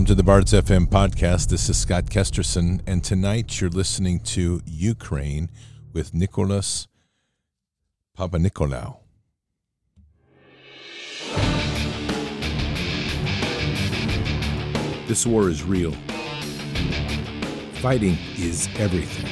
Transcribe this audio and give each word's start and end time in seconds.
Welcome 0.00 0.06
to 0.06 0.14
the 0.14 0.22
Bards 0.22 0.54
FM 0.54 0.86
podcast. 0.86 1.48
This 1.48 1.68
is 1.68 1.76
Scott 1.76 2.06
Kesterson, 2.06 2.80
and 2.86 3.04
tonight 3.04 3.60
you're 3.60 3.68
listening 3.68 4.20
to 4.20 4.62
Ukraine 4.64 5.50
with 5.92 6.14
Nicholas 6.14 6.88
Papanikolaou. 8.16 8.96
This 15.06 15.26
war 15.26 15.50
is 15.50 15.62
real. 15.64 15.92
Fighting 17.82 18.16
is 18.38 18.70
everything. 18.78 19.26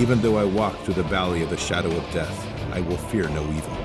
Even 0.00 0.20
though 0.20 0.36
I 0.36 0.44
walk 0.44 0.78
through 0.84 0.94
the 0.94 1.02
valley 1.02 1.42
of 1.42 1.50
the 1.50 1.56
shadow 1.56 1.90
of 1.90 2.08
death, 2.12 2.46
I 2.72 2.78
will 2.78 2.96
fear 2.96 3.28
no 3.30 3.42
evil. 3.42 3.81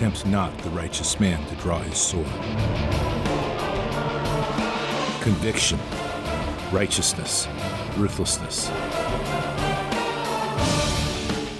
Tempt 0.00 0.24
not 0.24 0.56
the 0.60 0.70
righteous 0.70 1.20
man 1.20 1.46
to 1.48 1.54
draw 1.56 1.78
his 1.80 1.98
sword. 1.98 2.24
Conviction, 5.20 5.78
righteousness, 6.72 7.46
ruthlessness. 7.98 8.68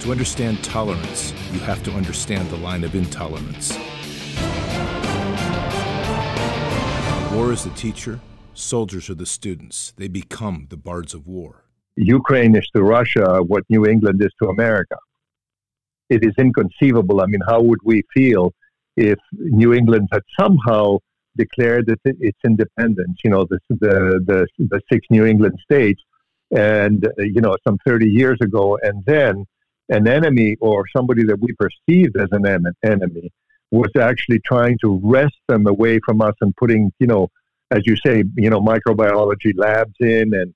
To 0.01 0.09
understand 0.09 0.63
tolerance, 0.63 1.35
you 1.53 1.59
have 1.59 1.83
to 1.83 1.91
understand 1.91 2.49
the 2.49 2.57
line 2.57 2.83
of 2.83 2.95
intolerance. 2.95 3.77
War 7.31 7.51
is 7.51 7.63
the 7.63 7.73
teacher, 7.75 8.19
soldiers 8.55 9.07
are 9.11 9.13
the 9.13 9.27
students. 9.27 9.93
They 9.97 10.07
become 10.07 10.65
the 10.71 10.77
bards 10.77 11.13
of 11.13 11.27
war. 11.27 11.65
Ukraine 11.95 12.55
is 12.55 12.67
to 12.75 12.81
Russia 12.81 13.43
what 13.43 13.69
New 13.69 13.85
England 13.85 14.19
is 14.23 14.33
to 14.41 14.49
America. 14.49 14.95
It 16.15 16.21
is 16.29 16.33
inconceivable. 16.37 17.21
I 17.21 17.27
mean, 17.31 17.43
how 17.51 17.61
would 17.61 17.79
we 17.91 18.03
feel 18.13 18.53
if 18.97 19.19
New 19.61 19.71
England 19.73 20.09
had 20.11 20.23
somehow 20.39 20.97
declared 21.37 21.85
its 22.03 22.39
independence? 22.51 23.17
You 23.23 23.31
know, 23.33 23.43
the 23.51 23.59
the 23.69 23.95
the, 24.29 24.39
the 24.71 24.81
six 24.91 25.07
New 25.09 25.25
England 25.25 25.57
states, 25.67 26.01
and 26.51 26.99
you 27.17 27.41
know, 27.45 27.55
some 27.65 27.77
thirty 27.87 28.09
years 28.09 28.39
ago, 28.41 28.77
and 28.87 28.97
then 29.05 29.45
an 29.97 30.05
enemy 30.07 30.57
or 30.59 30.83
somebody 30.95 31.23
that 31.29 31.39
we 31.39 31.49
perceived 31.63 32.15
as 32.17 32.29
an 32.31 32.45
enemy 32.83 33.31
was 33.71 33.91
actually 33.97 34.39
trying 34.45 34.77
to 34.83 34.99
wrest 35.03 35.39
them 35.47 35.65
away 35.65 35.99
from 36.05 36.21
us 36.21 36.35
and 36.41 36.53
putting, 36.57 36.91
you 36.99 37.07
know, 37.07 37.29
as 37.71 37.81
you 37.85 37.95
say, 38.05 38.23
you 38.35 38.49
know, 38.49 38.59
microbiology 38.59 39.53
labs 39.55 39.95
in 39.99 40.33
and 40.33 40.53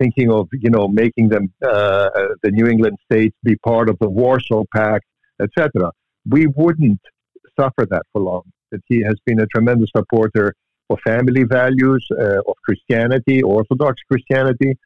thinking 0.00 0.30
of, 0.30 0.48
you 0.52 0.70
know, 0.70 0.88
making 0.88 1.28
them 1.28 1.52
uh, 1.64 1.68
uh 1.68 2.28
the 2.42 2.50
New 2.50 2.66
England 2.66 2.98
states 3.04 3.36
be 3.42 3.56
part 3.56 3.88
of 3.88 3.96
the 4.00 4.08
Warsaw 4.08 4.64
Pact, 4.74 5.06
etc. 5.42 5.90
We 6.28 6.46
wouldn't 6.46 7.00
suffer 7.58 7.86
that 7.90 8.02
for 8.12 8.22
long. 8.22 8.42
That 8.72 8.82
he 8.86 9.02
has 9.02 9.16
been 9.26 9.40
a 9.40 9.46
tremendous 9.46 9.90
supporter 9.96 10.54
of 10.90 10.98
family 11.00 11.44
values, 11.44 12.06
uh, 12.12 12.40
of 12.46 12.54
Christianity, 12.64 13.42
Orthodox 13.42 14.00
Christianity. 14.10 14.78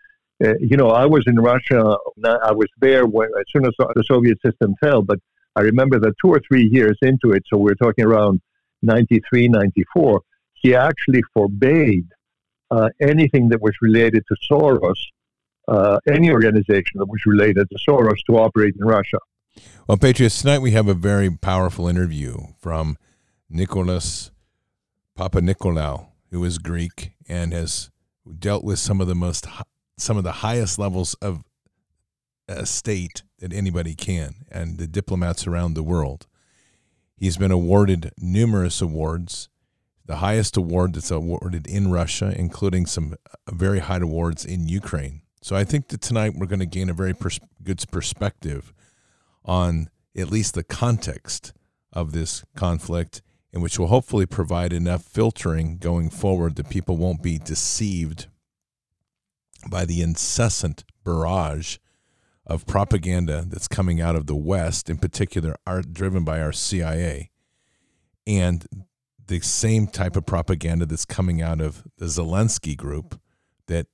Uh, 0.44 0.54
you 0.60 0.76
know, 0.76 0.88
I 0.88 1.06
was 1.06 1.24
in 1.26 1.36
Russia. 1.36 1.96
I 2.24 2.52
was 2.52 2.68
there 2.80 3.06
when, 3.06 3.28
as 3.38 3.44
soon 3.50 3.66
as 3.66 3.72
the 3.78 4.04
Soviet 4.04 4.38
system 4.44 4.74
fell, 4.80 5.02
but 5.02 5.18
I 5.56 5.60
remember 5.60 5.98
that 6.00 6.14
two 6.20 6.30
or 6.30 6.40
three 6.46 6.68
years 6.70 6.98
into 7.02 7.32
it, 7.32 7.44
so 7.48 7.56
we're 7.56 7.74
talking 7.74 8.04
around 8.04 8.40
93, 8.82 9.48
94, 9.48 10.20
he 10.54 10.74
actually 10.74 11.22
forbade 11.32 12.06
uh, 12.74 12.88
anything 13.00 13.48
that 13.50 13.60
was 13.62 13.74
related 13.80 14.24
to 14.28 14.36
Soros, 14.50 15.00
uh, 15.68 15.98
any 16.08 16.30
organization 16.30 16.98
that 16.98 17.06
was 17.06 17.20
related 17.24 17.68
to 17.70 17.76
Soros 17.88 18.18
to 18.26 18.36
operate 18.36 18.74
in 18.78 18.84
Russia. 18.84 19.18
Well, 19.86 19.96
Patriots, 19.96 20.40
tonight 20.40 20.58
we 20.58 20.72
have 20.72 20.88
a 20.88 20.94
very 20.94 21.30
powerful 21.30 21.86
interview 21.86 22.38
from 22.58 22.98
Nicholas 23.48 24.32
Papa 25.14 25.40
Papanikolaou, 25.40 26.08
who 26.32 26.42
is 26.42 26.58
Greek 26.58 27.12
and 27.28 27.52
has 27.52 27.90
dealt 28.38 28.64
with 28.64 28.80
some 28.80 29.00
of 29.00 29.06
the 29.06 29.14
most 29.14 29.46
some 29.96 30.16
of 30.16 30.24
the 30.24 30.32
highest 30.32 30.76
levels 30.76 31.14
of 31.22 31.44
a 32.48 32.66
state 32.66 33.22
that 33.38 33.52
anybody 33.52 33.94
can, 33.94 34.44
and 34.50 34.78
the 34.78 34.88
diplomats 34.88 35.46
around 35.46 35.74
the 35.74 35.84
world. 35.84 36.26
He's 37.16 37.36
been 37.36 37.52
awarded 37.52 38.10
numerous 38.18 38.82
awards, 38.82 39.48
the 40.06 40.16
highest 40.16 40.56
award 40.56 40.94
that's 40.94 41.10
awarded 41.10 41.66
in 41.66 41.90
Russia, 41.90 42.34
including 42.36 42.86
some 42.86 43.14
uh, 43.14 43.52
very 43.52 43.78
high 43.80 43.98
awards 43.98 44.44
in 44.44 44.68
Ukraine. 44.68 45.22
So 45.40 45.56
I 45.56 45.64
think 45.64 45.88
that 45.88 46.00
tonight 46.00 46.34
we're 46.36 46.46
going 46.46 46.58
to 46.60 46.66
gain 46.66 46.90
a 46.90 46.94
very 46.94 47.14
pers- 47.14 47.40
good 47.62 47.82
perspective 47.90 48.72
on 49.44 49.88
at 50.16 50.30
least 50.30 50.54
the 50.54 50.64
context 50.64 51.52
of 51.92 52.12
this 52.12 52.44
conflict, 52.56 53.22
and 53.52 53.62
which 53.62 53.78
will 53.78 53.86
hopefully 53.88 54.26
provide 54.26 54.72
enough 54.72 55.02
filtering 55.02 55.78
going 55.78 56.10
forward 56.10 56.56
that 56.56 56.70
people 56.70 56.96
won't 56.96 57.22
be 57.22 57.38
deceived 57.38 58.26
by 59.68 59.84
the 59.84 60.02
incessant 60.02 60.84
barrage 61.04 61.78
of 62.46 62.66
propaganda 62.66 63.44
that's 63.46 63.68
coming 63.68 64.00
out 64.00 64.16
of 64.16 64.26
the 64.26 64.34
West, 64.34 64.90
in 64.90 64.98
particular, 64.98 65.56
are 65.66 65.80
driven 65.82 66.24
by 66.24 66.40
our 66.40 66.52
CIA, 66.52 67.30
and 68.26 68.66
the 69.26 69.40
same 69.40 69.86
type 69.86 70.16
of 70.16 70.26
propaganda 70.26 70.86
that's 70.86 71.04
coming 71.04 71.40
out 71.40 71.60
of 71.60 71.84
the 71.98 72.06
Zelensky 72.06 72.76
group 72.76 73.20
that 73.66 73.86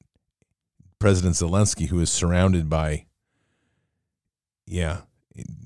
President 0.98 1.34
Zelensky, 1.34 1.88
who 1.88 2.00
is 2.00 2.10
surrounded 2.10 2.68
by, 2.68 3.06
yeah, 4.66 5.02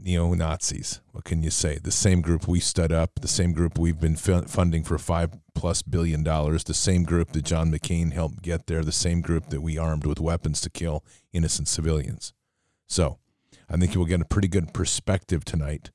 neo 0.00 0.32
Nazis. 0.34 1.00
What 1.12 1.24
can 1.24 1.42
you 1.42 1.50
say? 1.50 1.78
The 1.82 1.90
same 1.90 2.20
group 2.20 2.46
we 2.46 2.60
stood 2.60 2.92
up, 2.92 3.20
the 3.20 3.28
same 3.28 3.52
group 3.52 3.78
we've 3.78 4.00
been 4.00 4.16
funding 4.16 4.84
for 4.84 4.98
five 4.98 5.30
plus 5.54 5.82
billion 5.82 6.22
dollars, 6.22 6.64
the 6.64 6.74
same 6.74 7.04
group 7.04 7.32
that 7.32 7.44
John 7.44 7.72
McCain 7.72 8.12
helped 8.12 8.42
get 8.42 8.66
there, 8.66 8.84
the 8.84 8.92
same 8.92 9.20
group 9.20 9.48
that 9.48 9.62
we 9.62 9.78
armed 9.78 10.06
with 10.06 10.20
weapons 10.20 10.60
to 10.62 10.70
kill 10.70 11.04
innocent 11.32 11.68
civilians. 11.68 12.32
So 12.86 13.18
I 13.68 13.76
think 13.76 13.94
you 13.94 14.00
will 14.00 14.06
get 14.06 14.20
a 14.20 14.26
pretty 14.26 14.48
good 14.48 14.74
perspective 14.74 15.44
tonight 15.44 15.90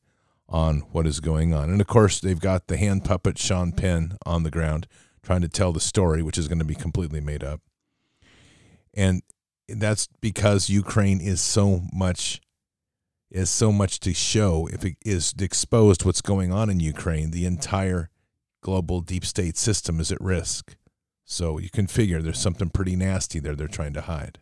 on 0.49 0.79
what 0.91 1.07
is 1.07 1.19
going 1.19 1.53
on. 1.53 1.69
And 1.69 1.79
of 1.79 1.87
course, 1.87 2.19
they've 2.19 2.39
got 2.39 2.67
the 2.67 2.77
hand 2.77 3.05
puppet 3.05 3.37
Sean 3.37 3.71
Penn 3.71 4.17
on 4.25 4.43
the 4.43 4.51
ground 4.51 4.87
trying 5.21 5.41
to 5.41 5.49
tell 5.49 5.71
the 5.71 5.79
story, 5.79 6.21
which 6.21 6.37
is 6.37 6.47
going 6.47 6.59
to 6.59 6.65
be 6.65 6.75
completely 6.75 7.21
made 7.21 7.43
up. 7.43 7.61
And 8.93 9.21
that's 9.67 10.07
because 10.19 10.69
Ukraine 10.69 11.21
is 11.21 11.41
so 11.41 11.81
much 11.93 12.41
is 13.31 13.49
so 13.49 13.71
much 13.71 13.99
to 13.99 14.11
show 14.11 14.67
if 14.73 14.83
it 14.83 14.95
is 15.05 15.35
exposed 15.39 16.03
what's 16.03 16.21
going 16.21 16.51
on 16.51 16.67
in 16.67 16.79
Ukraine, 16.79 17.29
the 17.29 17.45
entire 17.45 18.09
global 18.61 19.01
deep 19.01 19.23
state 19.23 19.55
system 19.55 19.99
is 19.99 20.11
at 20.11 20.19
risk. 20.19 20.75
So 21.25 21.59
you 21.59 21.69
can 21.69 21.85
figure 21.85 22.23
there's 22.23 22.39
something 22.39 22.69
pretty 22.69 22.95
nasty 22.95 23.39
there 23.39 23.55
they're 23.55 23.67
trying 23.67 23.93
to 23.93 24.01
hide. 24.01 24.39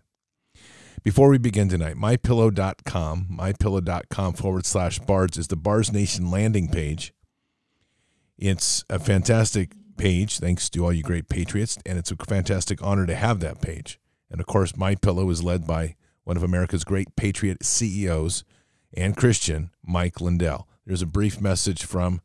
Before 1.03 1.29
we 1.29 1.37
begin 1.37 1.69
tonight, 1.69 1.95
mypillow.com, 1.95 3.27
mypillow.com 3.31 4.33
forward 4.33 4.65
slash 4.65 4.99
bards 4.99 5.37
is 5.37 5.47
the 5.47 5.55
Bards 5.55 5.93
Nation 5.93 6.29
landing 6.29 6.67
page. 6.69 7.13
It's 8.37 8.83
a 8.89 8.99
fantastic 8.99 9.71
page, 9.97 10.39
thanks 10.39 10.69
to 10.71 10.83
all 10.83 10.93
you 10.93 11.03
great 11.03 11.29
patriots, 11.29 11.77
and 11.85 11.97
it's 11.97 12.11
a 12.11 12.15
fantastic 12.15 12.83
honor 12.83 13.05
to 13.05 13.15
have 13.15 13.39
that 13.39 13.61
page. 13.61 13.99
And 14.29 14.41
of 14.41 14.47
course, 14.47 14.75
My 14.75 14.95
Pillow 14.95 15.29
is 15.29 15.43
led 15.43 15.65
by 15.65 15.95
one 16.23 16.35
of 16.35 16.43
America's 16.43 16.83
great 16.83 17.15
patriot 17.15 17.63
CEOs 17.63 18.43
and 18.93 19.15
Christian, 19.15 19.71
Mike 19.83 20.19
Lindell. 20.19 20.67
There's 20.85 21.01
a 21.01 21.07
brief 21.07 21.39
message 21.39 21.85
from 21.85 22.21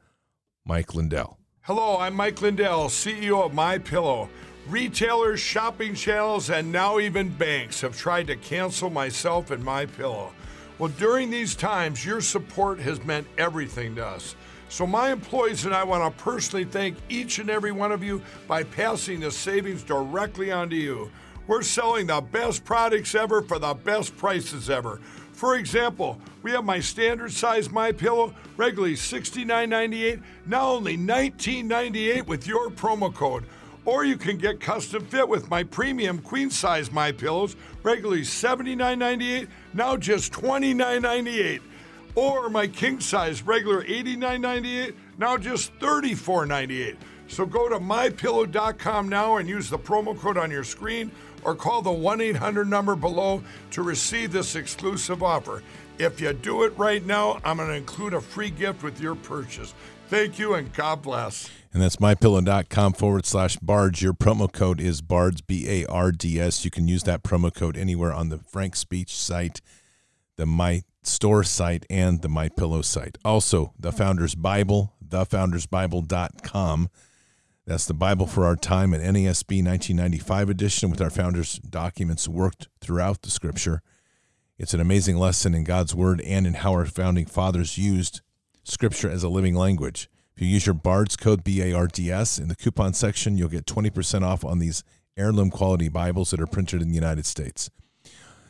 Mike 0.64 0.94
Lindell. 0.94 1.38
Hello, 1.62 1.98
I'm 1.98 2.14
Mike 2.14 2.42
Lindell, 2.42 2.88
CEO 2.88 3.44
of 3.44 3.54
My 3.54 3.78
Pillow. 3.78 4.28
Retailers, 4.68 5.40
shopping 5.40 5.94
channels, 5.94 6.48
and 6.48 6.70
now 6.70 7.00
even 7.00 7.30
banks 7.30 7.80
have 7.80 7.98
tried 7.98 8.28
to 8.28 8.36
cancel 8.36 8.90
myself 8.90 9.50
and 9.50 9.62
my 9.62 9.86
pillow. 9.86 10.32
Well, 10.78 10.92
during 10.98 11.30
these 11.30 11.56
times, 11.56 12.06
your 12.06 12.20
support 12.20 12.78
has 12.78 13.04
meant 13.04 13.26
everything 13.38 13.96
to 13.96 14.06
us. 14.06 14.36
So, 14.68 14.86
my 14.86 15.10
employees 15.10 15.64
and 15.64 15.74
I 15.74 15.82
want 15.82 16.16
to 16.16 16.22
personally 16.22 16.64
thank 16.64 16.96
each 17.08 17.40
and 17.40 17.50
every 17.50 17.72
one 17.72 17.90
of 17.90 18.04
you 18.04 18.22
by 18.46 18.62
passing 18.62 19.18
the 19.18 19.32
savings 19.32 19.82
directly 19.82 20.52
on 20.52 20.70
to 20.70 20.76
you. 20.76 21.10
We're 21.48 21.62
selling 21.62 22.06
the 22.06 22.20
best 22.20 22.64
products 22.64 23.16
ever 23.16 23.42
for 23.42 23.58
the 23.58 23.74
best 23.74 24.16
prices 24.16 24.70
ever. 24.70 25.00
For 25.32 25.56
example, 25.56 26.20
we 26.44 26.52
have 26.52 26.64
my 26.64 26.78
standard 26.78 27.32
size 27.32 27.68
My 27.68 27.90
Pillow, 27.90 28.32
regularly 28.56 28.94
$69.98, 28.94 30.22
now 30.46 30.70
only 30.70 30.96
$19.98 30.96 32.26
with 32.26 32.46
your 32.46 32.70
promo 32.70 33.12
code. 33.12 33.44
Or 33.84 34.04
you 34.04 34.16
can 34.16 34.36
get 34.36 34.60
custom 34.60 35.04
fit 35.04 35.28
with 35.28 35.50
my 35.50 35.64
premium 35.64 36.18
queen 36.18 36.50
size 36.50 36.92
My 36.92 37.10
Pillows, 37.10 37.56
regularly 37.82 38.22
$79.98, 38.22 39.48
now 39.74 39.96
just 39.96 40.32
$29.98. 40.32 41.60
Or 42.14 42.48
my 42.48 42.66
king 42.66 43.00
size, 43.00 43.42
regular 43.42 43.82
$89.98, 43.84 44.94
now 45.18 45.36
just 45.36 45.76
$34.98. 45.80 46.96
So 47.26 47.46
go 47.46 47.68
to 47.68 47.80
mypillow.com 47.80 49.08
now 49.08 49.38
and 49.38 49.48
use 49.48 49.70
the 49.70 49.78
promo 49.78 50.16
code 50.16 50.36
on 50.36 50.50
your 50.50 50.64
screen 50.64 51.10
or 51.44 51.54
call 51.54 51.82
the 51.82 51.90
1 51.90 52.20
800 52.20 52.68
number 52.68 52.94
below 52.94 53.42
to 53.70 53.82
receive 53.82 54.32
this 54.32 54.54
exclusive 54.54 55.22
offer. 55.22 55.62
If 55.98 56.20
you 56.20 56.32
do 56.32 56.64
it 56.64 56.76
right 56.76 57.04
now, 57.04 57.40
I'm 57.44 57.56
going 57.56 57.68
to 57.68 57.74
include 57.74 58.14
a 58.14 58.20
free 58.20 58.50
gift 58.50 58.82
with 58.82 59.00
your 59.00 59.14
purchase. 59.14 59.74
Thank 60.12 60.38
you 60.38 60.52
and 60.52 60.70
God 60.74 61.00
bless. 61.00 61.50
And 61.72 61.82
that's 61.82 61.96
mypillow.com 61.96 62.92
forward 62.92 63.24
slash 63.24 63.56
bards. 63.56 64.02
Your 64.02 64.12
promo 64.12 64.52
code 64.52 64.78
is 64.78 65.00
bards, 65.00 65.40
B 65.40 65.66
A 65.66 65.86
R 65.86 66.12
D 66.12 66.38
S. 66.38 66.66
You 66.66 66.70
can 66.70 66.86
use 66.86 67.04
that 67.04 67.22
promo 67.22 67.52
code 67.52 67.78
anywhere 67.78 68.12
on 68.12 68.28
the 68.28 68.36
Frank 68.36 68.76
Speech 68.76 69.16
site, 69.16 69.62
the 70.36 70.44
My 70.44 70.82
Store 71.02 71.42
site, 71.42 71.86
and 71.88 72.20
the 72.20 72.28
My 72.28 72.50
Pillow 72.50 72.82
site. 72.82 73.16
Also, 73.24 73.72
the 73.80 73.90
Founders 73.90 74.34
Bible, 74.34 74.92
thefoundersbible.com. 75.02 76.90
That's 77.64 77.86
the 77.86 77.94
Bible 77.94 78.26
for 78.26 78.44
our 78.44 78.56
time, 78.56 78.92
an 78.92 79.00
NASB 79.00 79.64
1995 79.64 80.50
edition 80.50 80.90
with 80.90 81.00
our 81.00 81.08
founders' 81.08 81.58
documents 81.58 82.28
worked 82.28 82.68
throughout 82.82 83.22
the 83.22 83.30
scripture. 83.30 83.80
It's 84.58 84.74
an 84.74 84.80
amazing 84.80 85.16
lesson 85.16 85.54
in 85.54 85.64
God's 85.64 85.94
Word 85.94 86.20
and 86.20 86.46
in 86.46 86.52
how 86.52 86.72
our 86.72 86.84
founding 86.84 87.24
fathers 87.24 87.78
used 87.78 88.20
Scripture 88.64 89.10
as 89.10 89.22
a 89.22 89.28
living 89.28 89.54
language. 89.54 90.08
If 90.36 90.42
you 90.42 90.48
use 90.48 90.66
your 90.66 90.74
BARDS 90.74 91.16
code, 91.16 91.44
B 91.44 91.62
A 91.62 91.72
R 91.72 91.86
D 91.86 92.10
S, 92.10 92.38
in 92.38 92.48
the 92.48 92.56
coupon 92.56 92.94
section, 92.94 93.36
you'll 93.36 93.48
get 93.48 93.66
20% 93.66 94.22
off 94.22 94.44
on 94.44 94.58
these 94.58 94.82
heirloom 95.16 95.50
quality 95.50 95.88
Bibles 95.88 96.30
that 96.30 96.40
are 96.40 96.46
printed 96.46 96.80
in 96.80 96.88
the 96.88 96.94
United 96.94 97.26
States. 97.26 97.70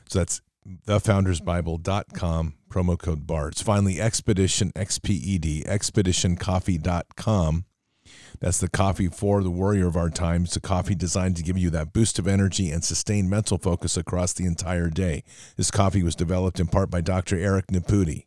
So 0.08 0.20
that's 0.20 0.40
thefoundersbible.com, 0.86 2.54
promo 2.70 2.98
code 2.98 3.26
BARDS. 3.26 3.62
Finally, 3.62 4.00
Expedition, 4.00 4.70
X 4.76 4.98
P 4.98 5.14
E 5.14 5.38
D, 5.38 5.64
expeditioncoffee.com. 5.66 7.64
That's 8.40 8.58
the 8.58 8.68
coffee 8.68 9.08
for 9.08 9.42
the 9.42 9.50
warrior 9.50 9.86
of 9.86 9.96
our 9.96 10.10
time. 10.10 10.44
It's 10.44 10.56
a 10.56 10.60
coffee 10.60 10.94
designed 10.94 11.36
to 11.36 11.42
give 11.42 11.56
you 11.56 11.70
that 11.70 11.92
boost 11.92 12.18
of 12.18 12.26
energy 12.26 12.70
and 12.70 12.82
sustained 12.82 13.30
mental 13.30 13.58
focus 13.58 13.96
across 13.96 14.32
the 14.32 14.46
entire 14.46 14.90
day. 14.90 15.22
This 15.56 15.70
coffee 15.70 16.02
was 16.02 16.16
developed 16.16 16.58
in 16.58 16.66
part 16.66 16.90
by 16.90 17.00
Dr. 17.00 17.38
Eric 17.38 17.70
Nepute. 17.70 18.26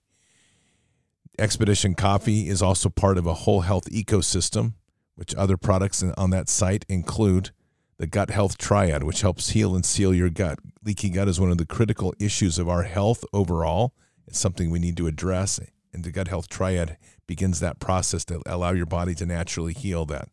Expedition 1.37 1.95
Coffee 1.95 2.47
is 2.47 2.61
also 2.61 2.89
part 2.89 3.17
of 3.17 3.25
a 3.25 3.33
whole 3.33 3.61
health 3.61 3.89
ecosystem, 3.89 4.73
which 5.15 5.35
other 5.35 5.57
products 5.57 6.03
on 6.17 6.29
that 6.29 6.49
site 6.49 6.85
include 6.87 7.51
the 7.97 8.07
gut 8.07 8.29
health 8.29 8.57
triad, 8.57 9.03
which 9.03 9.21
helps 9.21 9.49
heal 9.49 9.75
and 9.75 9.85
seal 9.85 10.13
your 10.13 10.29
gut. 10.29 10.59
Leaky 10.83 11.09
gut 11.09 11.27
is 11.27 11.39
one 11.39 11.51
of 11.51 11.57
the 11.57 11.65
critical 11.65 12.13
issues 12.19 12.59
of 12.59 12.67
our 12.69 12.83
health 12.83 13.23
overall. 13.33 13.93
It's 14.27 14.39
something 14.39 14.69
we 14.69 14.79
need 14.79 14.97
to 14.97 15.07
address, 15.07 15.59
and 15.93 16.03
the 16.03 16.11
gut 16.11 16.27
health 16.27 16.49
triad 16.49 16.97
begins 17.27 17.59
that 17.59 17.79
process 17.79 18.25
to 18.25 18.41
allow 18.45 18.71
your 18.71 18.85
body 18.85 19.15
to 19.15 19.25
naturally 19.25 19.73
heal 19.73 20.05
that. 20.05 20.29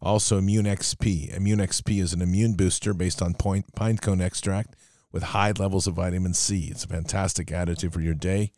Also, 0.00 0.38
Immune 0.38 0.66
XP. 0.66 1.34
Immune 1.34 1.60
XP 1.60 2.00
is 2.00 2.12
an 2.12 2.22
immune 2.22 2.54
booster 2.54 2.92
based 2.92 3.22
on 3.22 3.34
pine 3.34 3.98
cone 3.98 4.20
extract 4.20 4.74
with 5.12 5.22
high 5.22 5.52
levels 5.52 5.86
of 5.86 5.94
vitamin 5.94 6.34
C. 6.34 6.68
It's 6.70 6.84
a 6.84 6.88
fantastic 6.88 7.48
additive 7.48 7.92
for 7.92 8.00
your 8.00 8.14
day. 8.14 8.50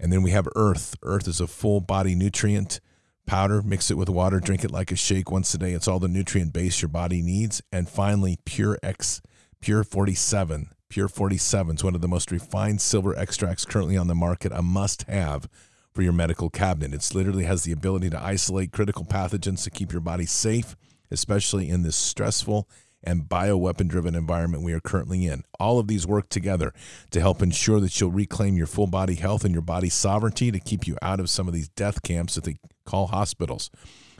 And 0.00 0.12
then 0.12 0.22
we 0.22 0.30
have 0.30 0.48
Earth. 0.54 0.96
Earth 1.02 1.26
is 1.26 1.40
a 1.40 1.46
full 1.46 1.80
body 1.80 2.14
nutrient 2.14 2.80
powder. 3.26 3.62
Mix 3.62 3.90
it 3.90 3.96
with 3.96 4.08
water. 4.08 4.40
Drink 4.40 4.64
it 4.64 4.70
like 4.70 4.92
a 4.92 4.96
shake 4.96 5.30
once 5.30 5.52
a 5.54 5.58
day. 5.58 5.72
It's 5.72 5.88
all 5.88 5.98
the 5.98 6.08
nutrient 6.08 6.52
base 6.52 6.80
your 6.80 6.88
body 6.88 7.22
needs. 7.22 7.62
And 7.72 7.88
finally, 7.88 8.38
Pure 8.44 8.78
X, 8.82 9.20
Pure 9.60 9.84
47. 9.84 10.70
Pure 10.88 11.08
47 11.08 11.76
is 11.76 11.84
one 11.84 11.94
of 11.94 12.00
the 12.00 12.08
most 12.08 12.30
refined 12.30 12.80
silver 12.80 13.14
extracts 13.18 13.66
currently 13.66 13.96
on 13.96 14.06
the 14.06 14.14
market, 14.14 14.52
a 14.52 14.62
must 14.62 15.02
have 15.02 15.46
for 15.92 16.00
your 16.00 16.14
medical 16.14 16.48
cabinet. 16.48 16.94
It 16.94 17.14
literally 17.14 17.44
has 17.44 17.64
the 17.64 17.72
ability 17.72 18.08
to 18.10 18.22
isolate 18.22 18.72
critical 18.72 19.04
pathogens 19.04 19.64
to 19.64 19.70
keep 19.70 19.92
your 19.92 20.00
body 20.00 20.24
safe, 20.24 20.76
especially 21.10 21.68
in 21.68 21.82
this 21.82 21.96
stressful 21.96 22.66
and 23.04 23.22
bioweapon 23.22 23.88
driven 23.88 24.14
environment 24.14 24.62
we 24.62 24.72
are 24.72 24.80
currently 24.80 25.26
in. 25.26 25.44
All 25.60 25.78
of 25.78 25.86
these 25.86 26.06
work 26.06 26.28
together 26.28 26.72
to 27.10 27.20
help 27.20 27.42
ensure 27.42 27.80
that 27.80 28.00
you'll 28.00 28.10
reclaim 28.10 28.56
your 28.56 28.66
full 28.66 28.86
body 28.86 29.14
health 29.14 29.44
and 29.44 29.54
your 29.54 29.62
body's 29.62 29.94
sovereignty 29.94 30.50
to 30.50 30.58
keep 30.58 30.86
you 30.86 30.96
out 31.00 31.20
of 31.20 31.30
some 31.30 31.46
of 31.48 31.54
these 31.54 31.68
death 31.68 32.02
camps 32.02 32.34
that 32.34 32.44
they 32.44 32.56
call 32.84 33.08
hospitals. 33.08 33.70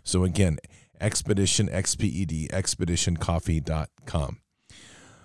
So, 0.05 0.25
again, 0.25 0.59
Expedition, 1.01 1.69
XPED, 1.69 2.51
expeditioncoffee.com. 2.51 4.39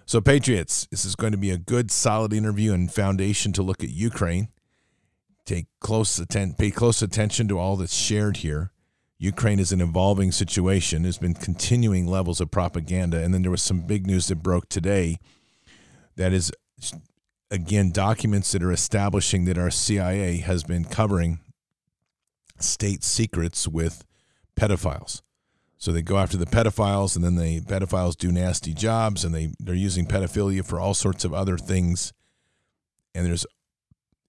So, 0.06 0.22
Patriots, 0.22 0.88
this 0.92 1.06
is 1.06 1.16
going 1.16 1.32
to 1.32 1.38
be 1.38 1.52
a 1.52 1.58
good, 1.58 1.90
solid 1.90 2.34
interview 2.34 2.74
and 2.74 2.94
foundation 2.94 3.54
to 3.54 3.64
look 3.64 3.84
at 3.84 3.90
Ukraine. 3.90 4.50
Take 5.46 5.68
close 5.80 6.20
atten- 6.20 6.56
pay 6.56 6.72
close 6.72 7.02
attention 7.02 7.48
to 7.48 7.58
all 7.58 7.76
that's 7.78 7.96
shared 7.96 8.38
here. 8.38 8.72
Ukraine 9.24 9.60
is 9.60 9.72
an 9.72 9.80
evolving 9.80 10.34
situation. 10.34 11.04
There's 11.04 11.18
been 11.18 11.34
continuing 11.34 12.06
levels 12.08 12.42
of 12.42 12.52
propaganda. 12.52 13.24
And 13.24 13.34
then 13.34 13.42
there 13.42 13.52
was 13.52 13.62
some 13.62 13.80
big 13.80 14.06
news 14.06 14.28
that 14.28 14.44
broke 14.44 14.68
today 14.68 15.18
that 16.18 16.34
is, 16.34 16.52
again, 17.50 17.92
documents 17.92 18.52
that 18.52 18.62
are 18.62 18.72
establishing 18.72 19.46
that 19.46 19.58
our 19.58 19.72
CIA 19.72 20.40
has 20.40 20.66
been 20.66 20.84
covering 20.84 21.40
state 22.60 23.02
secrets 23.02 23.66
with 23.66 24.04
pedophiles. 24.58 25.22
So 25.78 25.94
they 25.94 26.02
go 26.02 26.18
after 26.18 26.36
the 26.36 26.46
pedophiles, 26.46 27.16
and 27.16 27.24
then 27.24 27.36
the 27.38 27.62
pedophiles 27.62 28.18
do 28.18 28.30
nasty 28.30 28.74
jobs, 28.74 29.24
and 29.24 29.34
they, 29.34 29.54
they're 29.58 29.74
using 29.74 30.06
pedophilia 30.06 30.66
for 30.66 30.82
all 30.82 30.94
sorts 30.94 31.24
of 31.24 31.34
other 31.34 31.58
things. 31.58 32.12
And 33.16 33.26
there's 33.26 33.46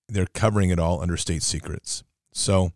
they're 0.08 0.26
covering 0.34 0.70
it 0.70 0.78
all 0.78 1.00
under 1.00 1.16
state 1.16 1.42
secrets. 1.42 2.04
So 2.32 2.70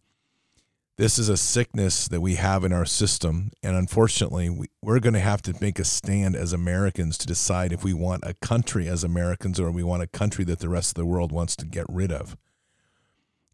this 0.98 1.16
is 1.16 1.28
a 1.28 1.36
sickness 1.36 2.08
that 2.08 2.20
we 2.20 2.34
have 2.34 2.64
in 2.64 2.72
our 2.72 2.84
system. 2.84 3.52
And 3.62 3.76
unfortunately, 3.76 4.50
we, 4.50 4.66
we're 4.82 4.98
going 4.98 5.14
to 5.14 5.20
have 5.20 5.40
to 5.42 5.54
make 5.60 5.78
a 5.78 5.84
stand 5.84 6.34
as 6.34 6.52
Americans 6.52 7.16
to 7.18 7.26
decide 7.26 7.72
if 7.72 7.84
we 7.84 7.94
want 7.94 8.24
a 8.26 8.34
country 8.34 8.88
as 8.88 9.04
Americans 9.04 9.60
or 9.60 9.70
we 9.70 9.84
want 9.84 10.02
a 10.02 10.08
country 10.08 10.44
that 10.46 10.58
the 10.58 10.68
rest 10.68 10.90
of 10.90 10.94
the 11.00 11.06
world 11.06 11.30
wants 11.30 11.54
to 11.56 11.66
get 11.66 11.86
rid 11.88 12.10
of. 12.10 12.36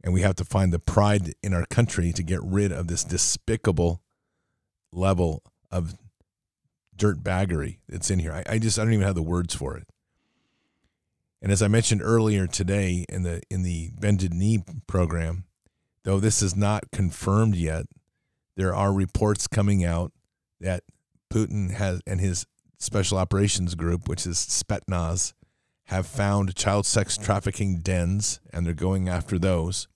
And 0.03 0.15
we 0.15 0.23
have 0.23 0.37
to 0.37 0.45
find 0.45 0.73
the 0.73 0.79
pride 0.79 1.35
in 1.43 1.53
our 1.53 1.67
country 1.67 2.13
to 2.13 2.23
get 2.23 2.41
rid 2.43 2.73
of 2.73 2.89
this 2.89 3.05
despicable 3.05 4.01
level 4.91 5.43
of 5.71 5.95
dirt 6.97 7.23
baggery 7.23 7.79
that's 7.89 8.11
in 8.11 8.21
here. 8.21 8.33
I, 8.33 8.55
I 8.55 8.59
just 8.59 8.79
I 8.79 8.85
don't 8.85 8.95
even 8.95 9.05
have 9.05 9.15
the 9.15 9.23
words 9.23 9.55
for 9.55 9.77
it. 9.77 9.87
And 11.43 11.53
as 11.53 11.61
I 11.61 11.69
mentioned 11.69 12.01
earlier 12.03 12.47
today 12.47 13.05
in 13.11 13.23
the 13.23 13.43
in 13.51 13.65
the 13.65 13.91
bended 13.99 14.33
knee 14.33 14.63
program, 14.87 15.45
though 16.05 16.21
this 16.21 16.43
is 16.43 16.55
not 16.55 16.91
confirmed 16.93 17.57
yet, 17.57 17.87
there 18.57 18.75
are 18.75 18.93
reports 18.93 19.47
coming 19.49 19.85
out 19.85 20.13
that 20.61 20.85
Putin 21.33 21.73
has 21.73 22.01
and 22.07 22.21
his 22.21 22.47
special 22.79 23.19
operations 23.19 23.75
group, 23.75 24.09
which 24.09 24.27
is 24.27 24.37
Spetsnaz, 24.37 25.33
have 25.87 26.07
found 26.07 26.55
child 26.55 26.87
sex 26.87 27.17
trafficking 27.17 27.79
dens 27.81 28.41
and 28.53 28.65
they're 28.67 28.75
going 28.75 29.09
after 29.09 29.39
those. 29.39 29.89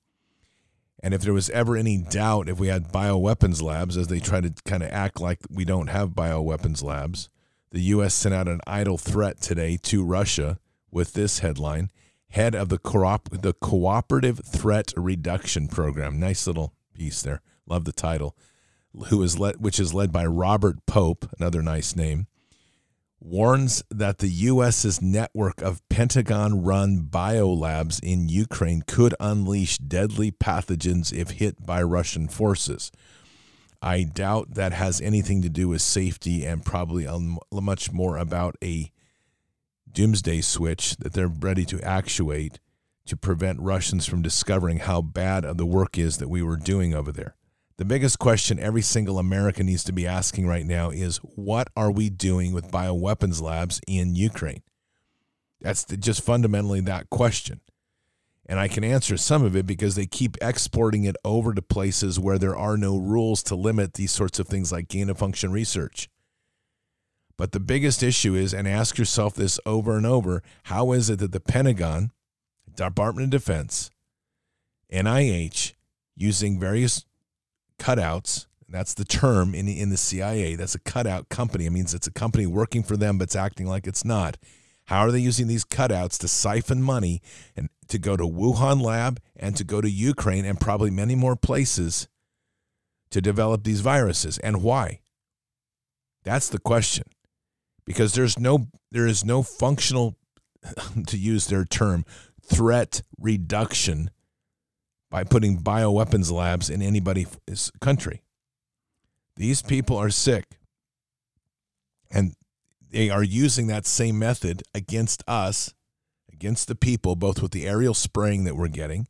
And 1.00 1.14
if 1.14 1.20
there 1.20 1.32
was 1.32 1.48
ever 1.50 1.76
any 1.76 1.98
doubt 1.98 2.48
if 2.48 2.58
we 2.58 2.68
had 2.68 2.92
bioweapons 2.92 3.62
labs, 3.62 3.96
as 3.96 4.08
they 4.08 4.18
try 4.18 4.40
to 4.40 4.52
kind 4.64 4.82
of 4.82 4.90
act 4.90 5.20
like 5.20 5.38
we 5.48 5.64
don't 5.64 5.86
have 5.88 6.10
bioweapons 6.10 6.82
labs, 6.82 7.28
the 7.70 7.80
U.S. 7.82 8.14
sent 8.14 8.34
out 8.34 8.48
an 8.48 8.60
idle 8.66 8.98
threat 8.98 9.40
today 9.40 9.76
to 9.84 10.04
Russia 10.04 10.58
with 10.90 11.12
this 11.12 11.38
headline 11.38 11.90
head 12.30 12.54
of 12.54 12.68
the, 12.68 12.78
coop- 12.78 13.42
the 13.42 13.54
Cooperative 13.54 14.40
Threat 14.44 14.92
Reduction 14.96 15.68
Program. 15.68 16.20
Nice 16.20 16.46
little 16.46 16.74
piece 16.94 17.22
there. 17.22 17.40
Love 17.66 17.84
the 17.84 17.92
title. 17.92 18.36
Who 19.08 19.22
is 19.22 19.38
led, 19.38 19.60
which 19.60 19.78
is 19.78 19.94
led 19.94 20.12
by 20.12 20.26
Robert 20.26 20.84
Pope, 20.86 21.28
another 21.38 21.62
nice 21.62 21.94
name, 21.94 22.26
warns 23.20 23.82
that 23.90 24.18
the 24.18 24.28
U.S.'s 24.28 25.02
network 25.02 25.60
of 25.60 25.86
Pentagon 25.88 26.62
run 26.62 27.08
biolabs 27.10 28.00
in 28.02 28.28
Ukraine 28.28 28.82
could 28.86 29.14
unleash 29.20 29.78
deadly 29.78 30.30
pathogens 30.30 31.12
if 31.12 31.32
hit 31.32 31.64
by 31.64 31.82
Russian 31.82 32.28
forces. 32.28 32.90
I 33.80 34.02
doubt 34.02 34.54
that 34.54 34.72
has 34.72 35.00
anything 35.00 35.42
to 35.42 35.48
do 35.48 35.68
with 35.68 35.82
safety 35.82 36.44
and 36.44 36.64
probably 36.64 37.06
much 37.52 37.92
more 37.92 38.16
about 38.16 38.56
a 38.62 38.90
doomsday 39.92 40.40
switch 40.40 40.96
that 40.96 41.12
they're 41.12 41.28
ready 41.28 41.64
to 41.66 41.80
actuate 41.82 42.60
to 43.06 43.16
prevent 43.16 43.60
Russians 43.60 44.06
from 44.06 44.22
discovering 44.22 44.78
how 44.78 45.00
bad 45.00 45.44
of 45.44 45.56
the 45.56 45.66
work 45.66 45.98
is 45.98 46.18
that 46.18 46.28
we 46.28 46.42
were 46.42 46.56
doing 46.56 46.94
over 46.94 47.10
there. 47.10 47.34
The 47.78 47.84
biggest 47.84 48.18
question 48.18 48.58
every 48.58 48.82
single 48.82 49.18
American 49.18 49.66
needs 49.66 49.84
to 49.84 49.92
be 49.92 50.06
asking 50.06 50.46
right 50.46 50.66
now 50.66 50.90
is 50.90 51.18
what 51.18 51.68
are 51.76 51.90
we 51.90 52.10
doing 52.10 52.52
with 52.52 52.70
bioweapons 52.70 53.40
labs 53.40 53.80
in 53.86 54.14
Ukraine? 54.14 54.62
That's 55.60 55.84
just 55.84 56.22
fundamentally 56.22 56.80
that 56.82 57.08
question. 57.08 57.60
And 58.46 58.58
I 58.58 58.66
can 58.66 58.82
answer 58.82 59.16
some 59.16 59.44
of 59.44 59.54
it 59.54 59.66
because 59.66 59.94
they 59.94 60.06
keep 60.06 60.36
exporting 60.40 61.04
it 61.04 61.16
over 61.24 61.54
to 61.54 61.62
places 61.62 62.18
where 62.18 62.38
there 62.38 62.56
are 62.56 62.76
no 62.76 62.96
rules 62.96 63.42
to 63.44 63.54
limit 63.54 63.94
these 63.94 64.10
sorts 64.10 64.38
of 64.38 64.48
things 64.48 64.72
like 64.72 64.88
gain 64.88 65.10
of 65.10 65.18
function 65.18 65.52
research. 65.52 66.08
But 67.38 67.52
the 67.52 67.60
biggest 67.60 68.02
issue 68.02 68.34
is, 68.34 68.52
and 68.52 68.66
ask 68.66 68.98
yourself 68.98 69.34
this 69.34 69.60
over 69.64 69.96
and 69.96 70.04
over 70.04 70.42
how 70.64 70.92
is 70.92 71.08
it 71.08 71.20
that 71.20 71.30
the 71.30 71.40
Pentagon, 71.40 72.10
Department 72.74 73.32
of 73.32 73.40
Defense, 73.40 73.90
NIH, 74.92 75.74
using 76.16 76.58
various 76.58 77.04
cutouts, 77.78 78.46
that's 78.68 78.92
the 78.92 79.04
term 79.04 79.54
in, 79.54 79.68
in 79.68 79.88
the 79.90 79.96
CIA, 79.96 80.56
that's 80.56 80.74
a 80.74 80.80
cutout 80.80 81.28
company. 81.28 81.64
It 81.64 81.70
means 81.70 81.94
it's 81.94 82.08
a 82.08 82.12
company 82.12 82.44
working 82.44 82.82
for 82.82 82.96
them, 82.96 83.18
but 83.18 83.24
it's 83.24 83.36
acting 83.36 83.66
like 83.66 83.86
it's 83.86 84.04
not. 84.04 84.36
How 84.86 85.00
are 85.00 85.12
they 85.12 85.20
using 85.20 85.46
these 85.46 85.64
cutouts 85.64 86.18
to 86.18 86.28
siphon 86.28 86.82
money 86.82 87.22
and 87.54 87.68
to 87.86 87.98
go 87.98 88.16
to 88.16 88.24
Wuhan 88.24 88.82
lab 88.82 89.20
and 89.36 89.56
to 89.56 89.64
go 89.64 89.80
to 89.80 89.88
Ukraine 89.88 90.44
and 90.44 90.60
probably 90.60 90.90
many 90.90 91.14
more 91.14 91.36
places 91.36 92.08
to 93.10 93.20
develop 93.20 93.62
these 93.62 93.80
viruses 93.80 94.38
and 94.38 94.62
why? 94.62 95.00
That's 96.24 96.48
the 96.48 96.58
question. 96.58 97.04
Because 97.88 98.12
there's 98.12 98.38
no 98.38 98.68
there 98.92 99.06
is 99.06 99.24
no 99.24 99.42
functional 99.42 100.14
to 101.06 101.16
use 101.16 101.46
their 101.46 101.64
term 101.64 102.04
threat 102.44 103.00
reduction 103.18 104.10
by 105.10 105.24
putting 105.24 105.56
bioweapons 105.56 106.30
labs 106.30 106.68
in 106.68 106.82
anybody's 106.82 107.72
country. 107.80 108.22
These 109.36 109.62
people 109.62 109.96
are 109.96 110.10
sick 110.10 110.58
and 112.10 112.34
they 112.90 113.08
are 113.08 113.22
using 113.22 113.68
that 113.68 113.86
same 113.86 114.18
method 114.18 114.62
against 114.74 115.24
us, 115.26 115.72
against 116.30 116.68
the 116.68 116.74
people, 116.74 117.16
both 117.16 117.40
with 117.40 117.52
the 117.52 117.66
aerial 117.66 117.94
spraying 117.94 118.44
that 118.44 118.54
we're 118.54 118.68
getting. 118.68 119.08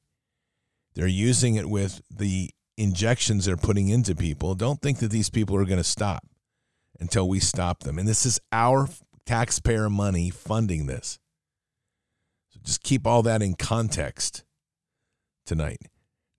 They're 0.95 1.09
using 1.09 1.57
it 1.57 1.69
with 1.69 2.01
the 2.09 2.51
injections 2.77 3.47
they're 3.47 3.57
putting 3.57 3.89
into 3.89 4.15
people. 4.15 4.55
Don't 4.55 4.81
think 4.81 5.01
that 5.01 5.11
these 5.11 5.31
people 5.31 5.57
are 5.57 5.65
going 5.65 5.79
to 5.79 5.85
stop 5.85 6.25
until 7.01 7.29
we 7.29 7.41
stop 7.41 7.81
them. 7.81 7.99
And 7.99 8.09
this 8.09 8.27
is 8.27 8.41
our 8.53 8.89
taxpayer 9.27 9.91
money 9.91 10.31
funding 10.31 10.87
this. 10.87 11.19
So 12.51 12.61
just 12.63 12.83
keep 12.83 13.07
all 13.07 13.23
that 13.23 13.43
in 13.43 13.55
context 13.55 14.45
tonight. 15.47 15.83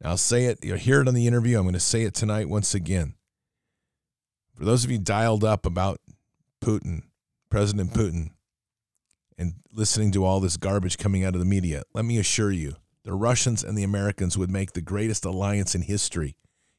I'll 0.03 0.17
say 0.17 0.45
it, 0.45 0.59
you'll 0.63 0.77
hear 0.77 1.01
it 1.01 1.07
on 1.07 1.13
the 1.13 1.27
interview. 1.27 1.57
I'm 1.57 1.63
going 1.63 1.73
to 1.73 1.79
say 1.79 2.03
it 2.03 2.13
tonight 2.13 2.47
once 2.47 2.73
again. 2.73 3.15
For 4.55 4.63
those 4.65 4.83
of 4.83 4.91
you 4.91 4.97
dialed 4.97 5.43
up 5.43 5.65
about 5.65 5.99
Putin, 6.61 7.03
President 7.49 7.93
Putin, 7.93 8.31
and 9.37 9.55
listening 9.71 10.11
to 10.13 10.25
all 10.25 10.39
this 10.39 10.57
garbage 10.57 10.97
coming 10.97 11.23
out 11.23 11.33
of 11.33 11.39
the 11.39 11.45
media, 11.45 11.83
let 11.93 12.05
me 12.05 12.17
assure 12.17 12.51
you, 12.51 12.75
the 13.03 13.13
Russians 13.13 13.63
and 13.63 13.77
the 13.77 13.83
Americans 13.83 14.37
would 14.37 14.51
make 14.51 14.73
the 14.73 14.81
greatest 14.81 15.25
alliance 15.25 15.75
in 15.75 15.81
history 15.81 16.35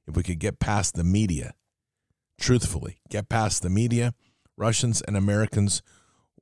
if 0.06 0.16
we 0.16 0.22
could 0.22 0.38
get 0.38 0.58
past 0.58 0.94
the 0.94 1.04
media. 1.04 1.54
Truthfully, 2.40 2.98
get 3.10 3.28
past 3.28 3.62
the 3.62 3.70
media. 3.70 4.14
Russians 4.56 5.02
and 5.02 5.16
Americans 5.16 5.82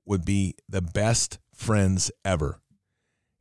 would 0.06 0.24
be 0.24 0.54
the 0.68 0.80
best 0.80 1.38
friends 1.52 2.10
ever. 2.24 2.60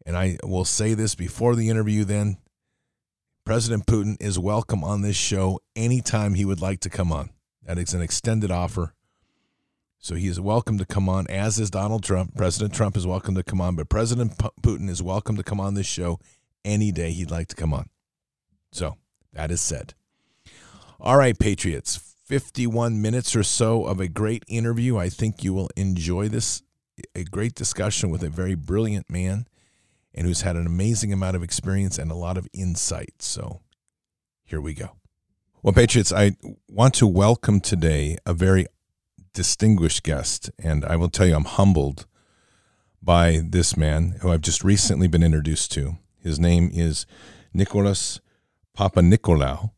And 0.05 0.17
I 0.17 0.37
will 0.43 0.65
say 0.65 0.95
this 0.95 1.15
before 1.15 1.55
the 1.55 1.69
interview 1.69 2.03
then 2.03 2.37
President 3.45 3.85
Putin 3.85 4.17
is 4.19 4.37
welcome 4.37 4.83
on 4.83 5.03
this 5.03 5.15
show 5.15 5.59
anytime 5.75 6.33
he 6.33 6.43
would 6.43 6.59
like 6.59 6.81
to 6.81 6.89
come 6.89 7.13
on. 7.13 7.29
That 7.63 7.77
is 7.77 7.93
an 7.93 8.01
extended 8.01 8.51
offer. 8.51 8.93
So 9.99 10.15
he 10.15 10.27
is 10.27 10.39
welcome 10.39 10.77
to 10.79 10.85
come 10.85 11.07
on, 11.07 11.27
as 11.27 11.59
is 11.59 11.69
Donald 11.69 12.03
Trump. 12.03 12.35
President 12.35 12.73
Trump 12.73 12.97
is 12.97 13.07
welcome 13.07 13.35
to 13.35 13.43
come 13.43 13.61
on, 13.61 13.75
but 13.75 13.87
President 13.87 14.37
P- 14.37 14.49
Putin 14.61 14.89
is 14.89 15.01
welcome 15.01 15.37
to 15.37 15.43
come 15.43 15.59
on 15.59 15.75
this 15.75 15.87
show 15.87 16.19
any 16.65 16.91
day 16.91 17.11
he'd 17.11 17.31
like 17.31 17.47
to 17.49 17.55
come 17.55 17.73
on. 17.73 17.89
So 18.71 18.97
that 19.33 19.51
is 19.51 19.61
said. 19.61 19.93
All 20.99 21.17
right, 21.17 21.37
Patriots, 21.37 22.15
51 22.27 23.01
minutes 23.01 23.37
or 23.37 23.43
so 23.43 23.85
of 23.85 24.01
a 24.01 24.09
great 24.09 24.43
interview. 24.49 24.97
I 24.97 25.07
think 25.07 25.45
you 25.45 25.53
will 25.53 25.69
enjoy 25.77 26.27
this. 26.27 26.61
A 27.15 27.23
great 27.23 27.55
discussion 27.55 28.09
with 28.09 28.21
a 28.21 28.29
very 28.29 28.53
brilliant 28.53 29.09
man 29.09 29.47
and 30.13 30.27
who's 30.27 30.41
had 30.41 30.57
an 30.57 30.65
amazing 30.65 31.13
amount 31.13 31.37
of 31.37 31.43
experience 31.43 31.97
and 31.97 32.11
a 32.11 32.15
lot 32.15 32.37
of 32.37 32.47
insight. 32.51 33.21
So 33.21 33.61
here 34.43 34.59
we 34.59 34.73
go. 34.73 34.97
Well, 35.63 35.73
Patriots, 35.73 36.11
I 36.11 36.35
want 36.67 36.95
to 36.95 37.07
welcome 37.07 37.61
today 37.61 38.17
a 38.25 38.33
very 38.33 38.65
distinguished 39.33 40.03
guest, 40.03 40.49
and 40.59 40.83
I 40.83 40.97
will 40.97 41.09
tell 41.09 41.27
you, 41.27 41.35
I'm 41.35 41.45
humbled 41.45 42.07
by 43.01 43.39
this 43.41 43.77
man 43.77 44.17
who 44.21 44.31
I've 44.31 44.41
just 44.41 44.65
recently 44.65 45.07
been 45.07 45.23
introduced 45.23 45.71
to. 45.73 45.97
His 46.19 46.39
name 46.39 46.71
is 46.73 47.05
Nicholas 47.53 48.19
Papa 48.73 48.99
Papanikolaou. 48.99 49.71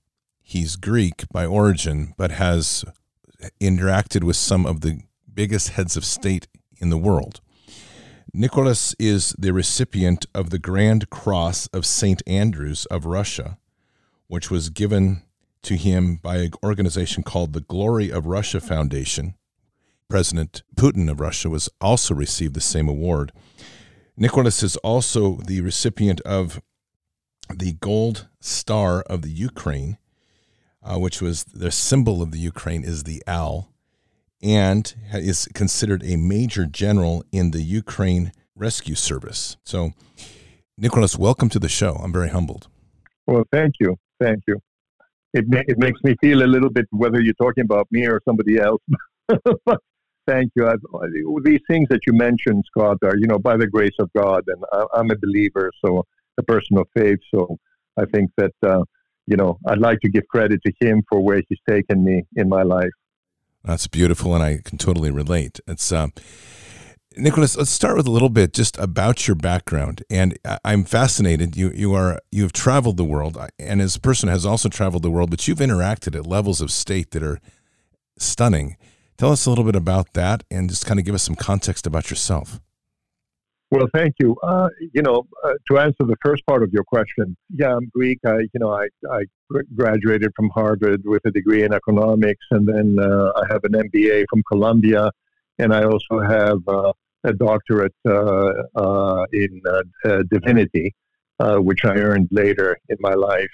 He's 0.50 0.78
Greek 0.78 1.26
by 1.32 1.46
origin, 1.46 2.16
but 2.18 2.32
has 2.32 2.84
interacted 3.62 4.24
with 4.24 4.36
some 4.36 4.66
of 4.66 4.82
the 4.82 5.02
biggest 5.32 5.70
heads 5.70 5.96
of 5.96 6.04
state 6.04 6.48
in 6.80 6.90
the 6.90 6.98
world. 6.98 7.40
Nicholas 8.34 8.96
is 8.98 9.36
the 9.38 9.54
recipient 9.54 10.26
of 10.34 10.50
the 10.50 10.58
Grand 10.58 11.12
Cross 11.12 11.68
of 11.68 11.86
St. 11.86 12.24
Andrews 12.26 12.88
of 12.88 13.06
Russia, 13.06 13.60
which 14.26 14.50
was 14.50 14.72
given 14.72 15.22
to 15.62 15.76
him 15.76 16.16
by 16.16 16.38
an 16.38 16.54
organization 16.64 17.22
called 17.22 17.54
the 17.54 17.62
Glory 17.62 18.12
of 18.12 18.26
Russia 18.26 18.60
Foundation, 18.60 19.36
President 20.08 20.64
Putin 20.76 21.12
of 21.12 21.20
Russia 21.20 21.52
was 21.52 21.70
also 21.80 22.16
received 22.16 22.56
the 22.56 22.60
same 22.60 22.90
award. 22.90 23.32
Nicholas 24.18 24.64
is 24.64 24.78
also 24.78 25.36
the 25.46 25.62
recipient 25.62 26.22
of 26.22 26.60
the 27.54 27.74
Gold 27.74 28.28
Star 28.40 29.02
of 29.04 29.22
the 29.22 29.30
Ukraine, 29.30 30.00
uh, 30.90 30.98
which 30.98 31.22
was 31.22 31.44
the 31.46 31.72
symbol 31.72 32.22
of 32.22 32.32
the 32.32 32.40
Ukraine 32.40 32.84
is 32.84 33.04
the 33.04 33.22
owl, 33.28 33.70
and 34.42 34.94
is 35.14 35.48
considered 35.54 36.04
a 36.04 36.16
major 36.16 36.66
general 36.66 37.24
in 37.32 37.52
the 37.52 37.62
Ukraine 37.62 38.32
Rescue 38.56 38.96
Service. 38.96 39.58
So, 39.64 39.92
Nicholas, 40.78 41.18
welcome 41.18 41.50
to 41.50 41.60
the 41.60 41.70
show. 41.70 41.96
I'm 42.04 42.12
very 42.12 42.30
humbled. 42.30 42.68
Well, 43.28 43.44
thank 43.52 43.76
you, 43.80 43.98
thank 44.20 44.44
you. 44.48 44.60
It 45.34 45.46
ma- 45.48 45.68
it 45.68 45.78
makes 45.78 46.02
me 46.04 46.16
feel 46.20 46.42
a 46.44 46.50
little 46.56 46.72
bit 46.72 46.88
whether 46.92 47.22
you're 47.22 47.36
talking 47.36 47.64
about 47.64 47.88
me 47.92 48.08
or 48.08 48.20
somebody 48.26 48.58
else. 48.58 48.82
thank 50.28 50.52
you. 50.56 50.68
I've, 50.68 50.82
these 51.44 51.62
things 51.70 51.88
that 51.90 52.02
you 52.08 52.14
mentioned, 52.14 52.64
Scott, 52.68 52.98
are 53.04 53.16
you 53.16 53.28
know 53.28 53.38
by 53.38 53.58
the 53.58 53.68
grace 53.68 53.98
of 54.00 54.10
God, 54.14 54.44
and 54.48 54.64
I, 54.72 55.00
am 55.00 55.12
a 55.12 55.18
believer, 55.18 55.70
so 55.86 56.04
a 56.40 56.44
person 56.44 56.78
of 56.80 56.88
faith. 56.98 57.20
So 57.34 57.58
I 57.98 58.06
think 58.06 58.32
that 58.38 58.54
uh, 58.66 58.84
you 59.30 59.38
know 59.38 59.58
I'd 59.68 59.80
like 59.80 60.00
to 60.02 60.10
give 60.10 60.24
credit 60.28 60.60
to 60.66 60.74
Him 60.82 61.04
for 61.10 61.22
where 61.22 61.42
He's 61.48 61.60
taken 61.70 62.04
me 62.04 62.24
in 62.36 62.50
my 62.50 62.64
life. 62.64 62.92
That's 63.64 63.88
beautiful, 63.88 64.34
and 64.34 64.44
I 64.44 64.60
can 64.64 64.78
totally 64.78 65.12
relate. 65.12 65.60
It's. 65.68 65.92
Uh, 65.92 66.08
Nicholas, 67.18 67.58
let's 67.58 67.72
start 67.72 67.98
with 67.98 68.08
a 68.08 68.12
little 68.12 68.30
bit 68.30 68.54
just 68.54 68.78
about 68.78 69.28
your 69.28 69.36
background. 69.36 70.04
And 70.10 70.38
I'm 70.64 70.84
fascinated. 70.86 71.58
You 71.58 71.72
you 71.74 71.94
are 71.94 72.20
you 72.32 72.44
have 72.44 72.54
traveled 72.54 72.98
the 72.98 73.04
world, 73.04 73.38
and 73.58 73.82
as 73.82 73.96
a 73.96 74.00
person 74.00 74.30
has 74.30 74.46
also 74.46 74.70
traveled 74.70 75.04
the 75.04 75.12
world, 75.12 75.30
but 75.30 75.48
you've 75.48 75.60
interacted 75.60 76.16
at 76.16 76.26
levels 76.26 76.62
of 76.62 76.72
state 76.72 77.12
that 77.12 77.24
are 77.24 77.40
stunning. 78.18 78.78
Tell 79.18 79.32
us 79.32 79.46
a 79.46 79.50
little 79.50 79.66
bit 79.66 79.76
about 79.76 80.14
that 80.14 80.44
and 80.50 80.70
just 80.70 80.86
kind 80.86 80.98
of 80.98 81.06
give 81.06 81.16
us 81.16 81.24
some 81.24 81.36
context 81.36 81.86
about 81.86 82.10
yourself. 82.10 82.62
Well, 83.72 83.88
thank 83.94 84.16
you. 84.20 84.36
Uh, 84.42 84.70
you 84.94 85.04
know, 85.04 85.28
uh, 85.44 85.54
to 85.70 85.78
answer 85.78 86.00
the 86.00 86.16
first 86.24 86.44
part 86.48 86.64
of 86.64 86.74
your 86.74 86.84
question, 86.84 87.38
yeah, 87.50 87.76
I'm 87.76 87.88
Greek. 87.94 88.18
I, 88.26 88.40
you 88.40 88.60
know, 88.60 88.74
I, 88.74 88.88
I 89.12 89.22
graduated 89.76 90.32
from 90.36 90.50
Harvard 90.50 91.04
with 91.06 91.22
a 91.26 91.32
degree 91.32 91.64
in 91.64 91.72
economics, 91.72 92.44
and 92.50 92.68
then 92.68 92.98
uh, 93.00 93.32
I 93.36 93.44
have 93.52 93.64
an 93.66 93.74
MBA 93.74 94.26
from 94.28 94.42
Columbia, 94.52 95.12
and 95.60 95.72
I 95.72 95.84
also 95.84 96.20
have 96.20 96.68
uh, 96.68 96.94
a 97.24 97.34
doctorate 97.34 97.94
uh, 98.08 98.54
uh, 98.76 99.26
in 99.34 99.62
divinity, 100.32 100.96
which 101.40 101.86
I 101.86 101.96
earned 101.96 102.30
later 102.32 102.76
in 102.90 102.98
my 103.00 103.14
life. 103.14 103.52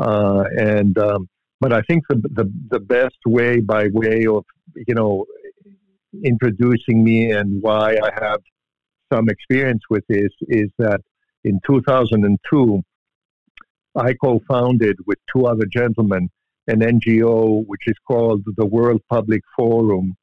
and 0.00 0.98
um, 0.98 1.28
but 1.60 1.72
I 1.72 1.82
think 1.82 2.02
the, 2.08 2.16
the 2.16 2.52
the 2.70 2.80
best 2.80 3.20
way, 3.24 3.60
by 3.60 3.86
way 3.92 4.26
of 4.26 4.44
you 4.88 4.94
know, 4.96 5.24
introducing 6.24 7.04
me 7.04 7.30
and 7.30 7.62
why 7.62 7.98
I 8.02 8.10
have 8.20 8.40
some 9.12 9.28
experience 9.28 9.82
with 9.90 10.04
this 10.08 10.30
is 10.48 10.70
that 10.78 11.00
in 11.44 11.60
2002, 11.66 12.82
I 13.94 14.14
co-founded 14.14 14.96
with 15.06 15.18
two 15.34 15.46
other 15.46 15.66
gentlemen 15.66 16.28
an 16.68 16.80
NGO 16.80 17.64
which 17.66 17.82
is 17.86 17.96
called 18.06 18.42
the 18.56 18.64
World 18.64 19.00
Public 19.10 19.42
Forum, 19.56 20.14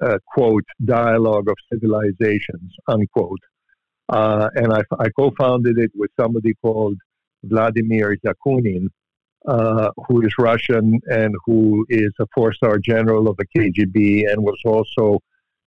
uh, 0.00 0.18
quote, 0.32 0.64
Dialogue 0.84 1.48
of 1.48 1.56
Civilizations, 1.72 2.72
unquote. 2.86 3.40
Uh, 4.08 4.48
and 4.54 4.72
I, 4.72 4.82
I 5.00 5.08
co-founded 5.18 5.78
it 5.78 5.90
with 5.94 6.10
somebody 6.18 6.54
called 6.62 6.96
Vladimir 7.42 8.16
Yakunin, 8.24 8.86
uh, 9.46 9.90
who 10.06 10.22
is 10.22 10.32
Russian 10.38 11.00
and 11.06 11.34
who 11.44 11.84
is 11.88 12.12
a 12.20 12.26
four-star 12.34 12.78
general 12.78 13.28
of 13.28 13.36
the 13.36 13.46
KGB 13.56 14.30
and 14.30 14.42
was 14.42 14.60
also 14.64 15.20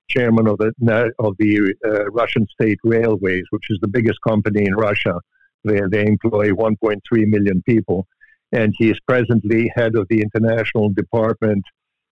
chairman 0.10 0.48
of 0.48 0.58
the 0.58 0.72
of 1.20 1.36
the 1.40 1.74
uh, 1.86 2.10
Russian 2.12 2.48
State 2.48 2.80
Railways, 2.84 3.46
which 3.52 3.68
is 3.70 3.80
the 3.82 3.88
biggest 3.88 4.20
company 4.28 4.66
in 4.66 4.76
Russia. 4.76 5.20
They 5.64 5.82
they 5.92 6.06
employ 6.06 6.50
1.3 6.50 7.00
million 7.28 7.62
people, 7.64 8.08
and 8.52 8.74
he 8.78 8.90
is 8.90 9.00
presently 9.08 9.72
head 9.76 9.96
of 9.96 10.08
the 10.10 10.22
international 10.22 10.90
department 10.90 11.64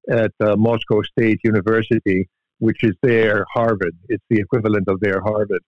at 0.10 0.32
uh, 0.40 0.56
Moscow 0.56 1.02
State 1.02 1.40
University, 1.44 2.30
which 2.60 2.84
is 2.84 2.96
their 3.02 3.46
Harvard. 3.54 3.96
It's 4.10 4.24
the 4.30 4.40
equivalent 4.40 4.88
of 4.88 5.00
their 5.00 5.22
Harvard. 5.22 5.64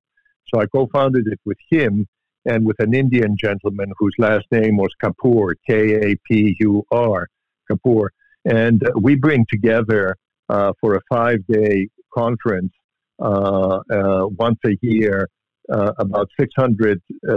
So 0.47 0.61
I 0.61 0.65
co-founded 0.65 1.27
it 1.27 1.39
with 1.45 1.57
him 1.69 2.07
and 2.45 2.65
with 2.65 2.77
an 2.79 2.93
Indian 2.93 3.35
gentleman 3.37 3.91
whose 3.97 4.15
last 4.17 4.45
name 4.51 4.77
was 4.77 4.89
Kapur, 5.03 5.53
K 5.67 5.95
A 5.95 6.15
P 6.27 6.55
U 6.59 6.83
R, 6.91 7.27
Kapur. 7.69 8.09
And 8.45 8.83
uh, 8.83 8.91
we 8.99 9.15
bring 9.15 9.45
together 9.49 10.15
uh, 10.49 10.73
for 10.79 10.95
a 10.95 11.01
five 11.11 11.45
day 11.47 11.87
conference 12.23 12.73
uh, 13.19 13.79
uh 13.97 14.25
once 14.45 14.59
a 14.71 14.75
year 14.81 15.27
uh, 15.71 15.91
about 15.99 16.27
600 16.39 17.01
uh, 17.27 17.33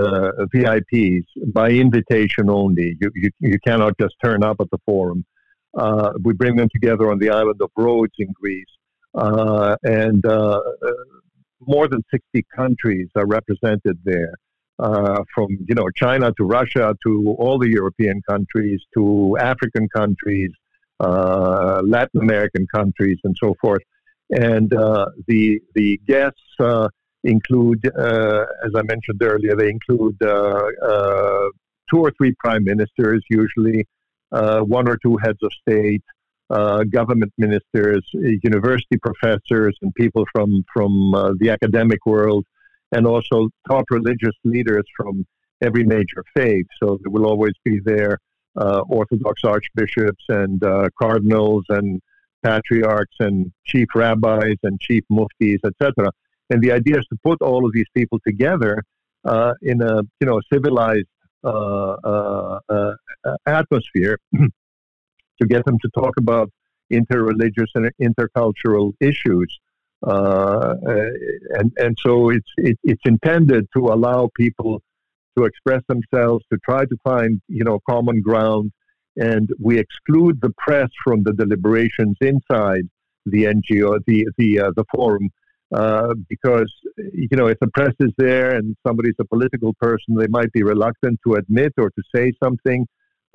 VIPs 0.55 1.25
by 1.53 1.71
invitation 1.71 2.49
only. 2.49 2.97
You, 3.01 3.11
you, 3.15 3.31
you, 3.41 3.59
cannot 3.67 3.99
just 4.01 4.15
turn 4.25 4.43
up 4.43 4.57
at 4.61 4.71
the 4.71 4.79
forum. 4.87 5.25
Uh, 5.77 6.13
we 6.23 6.33
bring 6.33 6.57
them 6.57 6.69
together 6.73 7.11
on 7.11 7.19
the 7.19 7.31
island 7.31 7.61
of 7.61 7.71
Rhodes 7.77 8.15
in 8.19 8.33
Greece. 8.33 8.65
Uh, 9.15 9.77
and 9.83 10.25
uh, 10.25 10.61
more 11.61 11.89
than 11.89 12.03
60 12.11 12.47
countries 12.55 13.09
are 13.17 13.27
represented 13.27 13.99
there. 14.05 14.35
Uh, 14.79 15.23
from 15.33 15.49
you 15.69 15.75
know 15.75 15.87
China 15.95 16.33
to 16.37 16.45
Russia 16.45 16.97
to 17.07 17.37
all 17.39 17.59
the 17.59 17.69
European 17.69 18.21
countries 18.29 18.81
to 18.97 19.37
African 19.39 19.87
countries, 19.95 20.51
Latin 20.99 22.21
American 22.21 22.67
countries, 22.75 23.19
and 23.23 23.37
so 23.41 23.55
forth. 23.61 23.83
And 24.33 24.71
the 24.71 25.61
the 25.75 26.01
guests 26.07 26.41
include, 27.25 27.87
uh, 27.97 28.45
as 28.65 28.73
I 28.75 28.83
mentioned 28.83 29.23
earlier, 29.23 29.55
they 29.55 29.71
include 29.71 30.17
uh, 30.23 30.65
uh, 30.83 31.49
two 31.91 32.01
or 32.01 32.11
three 32.17 32.35
prime 32.39 32.65
ministers, 32.65 33.23
usually 33.29 33.87
one 34.31 34.89
or 34.89 34.97
two 34.97 35.19
heads 35.23 35.39
of 35.43 35.53
state, 35.53 36.03
government 36.91 37.33
ministers, 37.39 38.03
university 38.13 38.97
professors, 38.97 39.77
and 39.83 39.95
people 39.95 40.25
from 40.33 40.65
from 40.73 40.93
the 41.39 41.51
academic 41.51 42.05
world, 42.07 42.45
and 42.93 43.07
also 43.07 43.49
top 43.69 43.85
religious 43.91 44.37
leaders 44.45 44.85
from 44.97 45.27
every 45.63 45.85
major 45.85 46.25
faith. 46.35 46.67
So 46.83 46.99
there 47.03 47.11
will 47.11 47.27
always 47.27 47.55
be 47.65 47.81
there 47.85 48.19
uh, 48.57 48.83
Orthodox 48.89 49.45
archbishops 49.45 50.25
and 50.29 50.63
uh, 50.63 50.89
cardinals 51.01 51.65
and 51.69 52.01
patriarchs 52.43 53.17
and 53.21 53.53
chief 53.65 53.89
rabbis 53.95 54.57
and 54.63 54.81
chief 54.81 55.05
muftis, 55.11 55.59
etc. 55.65 56.11
And 56.51 56.63
the 56.63 56.73
idea 56.73 56.99
is 56.99 57.07
to 57.07 57.19
put 57.25 57.41
all 57.41 57.65
of 57.65 57.73
these 57.73 57.91
people 57.95 58.19
together 58.27 58.83
uh, 59.25 59.55
in 59.63 59.81
a 59.83 60.03
you 60.21 60.27
know 60.27 60.41
civilized 60.53 61.07
uh, 61.45 61.97
uh, 62.05 62.59
uh 62.69 62.93
atmosphere 63.47 64.19
to 64.35 65.47
get 65.47 65.65
them 65.65 65.79
to 65.83 65.89
talk 65.95 66.15
about 66.19 66.51
interreligious 66.93 67.71
and 67.75 67.91
intercultural 68.01 68.93
issues. 69.01 69.59
Uh, 70.07 70.75
and 71.59 71.73
and 71.77 71.97
so 72.05 72.31
it's 72.31 72.51
it, 72.57 72.77
it's 72.83 73.03
intended 73.05 73.67
to 73.77 73.87
allow 73.87 74.29
people 74.37 74.83
to 75.39 75.45
express 75.45 75.81
themselves, 75.89 76.45
to 76.53 76.59
try 76.65 76.85
to 76.85 76.97
find 77.05 77.41
you 77.49 77.65
know 77.65 77.79
common 77.89 78.21
ground, 78.21 78.73
and 79.17 79.51
we 79.61 79.79
exclude 79.79 80.41
the 80.41 80.53
press 80.59 80.89
from 81.05 81.23
the 81.23 81.33
deliberations 81.33 82.17
inside 82.21 82.89
the 83.27 83.45
NGO, 83.45 83.99
the 84.07 84.27
the 84.39 84.61
uh, 84.61 84.71
the 84.77 84.85
forum, 84.95 85.31
uh, 85.75 86.15
because 86.29 86.73
you 86.97 87.37
know 87.37 87.47
if 87.47 87.59
the 87.61 87.69
press 87.69 87.95
is 88.01 88.13
there 88.19 88.55
and 88.57 88.77
somebody's 88.87 89.15
a 89.21 89.25
political 89.25 89.75
person, 89.75 90.15
they 90.15 90.27
might 90.29 90.53
be 90.53 90.63
reluctant 90.63 91.21
to 91.27 91.35
admit 91.35 91.73
or 91.79 91.91
to 91.91 92.03
say 92.15 92.33
something. 92.43 92.87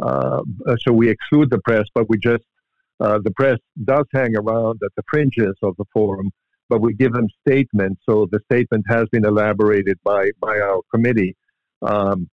Uh, 0.02 0.42
so 0.80 0.94
we 0.94 1.10
exclude 1.10 1.50
the 1.50 1.60
press, 1.60 1.86
but 1.96 2.08
we 2.10 2.18
just 2.18 2.44
uh, 3.00 3.20
the 3.24 3.32
press 3.32 3.58
does 3.84 4.06
hang 4.14 4.36
around 4.36 4.80
at 4.84 4.92
the 4.96 5.04
fringes 5.10 5.56
of 5.64 5.76
the 5.78 5.86
forum, 5.94 6.32
but 6.70 6.82
we 6.82 6.94
give 6.94 7.14
them 7.14 7.28
statements. 7.48 8.02
So 8.08 8.28
the 8.32 8.40
statement 8.52 8.86
has 8.90 9.06
been 9.12 9.26
elaborated 9.26 10.00
by 10.04 10.32
by 10.40 10.60
our 10.60 10.82
committee 10.94 11.36
um, 11.82 12.30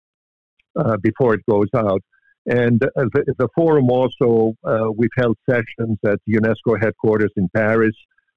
uh, 0.76 0.96
before 1.02 1.34
it 1.34 1.40
goes 1.48 1.68
out. 1.76 2.02
And 2.46 2.80
the, 2.80 3.34
the 3.38 3.48
forum 3.54 3.88
also, 3.90 4.54
we've 4.96 5.16
held 5.16 5.36
sessions 5.48 5.98
at 6.04 6.18
UNESCO 6.28 6.80
headquarters 6.80 7.30
in 7.36 7.48
Paris 7.54 7.94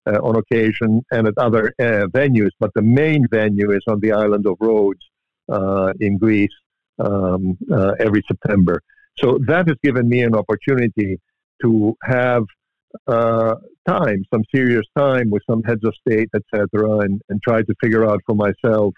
uh, 0.07 0.19
on 0.21 0.35
occasion 0.35 1.03
and 1.11 1.27
at 1.27 1.33
other 1.37 1.73
uh, 1.79 2.05
venues, 2.13 2.51
but 2.59 2.71
the 2.75 2.81
main 2.81 3.25
venue 3.31 3.71
is 3.71 3.81
on 3.87 3.99
the 4.01 4.11
island 4.11 4.45
of 4.45 4.55
Rhodes 4.59 4.99
uh, 5.49 5.93
in 5.99 6.19
Greece 6.19 6.53
um, 6.99 7.57
every 7.99 8.21
September. 8.27 8.81
So 9.17 9.39
that 9.47 9.67
has 9.67 9.77
given 9.83 10.07
me 10.07 10.21
an 10.21 10.35
opportunity 10.35 11.19
to 11.63 11.97
have 12.03 12.43
uh, 13.07 13.55
time, 13.87 14.23
some 14.33 14.43
serious 14.53 14.85
time 14.97 15.29
with 15.29 15.41
some 15.49 15.63
heads 15.63 15.83
of 15.83 15.93
state, 16.07 16.29
etc., 16.35 16.99
and, 16.99 17.21
and 17.29 17.41
try 17.41 17.61
to 17.61 17.73
figure 17.81 18.07
out 18.07 18.21
for 18.25 18.35
myself 18.35 18.93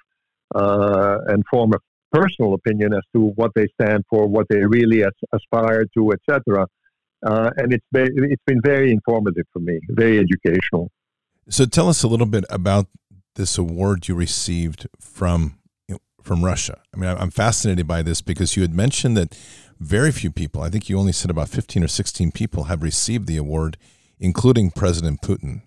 uh, 0.55 1.19
and 1.27 1.43
form 1.49 1.71
a 1.73 1.77
personal 2.11 2.53
opinion 2.53 2.93
as 2.93 3.03
to 3.15 3.31
what 3.35 3.51
they 3.55 3.67
stand 3.79 4.03
for, 4.09 4.27
what 4.27 4.47
they 4.49 4.65
really 4.65 5.03
as, 5.03 5.11
aspire 5.33 5.85
to, 5.95 6.11
etc. 6.13 6.65
Uh, 7.25 7.49
and 7.57 7.73
it's 7.73 7.85
been, 7.91 8.09
it's 8.31 8.43
been 8.45 8.61
very 8.63 8.91
informative 8.91 9.45
for 9.51 9.59
me, 9.59 9.79
very 9.89 10.19
educational. 10.19 10.91
So 11.49 11.65
tell 11.65 11.89
us 11.89 12.03
a 12.03 12.07
little 12.07 12.25
bit 12.25 12.45
about 12.49 12.87
this 13.35 13.57
award 13.57 14.07
you 14.07 14.15
received 14.15 14.87
from 14.99 15.57
you 15.87 15.95
know, 15.95 15.99
from 16.21 16.43
Russia. 16.43 16.81
I 16.93 16.97
mean, 16.97 17.15
I'm 17.17 17.31
fascinated 17.31 17.87
by 17.87 18.01
this 18.01 18.21
because 18.21 18.55
you 18.55 18.63
had 18.63 18.73
mentioned 18.73 19.15
that 19.17 19.37
very 19.79 20.11
few 20.11 20.31
people, 20.31 20.61
I 20.61 20.69
think 20.69 20.89
you 20.89 20.97
only 20.97 21.11
said 21.11 21.31
about 21.31 21.49
15 21.49 21.83
or 21.83 21.87
16 21.87 22.31
people, 22.31 22.65
have 22.65 22.83
received 22.83 23.27
the 23.27 23.37
award, 23.37 23.77
including 24.19 24.71
President 24.71 25.21
Putin. 25.21 25.61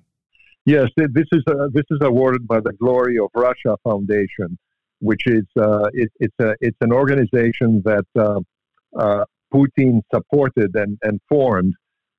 Yes, 0.67 0.89
this 0.97 1.27
is 1.33 1.43
uh, 1.49 1.69
this 1.73 1.87
is 1.91 1.99
awarded 2.03 2.47
by 2.47 2.61
the 2.61 2.73
Glory 2.75 3.19
of 3.19 3.31
Russia 3.35 3.79
Foundation, 3.83 4.59
which 5.01 5.27
is 5.27 5.45
uh, 5.59 5.89
it, 5.93 6.11
it's 6.21 6.35
a 6.41 6.55
it's 6.61 6.77
an 6.81 6.93
organization 6.93 7.83
that 7.85 8.07
uh, 8.19 8.41
uh 8.99 9.25
Putin 9.53 10.01
supported 10.15 10.71
and, 10.77 10.97
and 11.03 11.21
formed 11.29 11.75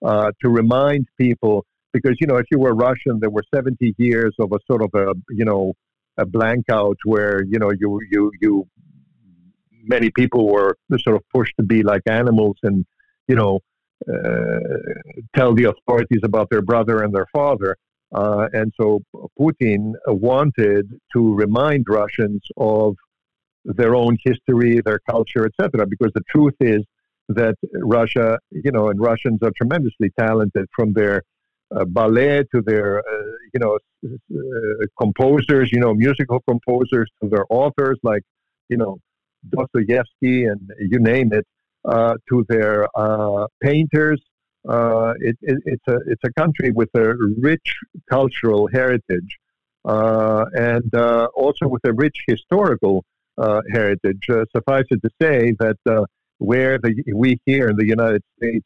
uh, 0.06 0.32
to 0.42 0.50
remind 0.50 1.08
people 1.18 1.66
because 1.94 2.16
you 2.20 2.28
know 2.28 2.38
if 2.38 2.46
you 2.52 2.60
were 2.60 2.74
Russian, 2.74 3.20
there 3.20 3.30
were 3.30 3.44
70 3.54 3.96
years 3.98 4.34
of 4.40 4.52
a 4.52 4.60
sort 4.70 4.82
of 4.82 4.90
a 4.94 5.14
you 5.30 5.46
know 5.46 5.74
a 6.18 6.26
blank 6.26 6.66
out 6.70 6.98
where 7.06 7.44
you 7.44 7.60
know 7.60 7.72
you 7.72 8.00
you 8.10 8.32
you 8.42 8.68
many 9.84 10.10
people 10.12 10.48
were 10.48 10.78
sort 11.00 11.16
of 11.16 11.24
pushed 11.34 11.54
to 11.58 11.64
be 11.64 11.84
like 11.84 12.02
animals 12.06 12.58
and 12.64 12.86
you 13.28 13.36
know 13.36 13.60
uh, 14.10 14.60
tell 15.36 15.54
the 15.54 15.66
authorities 15.66 16.22
about 16.24 16.50
their 16.50 16.62
brother 16.62 17.04
and 17.04 17.14
their 17.14 17.28
father. 17.34 17.78
Uh, 18.14 18.48
and 18.54 18.74
so 18.80 19.02
Putin 19.40 19.94
wanted 20.08 20.92
to 21.14 21.34
remind 21.34 21.86
Russians 21.88 22.42
of 22.58 22.96
their 23.64 23.96
own 23.96 24.18
history, 24.24 24.82
their 24.84 25.00
culture, 25.10 25.46
etc. 25.46 25.86
Because 25.88 26.12
the 26.14 26.24
truth 26.30 26.56
is 26.60 26.84
that 27.30 27.56
Russia, 27.74 28.40
you 28.52 28.72
know, 28.72 28.90
and 28.90 29.00
Russians 29.00 29.40
are 29.44 29.52
tremendously 29.56 30.12
talented 30.20 30.68
from 30.76 30.94
their 30.94 31.22
uh, 31.74 31.86
ballet 31.86 32.44
to 32.54 32.62
their 32.62 33.00
uh, 33.00 33.24
you 33.54 33.60
know 33.60 33.78
uh, 34.06 34.86
composers, 35.00 35.72
you 35.72 35.80
know 35.80 35.94
musical 35.94 36.42
composers 36.48 37.10
to 37.22 37.30
their 37.30 37.46
authors 37.50 37.98
like 38.04 38.24
you 38.68 38.78
know 38.78 38.98
Dostoevsky 39.50 40.46
and 40.46 40.70
you 40.80 41.00
name 41.00 41.32
it, 41.34 41.46
uh, 41.86 42.16
to 42.30 42.46
their 42.50 42.88
uh, 42.96 43.48
painters. 43.62 44.22
Uh, 44.68 45.14
it, 45.20 45.38
it, 45.42 45.58
it's 45.66 45.88
a 45.88 45.98
it's 46.06 46.22
a 46.24 46.32
country 46.34 46.72
with 46.72 46.90
a 46.94 47.16
rich 47.40 47.76
cultural 48.10 48.68
heritage 48.72 49.40
and 49.84 50.96
also 51.36 51.68
with 51.68 51.84
a 51.86 51.94
rich 51.94 52.18
historical 52.28 53.04
heritage. 53.72 54.28
suffice 54.56 54.86
it 54.92 55.02
to 55.02 55.10
say 55.22 55.54
that 55.60 55.78
where 56.38 56.80
the, 56.80 56.94
we 57.14 57.40
here 57.46 57.70
in 57.70 57.76
the 57.76 57.86
United 57.86 58.24
States 58.38 58.66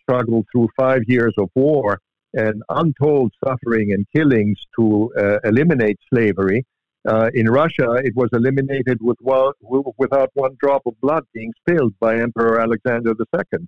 struggled 0.00 0.46
through 0.52 0.68
five 0.76 1.02
years 1.06 1.34
of 1.38 1.50
war 1.54 1.98
and 2.34 2.62
untold 2.68 3.32
suffering 3.44 3.92
and 3.92 4.06
killings 4.14 4.58
to 4.78 5.12
uh, 5.18 5.38
eliminate 5.44 5.98
slavery. 6.12 6.64
Uh, 7.08 7.30
in 7.34 7.48
Russia, 7.48 7.94
it 8.04 8.14
was 8.14 8.28
eliminated 8.32 8.98
with 9.00 9.16
one, 9.20 9.52
without 9.96 10.30
one 10.34 10.56
drop 10.60 10.82
of 10.86 11.00
blood 11.00 11.24
being 11.32 11.52
spilled 11.60 11.94
by 12.00 12.18
Emperor 12.18 12.60
Alexander 12.60 13.12
II. 13.20 13.66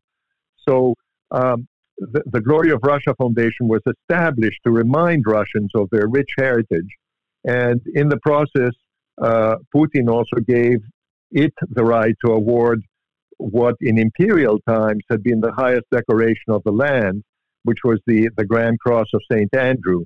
So, 0.68 0.94
um, 1.30 1.68
the, 1.98 2.22
the, 2.26 2.40
Glory 2.40 2.70
of 2.70 2.80
Russia 2.82 3.14
Foundation 3.16 3.68
was 3.68 3.82
established 3.86 4.60
to 4.64 4.70
remind 4.70 5.24
Russians 5.26 5.70
of 5.74 5.88
their 5.90 6.06
rich 6.06 6.30
heritage. 6.38 6.96
And 7.44 7.80
in 7.94 8.08
the 8.08 8.18
process, 8.18 8.72
uh, 9.20 9.56
Putin 9.74 10.08
also 10.08 10.36
gave 10.46 10.78
it 11.30 11.52
the 11.70 11.84
right 11.84 12.14
to 12.24 12.32
award 12.32 12.82
what 13.38 13.76
in 13.80 13.98
imperial 13.98 14.60
times 14.68 15.02
had 15.10 15.22
been 15.22 15.40
the 15.40 15.52
highest 15.52 15.86
decoration 15.90 16.48
of 16.48 16.62
the 16.64 16.72
land, 16.72 17.22
which 17.64 17.78
was 17.84 18.00
the, 18.06 18.28
the 18.36 18.44
Grand 18.44 18.78
Cross 18.80 19.08
of 19.14 19.20
St. 19.30 19.54
Andrew. 19.54 20.04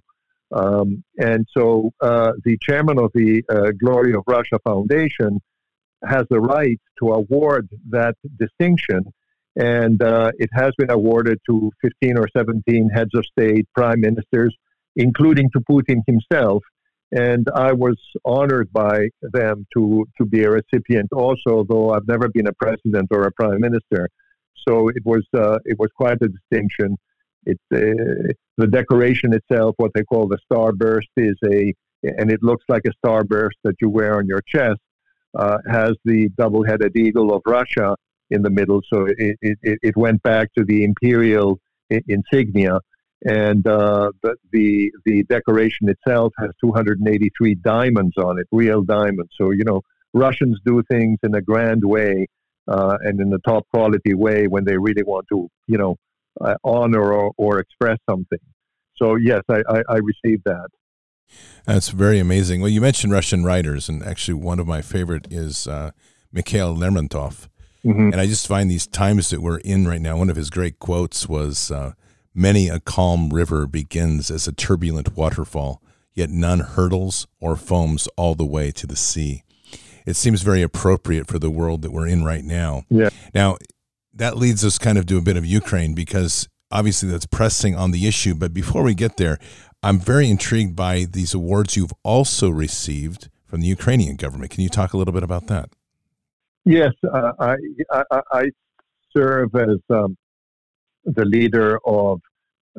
Um, 0.52 1.02
and 1.18 1.46
so 1.56 1.92
uh, 2.00 2.32
the 2.44 2.58
chairman 2.60 2.98
of 2.98 3.10
the 3.14 3.42
uh, 3.48 3.72
Glory 3.82 4.12
of 4.14 4.22
Russia 4.26 4.58
Foundation 4.64 5.40
has 6.04 6.24
the 6.28 6.40
right 6.40 6.80
to 6.98 7.12
award 7.12 7.68
that 7.90 8.16
distinction. 8.38 9.04
And 9.56 10.02
uh, 10.02 10.32
it 10.38 10.50
has 10.54 10.72
been 10.78 10.90
awarded 10.90 11.38
to 11.48 11.70
15 11.82 12.18
or 12.18 12.26
17 12.34 12.88
heads 12.88 13.10
of 13.14 13.24
state, 13.26 13.66
prime 13.74 14.00
ministers, 14.00 14.54
including 14.96 15.50
to 15.50 15.60
Putin 15.60 16.00
himself. 16.06 16.62
And 17.14 17.46
I 17.54 17.72
was 17.72 17.96
honored 18.24 18.72
by 18.72 19.08
them 19.20 19.66
to, 19.76 20.06
to 20.18 20.24
be 20.24 20.44
a 20.44 20.50
recipient 20.50 21.10
also, 21.12 21.64
though 21.68 21.90
I've 21.90 22.08
never 22.08 22.28
been 22.28 22.46
a 22.46 22.54
president 22.54 23.08
or 23.10 23.24
a 23.24 23.32
prime 23.32 23.60
minister. 23.60 24.08
So 24.66 24.88
it 24.88 25.04
was, 25.04 25.22
uh, 25.36 25.58
it 25.66 25.78
was 25.78 25.90
quite 25.94 26.18
a 26.22 26.28
distinction. 26.28 26.96
It's 27.44 27.60
uh, 27.74 28.32
the 28.56 28.66
decoration 28.66 29.34
itself, 29.34 29.74
what 29.76 29.90
they 29.94 30.04
call 30.04 30.28
the 30.28 30.38
starburst, 30.50 31.08
is 31.16 31.36
a 31.44 31.74
and 32.02 32.30
it 32.30 32.42
looks 32.42 32.64
like 32.68 32.82
a 32.86 33.06
starburst 33.06 33.58
that 33.64 33.76
you 33.80 33.88
wear 33.88 34.16
on 34.16 34.26
your 34.26 34.40
chest, 34.46 34.80
uh, 35.38 35.58
has 35.70 35.92
the 36.04 36.28
double-headed 36.36 36.96
eagle 36.96 37.32
of 37.32 37.42
Russia 37.46 37.94
in 38.30 38.42
the 38.42 38.50
middle. 38.50 38.80
So 38.92 39.06
it, 39.06 39.36
it, 39.40 39.58
it 39.82 39.96
went 39.96 40.22
back 40.22 40.52
to 40.56 40.64
the 40.64 40.84
imperial 40.84 41.58
insignia, 41.90 42.80
and 43.24 43.66
uh, 43.66 44.10
the, 44.22 44.36
the 44.52 44.90
the 45.04 45.22
decoration 45.24 45.88
itself 45.88 46.32
has 46.38 46.50
283 46.64 47.54
diamonds 47.56 48.16
on 48.16 48.38
it, 48.38 48.46
real 48.50 48.82
diamonds. 48.82 49.32
So 49.38 49.50
you 49.50 49.64
know, 49.64 49.82
Russians 50.14 50.58
do 50.64 50.82
things 50.90 51.18
in 51.22 51.34
a 51.34 51.42
grand 51.42 51.84
way 51.84 52.26
uh, 52.68 52.98
and 53.02 53.20
in 53.20 53.32
a 53.32 53.38
top 53.38 53.66
quality 53.72 54.14
way 54.14 54.46
when 54.46 54.64
they 54.64 54.76
really 54.76 55.02
want 55.02 55.26
to, 55.30 55.48
you 55.66 55.78
know, 55.78 55.96
uh, 56.40 56.54
honor 56.64 57.12
or, 57.12 57.32
or 57.36 57.58
express 57.58 57.98
something. 58.08 58.38
So 58.96 59.16
yes, 59.16 59.42
I, 59.50 59.62
I, 59.68 59.82
I 59.88 59.96
received 59.98 60.42
that. 60.46 60.68
That's 61.64 61.88
very 61.88 62.18
amazing. 62.18 62.60
Well, 62.60 62.70
you 62.70 62.80
mentioned 62.80 63.12
Russian 63.12 63.44
writers, 63.44 63.88
and 63.88 64.02
actually, 64.02 64.34
one 64.34 64.58
of 64.58 64.66
my 64.66 64.82
favorite 64.82 65.26
is 65.30 65.66
uh, 65.66 65.92
Mikhail 66.30 66.76
Lermontov. 66.76 67.48
Mm-hmm. 67.84 68.12
And 68.12 68.20
I 68.20 68.26
just 68.26 68.46
find 68.46 68.70
these 68.70 68.86
times 68.86 69.30
that 69.30 69.42
we're 69.42 69.58
in 69.58 69.88
right 69.88 70.00
now. 70.00 70.16
One 70.16 70.30
of 70.30 70.36
his 70.36 70.50
great 70.50 70.78
quotes 70.78 71.28
was, 71.28 71.70
uh, 71.70 71.92
"Many 72.34 72.68
a 72.68 72.80
calm 72.80 73.30
river 73.30 73.66
begins 73.66 74.30
as 74.30 74.46
a 74.46 74.52
turbulent 74.52 75.16
waterfall, 75.16 75.82
yet 76.14 76.30
none 76.30 76.60
hurdles 76.60 77.26
or 77.40 77.56
foams 77.56 78.06
all 78.16 78.34
the 78.34 78.46
way 78.46 78.70
to 78.70 78.86
the 78.86 78.96
sea." 78.96 79.42
It 80.06 80.14
seems 80.14 80.42
very 80.42 80.62
appropriate 80.62 81.28
for 81.28 81.38
the 81.38 81.50
world 81.50 81.82
that 81.82 81.92
we're 81.92 82.08
in 82.08 82.24
right 82.24 82.44
now. 82.44 82.84
Yeah. 82.90 83.10
Now, 83.34 83.56
that 84.14 84.36
leads 84.36 84.64
us 84.64 84.78
kind 84.78 84.98
of 84.98 85.06
to 85.06 85.16
a 85.16 85.22
bit 85.22 85.36
of 85.36 85.46
Ukraine 85.46 85.94
because 85.94 86.48
obviously 86.70 87.08
that's 87.08 87.26
pressing 87.26 87.76
on 87.76 87.92
the 87.92 88.06
issue. 88.06 88.34
But 88.34 88.52
before 88.52 88.82
we 88.82 88.94
get 88.94 89.16
there, 89.16 89.38
I'm 89.82 89.98
very 89.98 90.28
intrigued 90.28 90.76
by 90.76 91.06
these 91.10 91.34
awards 91.34 91.76
you've 91.76 91.94
also 92.02 92.50
received 92.50 93.28
from 93.46 93.60
the 93.60 93.66
Ukrainian 93.66 94.16
government. 94.16 94.50
Can 94.50 94.62
you 94.62 94.68
talk 94.68 94.92
a 94.92 94.96
little 94.96 95.12
bit 95.12 95.22
about 95.22 95.46
that? 95.48 95.70
Yes, 96.64 96.92
uh, 97.12 97.32
I, 97.40 97.56
I, 97.90 98.20
I, 98.32 98.44
serve 99.14 99.50
as 99.56 99.78
um, 99.90 100.16
the 101.04 101.24
leader 101.24 101.78
of 101.84 102.20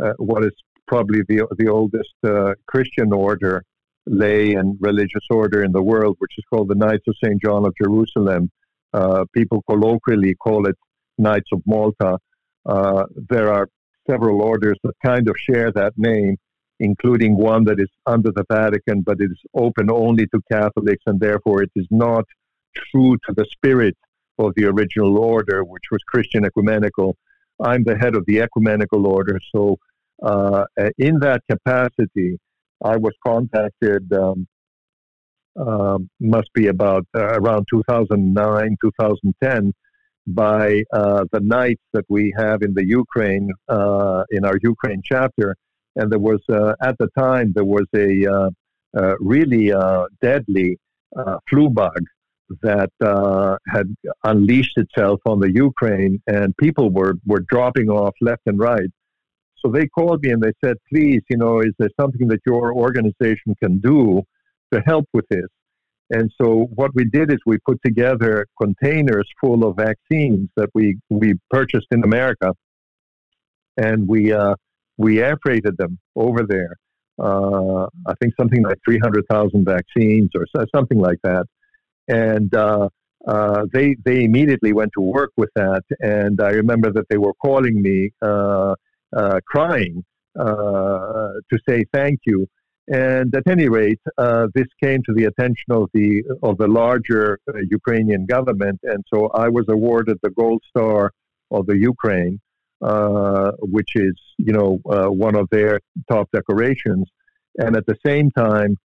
uh, 0.01 0.13
what 0.17 0.43
is 0.45 0.53
probably 0.87 1.19
the 1.27 1.45
the 1.57 1.67
oldest 1.67 2.15
uh, 2.25 2.53
Christian 2.65 3.11
order, 3.11 3.63
lay 4.05 4.53
and 4.53 4.77
religious 4.79 5.25
order 5.29 5.63
in 5.63 5.73
the 5.73 5.81
world, 5.81 6.15
which 6.19 6.31
is 6.37 6.45
called 6.49 6.69
the 6.69 6.75
Knights 6.75 7.03
of 7.07 7.15
Saint 7.23 7.41
John 7.43 7.65
of 7.65 7.73
Jerusalem. 7.81 8.49
Uh, 8.93 9.25
people 9.33 9.61
colloquially 9.69 10.35
call 10.35 10.65
it 10.67 10.77
Knights 11.17 11.49
of 11.51 11.61
Malta. 11.65 12.17
Uh, 12.65 13.03
there 13.29 13.51
are 13.51 13.67
several 14.09 14.41
orders 14.41 14.77
that 14.83 14.93
kind 15.05 15.27
of 15.27 15.35
share 15.37 15.71
that 15.73 15.93
name, 15.97 16.37
including 16.79 17.35
one 17.35 17.65
that 17.65 17.79
is 17.79 17.89
under 18.05 18.31
the 18.31 18.45
Vatican, 18.49 19.01
but 19.01 19.17
it 19.19 19.31
is 19.31 19.41
open 19.53 19.91
only 19.91 20.25
to 20.27 20.41
Catholics, 20.49 21.03
and 21.05 21.19
therefore 21.19 21.63
it 21.63 21.71
is 21.75 21.87
not 21.91 22.23
true 22.75 23.17
to 23.27 23.33
the 23.35 23.45
spirit 23.51 23.95
of 24.39 24.53
the 24.55 24.65
original 24.65 25.17
order, 25.17 25.63
which 25.63 25.83
was 25.91 26.01
Christian 26.07 26.45
ecumenical. 26.45 27.15
I'm 27.63 27.83
the 27.83 27.97
head 27.97 28.15
of 28.15 28.25
the 28.25 28.41
ecumenical 28.41 29.05
order, 29.07 29.39
so 29.55 29.77
uh, 30.21 30.65
in 30.97 31.19
that 31.19 31.41
capacity, 31.49 32.39
I 32.83 32.97
was 32.97 33.13
contacted. 33.25 34.11
Um, 34.13 34.47
uh, 35.59 35.99
must 36.19 36.51
be 36.53 36.67
about 36.67 37.05
uh, 37.15 37.19
around 37.19 37.65
2009, 37.69 38.77
2010, 38.81 39.71
by 40.27 40.81
uh, 40.93 41.25
the 41.31 41.39
knights 41.41 41.83
that 41.93 42.05
we 42.09 42.33
have 42.37 42.61
in 42.61 42.73
the 42.73 42.85
Ukraine, 42.85 43.51
uh, 43.69 44.23
in 44.31 44.45
our 44.45 44.57
Ukraine 44.61 45.01
chapter. 45.03 45.55
And 45.95 46.11
there 46.11 46.19
was, 46.19 46.41
uh, 46.49 46.73
at 46.81 46.97
the 46.97 47.07
time, 47.17 47.53
there 47.53 47.65
was 47.65 47.85
a 47.95 48.25
uh, 48.25 49.15
really 49.19 49.71
deadly 50.21 50.77
flu 51.49 51.69
bug 51.69 52.01
that 52.61 52.91
had 53.67 53.95
unleashed 54.23 54.77
itself 54.77 55.19
on 55.25 55.39
the 55.39 55.51
Ukraine, 55.51 56.21
and 56.27 56.55
people 56.57 56.89
were, 56.89 57.15
were 57.25 57.41
dropping 57.41 57.89
off 57.89 58.13
left 58.21 58.41
and 58.45 58.59
right. 58.59 58.89
So 59.57 59.71
they 59.71 59.87
called 59.87 60.23
me 60.23 60.31
and 60.31 60.41
they 60.41 60.51
said, 60.63 60.75
please, 60.91 61.21
you 61.29 61.37
know, 61.37 61.61
is 61.61 61.73
there 61.79 61.89
something 61.99 62.27
that 62.27 62.39
your 62.45 62.73
organization 62.73 63.55
can 63.61 63.79
do 63.79 64.21
to 64.73 64.81
help 64.85 65.05
with 65.13 65.25
this? 65.29 65.47
And 66.09 66.29
so 66.39 66.67
what 66.75 66.91
we 66.93 67.05
did 67.05 67.31
is 67.31 67.39
we 67.45 67.57
put 67.65 67.79
together 67.83 68.45
containers 68.61 69.27
full 69.39 69.65
of 69.65 69.77
vaccines 69.77 70.49
that 70.57 70.69
we, 70.73 70.99
we 71.09 71.33
purchased 71.49 71.87
in 71.91 72.03
America, 72.03 72.53
and 73.77 74.07
we 74.07 74.31
uh, 74.31 74.55
we 74.97 75.21
air 75.21 75.37
freighted 75.41 75.77
them 75.77 75.97
over 76.15 76.43
there. 76.47 76.75
Uh, 77.19 77.85
I 78.07 78.13
think 78.21 78.33
something 78.39 78.63
like 78.63 78.77
300,000 78.85 79.65
vaccines 79.65 80.29
or 80.35 80.45
something 80.75 80.99
like 80.99 81.19
that. 81.23 81.45
And 82.07 82.53
uh, 82.53 82.89
uh, 83.27 83.65
they 83.71 83.95
they 84.03 84.23
immediately 84.23 84.73
went 84.73 84.91
to 84.97 85.01
work 85.01 85.31
with 85.37 85.49
that. 85.55 85.83
And 86.01 86.41
I 86.41 86.49
remember 86.49 86.91
that 86.91 87.07
they 87.09 87.17
were 87.17 87.33
calling 87.41 87.81
me, 87.81 88.11
uh, 88.21 88.75
uh, 89.15 89.39
crying 89.47 90.03
uh, 90.37 91.29
to 91.51 91.59
say 91.67 91.85
thank 91.93 92.19
you. 92.25 92.47
And 92.87 93.33
at 93.33 93.47
any 93.47 93.69
rate, 93.69 94.01
uh, 94.17 94.47
this 94.53 94.67
came 94.83 95.01
to 95.03 95.13
the 95.13 95.25
attention 95.25 95.69
of 95.71 95.89
the 95.93 96.21
of 96.43 96.57
the 96.57 96.67
larger 96.67 97.39
Ukrainian 97.71 98.25
government, 98.25 98.79
and 98.83 99.01
so 99.13 99.27
I 99.27 99.47
was 99.47 99.65
awarded 99.69 100.17
the 100.21 100.31
Gold 100.31 100.61
Star 100.69 101.11
of 101.51 101.65
the 101.65 101.77
Ukraine, 101.77 102.41
which 103.61 103.91
is 103.95 104.15
you 104.37 104.51
know 104.51 104.79
one 104.83 105.35
of 105.35 105.47
their 105.49 105.79
top 106.11 106.27
decorations. 106.33 107.07
And 107.57 107.77
at 107.77 107.85
the 107.85 107.95
same 108.05 108.31
time, 108.31 108.75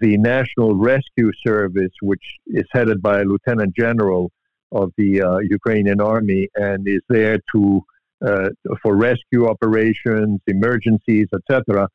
the 0.00 0.16
National 0.18 0.74
Rescue 0.74 1.30
Service, 1.46 1.92
which 2.02 2.24
is 2.46 2.64
headed 2.72 3.00
by 3.02 3.20
a 3.20 3.24
lieutenant 3.24 3.74
general 3.76 4.30
of 4.72 4.92
the 4.98 5.22
uh, 5.22 5.38
Ukrainian 5.38 6.00
army, 6.00 6.48
and 6.54 6.86
is 6.86 7.00
there 7.08 7.38
to 7.54 7.80
uh, 8.26 8.48
for 8.82 8.96
rescue 8.96 9.46
operations, 9.46 10.40
emergencies, 10.46 11.28
etc 11.32 11.88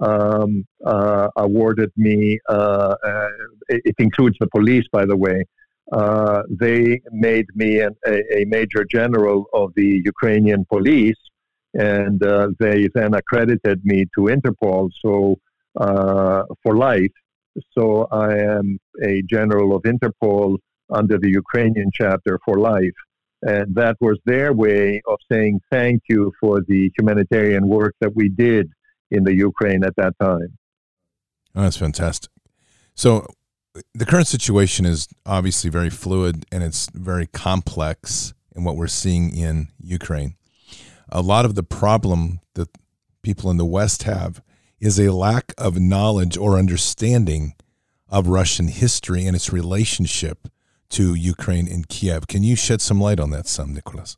um, 0.00 0.66
uh, 0.84 1.28
awarded 1.36 1.90
me. 1.96 2.38
Uh, 2.48 2.94
uh, 3.04 3.28
it, 3.68 3.82
it, 3.84 3.94
includes 3.98 4.36
the 4.40 4.46
police, 4.48 4.84
by 4.92 5.04
the 5.04 5.16
way. 5.16 5.44
Uh, 5.92 6.42
they 6.50 7.00
made 7.10 7.46
me 7.54 7.80
an, 7.80 7.96
a, 8.06 8.42
a, 8.42 8.44
major 8.44 8.84
general 8.84 9.46
of 9.54 9.72
the 9.74 10.02
Ukrainian 10.04 10.64
police, 10.66 11.16
and 11.74 12.20
they 12.58 12.88
then 12.94 13.14
accredited 13.14 13.84
me 13.84 14.04
to 14.14 14.22
Interpol. 14.22 14.90
So 15.04 15.38
for 15.74 16.76
life. 16.76 17.12
So 17.76 18.06
I 18.10 18.36
am 18.38 18.78
a 19.02 19.22
general 19.22 19.74
of 19.76 19.82
Interpol 19.82 20.58
under 20.90 21.18
the 21.18 21.30
Ukrainian 21.30 21.90
chapter 21.92 22.38
for 22.44 22.58
life. 22.58 22.98
And 23.42 23.74
that 23.76 23.96
was 24.00 24.18
their 24.24 24.52
way 24.52 25.00
of 25.06 25.18
saying 25.30 25.60
thank 25.70 26.02
you 26.08 26.32
for 26.40 26.60
the 26.66 26.90
humanitarian 26.98 27.68
work 27.68 27.94
that 28.00 28.14
we 28.16 28.28
did 28.28 28.70
in 29.10 29.24
the 29.24 29.34
Ukraine 29.34 29.84
at 29.84 29.94
that 29.96 30.14
time. 30.20 30.58
Oh, 31.54 31.62
that's 31.62 31.76
fantastic. 31.76 32.30
So 32.94 33.26
the 33.94 34.06
current 34.06 34.26
situation 34.26 34.86
is 34.86 35.08
obviously 35.24 35.70
very 35.70 35.90
fluid 35.90 36.46
and 36.50 36.62
it's 36.62 36.90
very 36.92 37.26
complex 37.26 38.34
in 38.54 38.64
what 38.64 38.76
we're 38.76 38.88
seeing 38.88 39.34
in 39.36 39.68
Ukraine. 39.80 40.34
A 41.10 41.22
lot 41.22 41.44
of 41.44 41.54
the 41.54 41.62
problem 41.62 42.40
that 42.54 42.68
people 43.22 43.50
in 43.50 43.56
the 43.56 43.64
West 43.64 44.02
have 44.02 44.42
is 44.80 44.98
a 44.98 45.12
lack 45.12 45.52
of 45.58 45.78
knowledge 45.78 46.36
or 46.36 46.58
understanding 46.58 47.54
of 48.08 48.28
Russian 48.28 48.68
history 48.68 49.26
and 49.26 49.34
its 49.36 49.52
relationship 49.52 50.48
to 50.90 51.14
Ukraine 51.14 51.68
and 51.68 51.88
Kiev. 51.88 52.26
Can 52.26 52.42
you 52.42 52.56
shed 52.56 52.80
some 52.80 53.00
light 53.00 53.20
on 53.20 53.30
that, 53.30 53.46
some, 53.46 53.74
Nicholas? 53.74 54.16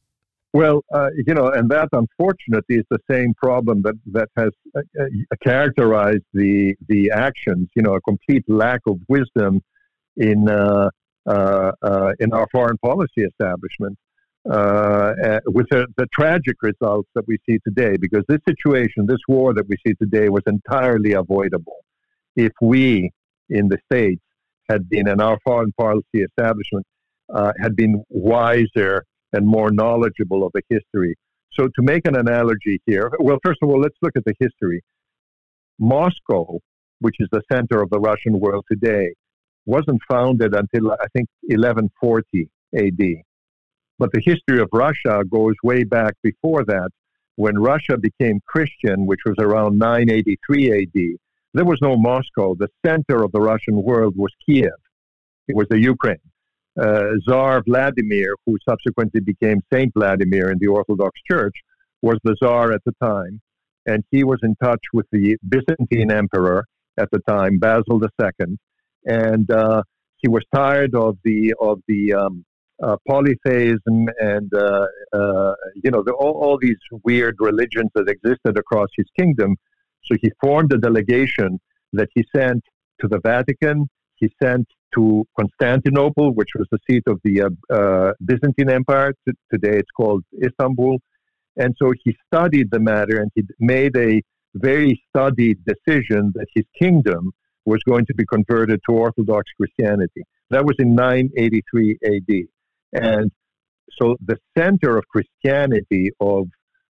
Well, 0.53 0.85
uh, 0.93 1.11
you 1.15 1.35
know, 1.35 1.49
and 1.49 1.71
that 1.71 1.89
unfortunately 1.93 2.77
is 2.77 2.85
the 2.91 2.99
same 3.09 3.35
problem 3.35 3.83
that 3.83 3.95
that 4.07 4.29
has 4.37 4.51
uh, 4.77 4.81
uh, 5.01 5.07
characterized 5.43 6.25
the 6.35 6.75
the 6.89 7.13
actions. 7.13 7.69
You 7.77 7.83
know, 7.83 7.95
a 7.95 8.01
complete 8.01 8.45
lack 8.49 8.81
of 8.89 8.99
wisdom 9.09 9.63
in 10.17 10.49
uh, 10.49 10.91
uh, 11.27 11.73
uh 11.83 12.13
in 12.19 12.33
our 12.33 12.49
foreign 12.51 12.79
policy 12.79 13.23
establishment, 13.23 13.97
Uh, 14.49 15.13
uh, 15.23 15.41
with 15.49 15.67
the, 15.71 15.87
the 15.99 16.07
tragic 16.15 16.57
results 16.63 17.09
that 17.15 17.23
we 17.29 17.37
see 17.47 17.59
today. 17.63 17.97
Because 18.01 18.25
this 18.27 18.41
situation, 18.49 19.05
this 19.07 19.19
war 19.29 19.53
that 19.53 19.69
we 19.69 19.77
see 19.87 19.93
today, 20.01 20.31
was 20.31 20.43
entirely 20.47 21.13
avoidable 21.13 21.85
if 22.37 22.53
we 22.63 23.11
in 23.51 23.69
the 23.69 23.77
states 23.93 24.23
had 24.71 24.89
been 24.89 25.07
in 25.09 25.21
our 25.21 25.39
foreign 25.45 25.73
policy 25.73 26.23
establishment 26.23 26.87
uh, 27.35 27.53
had 27.61 27.77
been 27.77 28.03
wiser 28.09 29.05
and 29.35 29.47
more 29.47 29.71
knowledgeable 29.71 30.47
of 30.47 30.53
the 30.55 30.63
history. 30.71 31.15
So, 31.53 31.65
to 31.67 31.83
make 31.83 32.07
an 32.07 32.17
analogy 32.17 32.81
here, 32.87 33.11
well, 33.19 33.39
first 33.45 33.59
of 33.63 33.69
all, 33.69 33.81
let's 33.81 33.97
look 34.01 34.13
at 34.17 34.25
the 34.25 34.35
history. 34.41 34.83
Moscow, 35.79 36.61
which 37.01 37.17
is 37.19 37.29
the 37.33 37.43
center 37.53 37.83
of 37.83 37.91
the 37.91 38.01
Russian 38.01 38.39
world 38.39 38.65
today, 38.71 39.13
wasn't 39.67 40.01
founded 40.11 40.55
until 40.55 40.93
I 40.93 41.07
think 41.13 41.29
1140 41.43 42.49
AD. 42.77 43.23
But 44.01 44.13
the 44.13 44.23
history 44.25 44.63
of 44.63 44.71
Russia 44.73 45.23
goes 45.31 45.55
way 45.63 45.85
back 45.85 46.15
before 46.23 46.65
that. 46.65 46.89
When 47.37 47.59
Russia 47.59 47.99
became 47.99 48.41
Christian, 48.47 49.05
which 49.05 49.21
was 49.27 49.37
around 49.39 49.79
983 49.79 50.83
AD, 50.83 51.01
there 51.53 51.67
was 51.67 51.79
no 51.83 51.99
Moscow. 51.99 52.55
The 52.55 52.69
center 52.85 53.23
of 53.23 53.31
the 53.33 53.43
Russian 53.43 53.83
world 53.83 54.15
was 54.17 54.33
Kiev. 54.47 54.81
It 55.49 55.55
was 55.55 55.67
the 55.69 55.79
Ukraine. 55.79 56.27
Uh, 56.81 57.09
Tsar 57.27 57.63
Vladimir, 57.67 58.31
who 58.47 58.57
subsequently 58.67 59.21
became 59.21 59.61
Saint 59.71 59.93
Vladimir 59.95 60.51
in 60.51 60.59
the 60.59 60.69
Orthodox 60.69 61.21
Church, 61.31 61.57
was 62.01 62.19
the 62.25 62.35
Tsar 62.43 62.73
at 62.73 62.81
the 62.87 62.95
time, 63.03 63.43
and 63.85 64.03
he 64.11 64.25
was 64.25 64.39
in 64.43 64.55
touch 64.65 64.85
with 64.95 65.07
the 65.13 65.37
Byzantine 65.47 66.11
Emperor 66.11 66.65
at 66.97 67.11
the 67.13 67.21
time, 67.29 67.59
Basil 67.59 68.01
II, 68.03 68.57
and 69.05 69.51
uh, 69.51 69.83
he 70.23 70.29
was 70.29 70.43
tired 70.55 70.95
of 70.95 71.19
the 71.25 71.55
of 71.61 71.81
the 71.87 72.15
um, 72.15 72.47
uh, 72.83 72.97
polytheism 73.07 74.09
and 74.21 74.53
uh, 74.55 74.87
uh, 75.13 75.55
you 75.75 75.91
know 75.91 76.03
the, 76.03 76.13
all, 76.13 76.33
all 76.43 76.59
these 76.61 76.79
weird 77.05 77.37
religions 77.41 77.91
that 77.95 78.09
existed 78.09 78.57
across 78.57 78.89
his 78.97 79.07
kingdom. 79.19 79.57
So 80.05 80.17
he 80.23 80.31
formed 80.41 80.73
a 80.73 80.79
delegation 80.79 81.61
that 81.93 82.09
he 82.15 82.25
sent 82.35 82.63
to 83.01 83.09
the 83.09 83.21
Vatican. 83.21 83.89
He 84.17 84.31
sent 84.43 84.67
to 84.95 85.25
Constantinople, 85.39 86.33
which 86.35 86.51
was 86.59 86.67
the 86.71 86.79
seat 86.89 87.03
of 87.07 87.21
the 87.25 87.43
uh, 87.43 87.75
uh, 87.75 88.13
Byzantine 88.25 88.71
Empire. 88.71 89.15
T- 89.27 89.35
today 89.53 89.79
it's 89.79 89.91
called 89.97 90.25
Istanbul. 90.43 90.99
And 91.57 91.75
so 91.81 91.93
he 92.05 92.17
studied 92.27 92.71
the 92.71 92.81
matter 92.81 93.21
and 93.21 93.31
he 93.35 93.43
made 93.59 93.97
a 93.97 94.23
very 94.55 95.01
studied 95.09 95.59
decision 95.65 96.33
that 96.35 96.47
his 96.55 96.65
kingdom 96.79 97.33
was 97.67 97.83
going 97.85 98.07
to 98.07 98.15
be 98.15 98.25
converted 98.27 98.81
to 98.89 98.95
Orthodox 98.95 99.45
Christianity. 99.57 100.23
That 100.51 100.65
was 100.65 100.77
in 100.79 100.95
983 100.95 101.99
AD. 102.05 102.47
And 102.93 103.31
so 104.01 104.17
the 104.25 104.39
center 104.57 104.97
of 104.97 105.05
Christianity 105.09 106.11
of 106.21 106.49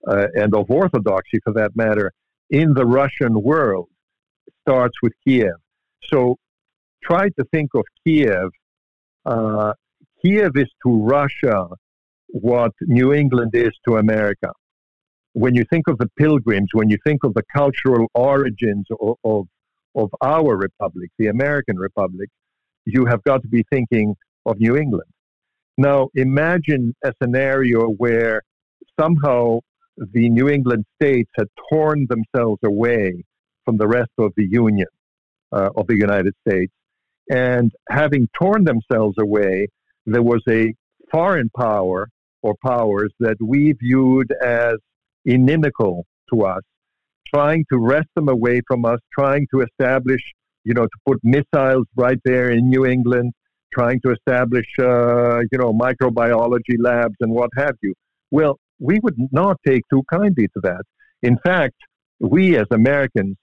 uh, 0.07 0.27
and 0.35 0.55
of 0.55 0.69
Orthodoxy, 0.69 1.39
for 1.43 1.53
that 1.53 1.75
matter, 1.75 2.11
in 2.49 2.73
the 2.73 2.85
Russian 2.85 3.41
world 3.41 3.89
starts 4.61 4.95
with 5.01 5.13
Kiev. 5.25 5.55
So 6.05 6.37
try 7.03 7.29
to 7.29 7.45
think 7.51 7.71
of 7.73 7.83
Kiev. 8.05 8.49
Uh, 9.25 9.73
Kiev 10.21 10.51
is 10.55 10.69
to 10.85 11.03
Russia 11.03 11.67
what 12.27 12.71
New 12.81 13.13
England 13.13 13.51
is 13.53 13.71
to 13.87 13.97
America. 13.97 14.51
When 15.33 15.55
you 15.55 15.63
think 15.69 15.87
of 15.87 15.97
the 15.97 16.09
pilgrims, 16.17 16.69
when 16.73 16.89
you 16.89 16.97
think 17.05 17.23
of 17.23 17.33
the 17.33 17.43
cultural 17.53 18.07
origins 18.13 18.85
of, 18.99 19.15
of, 19.23 19.47
of 19.95 20.09
our 20.21 20.55
republic, 20.55 21.09
the 21.17 21.27
American 21.27 21.77
republic, 21.77 22.29
you 22.85 23.05
have 23.05 23.23
got 23.23 23.41
to 23.41 23.47
be 23.47 23.63
thinking 23.69 24.15
of 24.45 24.59
New 24.59 24.77
England. 24.77 25.09
Now, 25.77 26.09
imagine 26.15 26.95
a 27.03 27.13
scenario 27.21 27.87
where 27.87 28.41
somehow 28.99 29.59
the 29.97 30.29
New 30.29 30.49
England 30.49 30.85
states 31.01 31.29
had 31.37 31.47
torn 31.71 32.07
themselves 32.09 32.59
away 32.65 33.23
from 33.63 33.77
the 33.77 33.87
rest 33.87 34.11
of 34.17 34.33
the 34.37 34.47
Union 34.49 34.87
uh, 35.51 35.69
of 35.75 35.87
the 35.87 35.95
United 35.95 36.33
States. 36.47 36.71
And 37.29 37.71
having 37.89 38.27
torn 38.39 38.63
themselves 38.63 39.15
away, 39.19 39.67
there 40.05 40.23
was 40.23 40.41
a 40.49 40.73
foreign 41.11 41.49
power 41.55 42.09
or 42.41 42.55
powers 42.65 43.11
that 43.19 43.35
we 43.41 43.73
viewed 43.73 44.31
as 44.43 44.75
inimical 45.25 46.05
to 46.33 46.43
us, 46.43 46.61
trying 47.33 47.65
to 47.71 47.77
wrest 47.77 48.07
them 48.15 48.29
away 48.29 48.61
from 48.67 48.85
us, 48.85 48.99
trying 49.17 49.45
to 49.53 49.61
establish, 49.61 50.21
you 50.63 50.73
know, 50.73 50.85
to 50.85 50.97
put 51.05 51.19
missiles 51.23 51.85
right 51.95 52.19
there 52.23 52.49
in 52.49 52.69
New 52.69 52.85
England, 52.85 53.33
trying 53.73 54.01
to 54.01 54.11
establish, 54.11 54.65
uh, 54.79 55.39
you 55.51 55.57
know, 55.57 55.73
microbiology 55.73 56.77
labs 56.79 57.15
and 57.19 57.31
what 57.31 57.49
have 57.57 57.75
you. 57.81 57.93
Well, 58.31 58.57
we 58.79 58.99
would 59.01 59.15
not 59.31 59.57
take 59.65 59.81
too 59.91 60.03
kindly 60.11 60.47
to 60.47 60.59
that. 60.63 60.83
In 61.23 61.37
fact, 61.43 61.75
we 62.19 62.57
as 62.57 62.67
Americans 62.71 63.37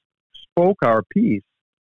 spoke 0.51 0.79
our 0.83 1.03
piece 1.13 1.43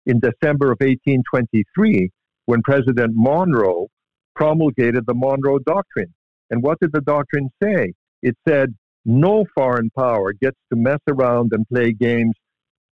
in 0.06 0.20
December 0.20 0.72
of 0.72 0.78
1823 0.80 2.10
when 2.46 2.62
President 2.62 3.12
Monroe 3.14 3.88
promulgated 4.34 5.04
the 5.06 5.14
Monroe 5.14 5.58
Doctrine. 5.58 6.12
And 6.50 6.62
what 6.62 6.78
did 6.80 6.92
the 6.92 7.00
doctrine 7.00 7.50
say? 7.62 7.92
It 8.22 8.36
said, 8.48 8.74
no 9.04 9.44
foreign 9.54 9.90
power 9.90 10.32
gets 10.32 10.56
to 10.70 10.78
mess 10.78 11.00
around 11.08 11.52
and 11.52 11.66
play 11.68 11.92
games 11.92 12.34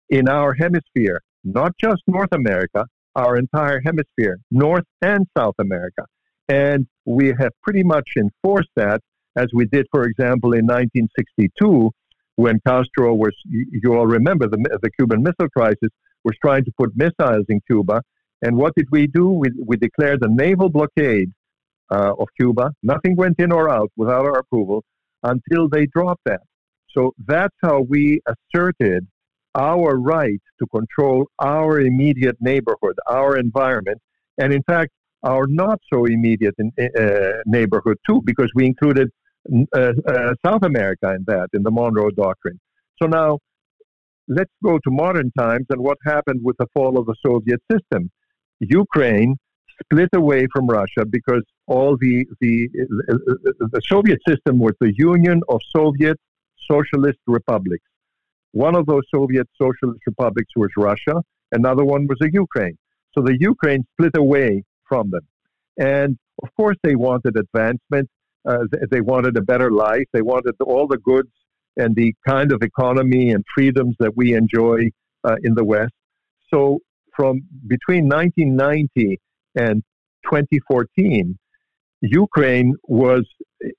in 0.09 0.29
our 0.29 0.55
hemisphere, 0.55 1.21
not 1.43 1.73
just 1.81 2.03
North 2.07 2.33
America, 2.33 2.87
our 3.17 3.37
entire 3.37 3.81
hemisphere, 3.85 4.39
North 4.51 4.85
and 5.03 5.27
South 5.37 5.55
America. 5.59 6.05
And 6.49 6.87
we 7.05 7.29
have 7.41 7.53
pretty 7.63 7.83
much 7.83 8.09
enforced 8.17 8.69
that, 8.77 9.01
as 9.37 9.47
we 9.53 9.65
did, 9.67 9.87
for 9.91 10.05
example, 10.05 10.53
in 10.53 10.67
1962, 10.67 11.91
when 12.37 12.61
Castro 12.67 13.15
was, 13.15 13.33
you 13.47 13.95
all 13.95 14.07
remember 14.07 14.47
the, 14.47 14.59
the 14.83 14.91
Cuban 14.99 15.23
Missile 15.23 15.49
Crisis, 15.57 15.91
was 16.25 16.35
trying 16.45 16.65
to 16.65 16.73
put 16.79 16.91
missiles 16.95 17.47
in 17.49 17.61
Cuba. 17.67 18.03
And 18.43 18.57
what 18.57 18.75
did 18.77 18.87
we 18.91 19.07
do? 19.07 19.31
We, 19.31 19.49
we 19.65 19.77
declared 19.77 20.23
a 20.23 20.29
naval 20.29 20.69
blockade 20.69 21.33
uh, 21.91 22.13
of 22.19 22.29
Cuba. 22.39 22.73
Nothing 22.83 23.17
went 23.17 23.37
in 23.39 23.51
or 23.53 23.71
out 23.71 23.91
without 23.97 24.27
our 24.27 24.39
approval 24.39 24.85
until 25.23 25.69
they 25.69 25.87
dropped 25.87 26.23
that. 26.27 26.43
So 26.91 27.13
that's 27.27 27.55
how 27.63 27.81
we 27.81 28.21
asserted 28.27 29.07
our 29.57 29.99
right 29.99 30.41
to 30.61 30.67
control 30.67 31.27
our 31.39 31.81
immediate 31.81 32.37
neighborhood, 32.41 32.97
our 33.09 33.37
environment, 33.37 34.01
and 34.39 34.53
in 34.53 34.63
fact, 34.65 34.93
our 35.23 35.47
not 35.49 35.81
so 35.93 36.05
immediate 36.05 36.55
in, 36.59 36.71
uh, 36.79 37.43
neighborhood 37.47 37.97
too, 38.09 38.21
because 38.25 38.51
we 38.55 38.67
included 38.67 39.11
uh, 39.75 39.93
uh, 40.07 40.35
South 40.45 40.63
America 40.63 41.15
in 41.15 41.25
that, 41.27 41.49
in 41.55 41.63
the 41.63 41.71
Monroe 41.71 42.11
Doctrine. 42.11 42.61
So 43.01 43.07
now, 43.07 43.39
let's 44.29 44.51
go 44.63 44.79
to 44.79 44.91
modern 44.91 45.33
times 45.39 45.67
and 45.71 45.81
what 45.81 45.99
happened 46.05 46.41
with 46.43 46.57
the 46.59 46.67
fall 46.75 46.99
of 46.99 47.07
the 47.07 47.15
Soviet 47.25 47.61
system. 47.73 48.11
Ukraine 48.61 49.37
split 49.83 50.09
away 50.15 50.47
from 50.53 50.67
Russia 50.67 51.05
because 51.09 51.43
all 51.67 51.97
the, 51.97 52.27
the, 52.41 52.69
the 53.75 53.81
Soviet 53.87 54.19
system 54.27 54.59
was 54.59 54.75
the 54.81 54.93
Union 54.97 55.43
of 55.49 55.61
Soviet 55.75 56.19
Socialist 56.71 57.19
Republics. 57.27 57.85
One 58.53 58.75
of 58.75 58.87
those 58.87 59.03
Soviet 59.15 59.49
socialist 59.61 60.01
republics 60.07 60.53
was 60.57 60.71
Russia, 60.77 61.23
another 61.53 61.85
one 61.85 62.07
was 62.07 62.19
the 62.21 62.31
Ukraine. 62.33 62.77
So 63.15 63.23
the 63.23 63.37
Ukraine 63.41 63.85
split 63.93 64.17
away 64.17 64.65
from 64.89 65.11
them. 65.11 65.27
And 65.79 66.19
of 66.43 66.49
course, 66.57 66.77
they 66.83 66.97
wanted 66.97 67.37
advancement. 67.37 68.09
Uh, 68.47 68.65
they 68.91 69.01
wanted 69.01 69.37
a 69.37 69.41
better 69.41 69.71
life. 69.71 70.05
They 70.13 70.23
wanted 70.23 70.55
all 70.61 70.87
the 70.87 70.99
goods 70.99 71.31
and 71.77 71.95
the 71.95 72.15
kind 72.27 72.53
of 72.53 72.63
economy 72.63 73.31
and 73.31 73.45
freedoms 73.55 73.97
that 73.99 74.17
we 74.17 74.35
enjoy 74.35 74.91
uh, 75.25 75.37
in 75.43 75.55
the 75.55 75.65
West. 75.65 75.93
So, 76.53 76.81
from 77.15 77.43
between 77.67 78.09
1990 78.09 79.19
and 79.57 79.83
2014, 80.25 81.39
Ukraine 82.03 82.75
was 82.85 83.27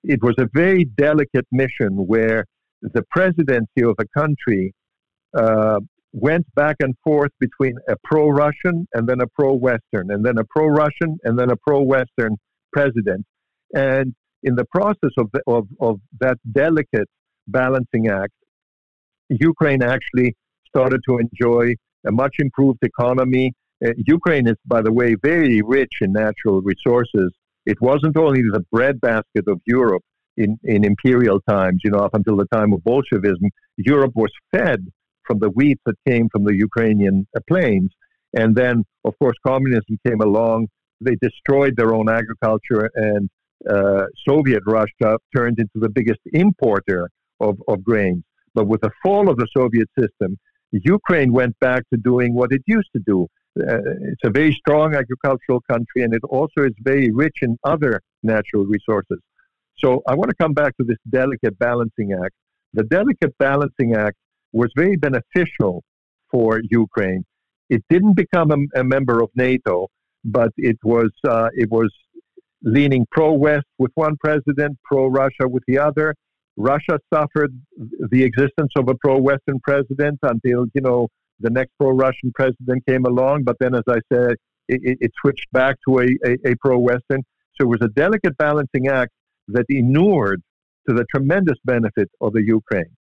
it 0.04 0.22
was 0.24 0.36
a 0.40 0.50
very 0.54 0.86
delicate 0.86 1.46
mission 1.52 2.08
where 2.08 2.46
the 2.82 3.04
presidency 3.12 3.84
of 3.84 3.96
a 4.00 4.06
country 4.18 4.74
uh, 5.38 5.80
went 6.14 6.46
back 6.56 6.78
and 6.80 6.96
forth 7.04 7.32
between 7.40 7.76
a 7.90 7.96
pro-Russian 8.04 8.88
and 8.94 9.08
then 9.08 9.22
a 9.22 9.28
pro-Western, 9.28 10.10
and 10.12 10.26
then 10.26 10.38
a 10.38 10.44
pro-Russian 10.46 11.18
and 11.24 11.38
then 11.38 11.52
a 11.52 11.56
pro-Western 11.56 12.38
president. 12.74 13.26
And 13.74 14.16
in 14.44 14.56
the 14.56 14.66
process 14.66 15.12
of, 15.18 15.30
the, 15.34 15.42
of, 15.48 15.68
of 15.80 16.00
that 16.20 16.38
delicate 16.52 17.10
balancing 17.48 18.08
act, 18.08 18.34
Ukraine 19.30 19.84
actually 19.84 20.36
started 20.68 21.02
to 21.08 21.18
enjoy 21.18 21.74
a 22.08 22.12
much 22.12 22.36
improved 22.40 22.80
economy. 22.84 23.54
Uh, 23.86 23.92
Ukraine 24.06 24.48
is, 24.48 24.56
by 24.66 24.82
the 24.82 24.94
way, 24.94 25.16
very 25.22 25.62
rich 25.62 25.96
in 26.02 26.14
natural 26.14 26.62
resources. 26.62 27.34
It 27.66 27.80
wasn't 27.82 28.16
only 28.16 28.42
the 28.42 28.64
breadbasket 28.72 29.46
of 29.48 29.60
Europe, 29.66 30.04
in, 30.38 30.58
in 30.64 30.86
imperial 30.86 31.42
times, 31.50 31.82
you 31.84 31.92
know, 31.92 32.00
up 32.00 32.14
until 32.14 32.38
the 32.38 32.48
time 32.54 32.74
of 32.74 32.84
Bolshevism, 32.84 33.50
Europe 33.78 34.14
was 34.16 34.32
fed 34.52 34.86
from 35.26 35.40
the 35.40 35.50
wheat 35.50 35.80
that 35.86 35.96
came 36.08 36.30
from 36.32 36.46
the 36.46 36.56
Ukrainian 36.56 37.28
plains. 37.48 37.92
And 38.34 38.56
then, 38.56 38.84
of 39.04 39.14
course, 39.20 39.36
communism 39.46 39.98
came 40.06 40.22
along. 40.22 40.68
They 41.02 41.16
destroyed 41.22 41.76
their 41.76 41.94
own 41.94 42.10
agriculture, 42.10 42.90
and 42.96 43.30
uh, 43.70 44.06
Soviet 44.28 44.64
Russia 44.66 45.18
turned 45.36 45.60
into 45.60 45.76
the 45.76 45.90
biggest 45.90 46.20
importer 46.34 47.10
of, 47.40 47.58
of 47.68 47.84
grains. 47.84 48.24
But 48.54 48.68
with 48.68 48.82
the 48.82 48.92
fall 49.04 49.30
of 49.30 49.38
the 49.38 49.48
Soviet 49.56 49.90
system, 50.00 50.38
Ukraine 50.72 51.32
went 51.32 51.58
back 51.60 51.84
to 51.92 51.98
doing 51.98 52.34
what 52.34 52.52
it 52.52 52.62
used 52.66 52.90
to 52.96 53.02
do. 53.06 53.28
Uh, 53.60 53.78
it's 54.12 54.24
a 54.24 54.30
very 54.30 54.54
strong 54.54 54.96
agricultural 54.96 55.62
country, 55.70 56.04
and 56.04 56.14
it 56.14 56.24
also 56.30 56.64
is 56.64 56.74
very 56.82 57.10
rich 57.12 57.38
in 57.42 57.58
other 57.64 58.02
natural 58.24 58.66
resources. 58.66 59.20
So 59.80 60.02
I 60.08 60.16
want 60.16 60.30
to 60.30 60.36
come 60.36 60.54
back 60.54 60.76
to 60.78 60.84
this 60.84 60.98
delicate 61.10 61.58
balancing 61.60 62.14
act. 62.14 62.34
The 62.74 62.84
delicate 62.84 63.38
balancing 63.38 63.96
act 63.96 64.18
was 64.52 64.70
very 64.76 64.96
beneficial 64.96 65.84
for 66.32 66.62
Ukraine. 66.70 67.24
It 67.70 67.84
didn't 67.90 68.16
become 68.16 68.52
a, 68.52 68.80
a 68.80 68.84
member 68.84 69.22
of 69.22 69.30
NATO, 69.36 69.88
but 70.24 70.52
it 70.58 70.78
was 70.84 71.12
uh, 71.28 71.50
it 71.54 71.70
was 71.70 71.92
leaning 72.64 73.06
pro-West 73.12 73.66
with 73.78 73.92
one 73.96 74.16
president, 74.18 74.78
pro-Russia 74.84 75.48
with 75.48 75.64
the 75.68 75.78
other. 75.78 76.16
Russia 76.56 77.00
suffered 77.14 77.54
the 78.10 78.24
existence 78.24 78.72
of 78.78 78.90
a 78.90 78.96
pro-Western 78.96 79.60
president 79.64 80.18
until 80.24 80.66
you 80.74 80.82
know 80.82 81.08
the 81.40 81.52
next 81.52 81.72
pro-Russian 81.80 82.32
president 82.34 82.84
came 82.88 83.06
along, 83.06 83.44
but 83.44 83.58
then, 83.60 83.76
as 83.76 83.84
I 83.88 84.00
said, 84.12 84.36
it, 84.68 84.98
it 85.00 85.12
switched 85.22 85.46
back 85.52 85.76
to 85.88 86.00
a, 86.00 86.08
a, 86.26 86.52
a 86.52 86.56
pro-Western. 86.60 87.24
So 87.56 87.66
it 87.66 87.68
was 87.68 87.82
a 87.82 87.90
delicate 87.90 88.36
balancing 88.38 88.88
act 88.88 89.12
that 89.48 89.66
inured 89.70 90.42
to 90.88 90.96
the 90.96 91.06
tremendous 91.14 91.58
benefit 91.66 92.10
of 92.22 92.34
the 92.34 92.44
Ukraine. 92.44 92.96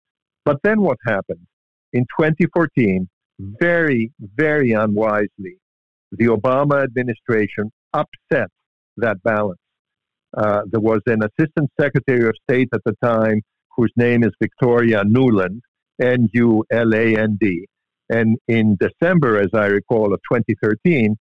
But 0.45 0.57
then 0.63 0.81
what 0.81 0.97
happened? 1.05 1.45
In 1.93 2.05
2014, 2.19 3.07
very, 3.39 4.11
very 4.35 4.71
unwisely, 4.71 5.57
the 6.11 6.25
Obama 6.25 6.83
administration 6.83 7.71
upset 7.93 8.49
that 8.97 9.21
balance. 9.23 9.59
Uh, 10.35 10.61
there 10.69 10.81
was 10.81 11.01
an 11.05 11.21
assistant 11.23 11.69
secretary 11.79 12.27
of 12.27 12.33
state 12.49 12.69
at 12.73 12.81
the 12.85 12.93
time 13.03 13.41
whose 13.75 13.91
name 13.95 14.23
is 14.23 14.31
Victoria 14.41 15.03
Nuland, 15.03 15.61
N 16.01 16.29
U 16.33 16.63
L 16.71 16.93
A 16.93 17.15
N 17.15 17.37
D. 17.39 17.67
And 18.09 18.37
in 18.47 18.77
December, 18.79 19.39
as 19.39 19.49
I 19.53 19.65
recall, 19.67 20.13
of 20.13 20.19
2013, 20.31 21.15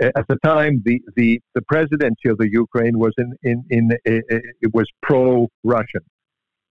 at 0.00 0.26
the 0.28 0.36
time, 0.44 0.82
the, 0.84 1.00
the, 1.16 1.40
the 1.54 1.62
presidency 1.62 2.28
of 2.28 2.38
the 2.38 2.50
Ukraine 2.50 2.98
was 2.98 3.12
in, 3.18 3.32
in, 3.42 3.64
in, 3.70 3.90
in 4.04 4.22
it 4.60 4.74
was 4.74 4.86
pro-Russian, 5.02 6.02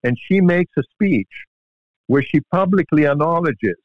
and 0.03 0.17
she 0.27 0.41
makes 0.41 0.71
a 0.77 0.83
speech 0.93 1.31
where 2.07 2.21
she 2.21 2.41
publicly 2.51 3.07
acknowledges 3.07 3.75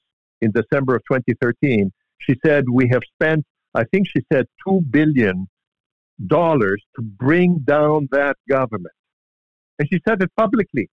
in 0.40 0.50
December 0.52 0.96
of 0.96 1.02
2013. 1.10 1.92
She 2.18 2.34
said, 2.44 2.64
"We 2.68 2.88
have 2.88 3.02
spent, 3.14 3.44
I 3.74 3.84
think 3.84 4.08
she 4.08 4.20
said, 4.32 4.46
two 4.66 4.80
billion 4.90 5.48
dollars 6.26 6.82
to 6.96 7.02
bring 7.02 7.58
down 7.60 8.08
that 8.10 8.36
government," 8.48 8.94
and 9.78 9.88
she 9.90 10.00
said 10.06 10.22
it 10.22 10.30
publicly. 10.36 10.88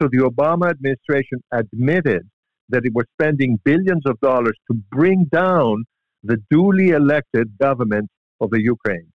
So 0.00 0.08
the 0.08 0.18
Obama 0.18 0.70
administration 0.70 1.42
admitted 1.52 2.28
that 2.68 2.84
it 2.84 2.92
was 2.94 3.06
spending 3.18 3.58
billions 3.64 4.02
of 4.06 4.18
dollars 4.20 4.56
to 4.70 4.74
bring 4.90 5.24
down 5.26 5.84
the 6.26 6.38
duly 6.50 6.90
elected 6.90 7.46
government 7.58 8.08
of 8.40 8.50
the 8.50 8.62
Ukraine. 8.62 9.10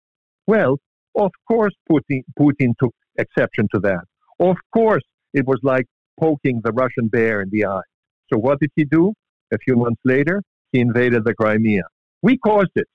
Well, 0.47 0.79
of 1.17 1.31
course, 1.49 1.75
Putin, 1.91 2.23
Putin 2.39 2.73
took 2.81 2.95
exception 3.19 3.69
to 3.75 3.81
that. 3.81 4.05
Of 4.39 4.57
course, 4.73 5.03
it 5.35 5.47
was 5.47 5.61
like 5.63 5.87
poking 6.19 6.61
the 6.65 6.73
Russian 6.73 7.09
bear 7.09 7.43
in 7.43 7.51
the 7.51 7.67
eye. 7.67 7.89
So 8.33 8.39
what 8.39 8.61
did 8.61 8.71
he 8.77 8.85
do? 8.85 9.13
A 9.53 9.59
few 9.59 9.77
months 9.77 10.01
later, 10.05 10.43
he 10.73 10.81
invaded 10.81 11.25
the 11.25 11.35
Crimea. 11.35 11.83
We 12.23 12.39
caused 12.39 12.71
it 12.77 12.87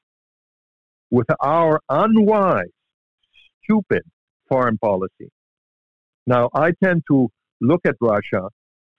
with 1.11 1.27
our 1.41 1.79
unwise, 1.89 2.75
stupid 3.63 4.03
foreign 4.47 4.77
policy. 4.77 5.29
Now, 6.27 6.49
I 6.53 6.71
tend 6.83 7.03
to 7.11 7.29
look 7.61 7.81
at 7.85 7.95
Russia 8.01 8.49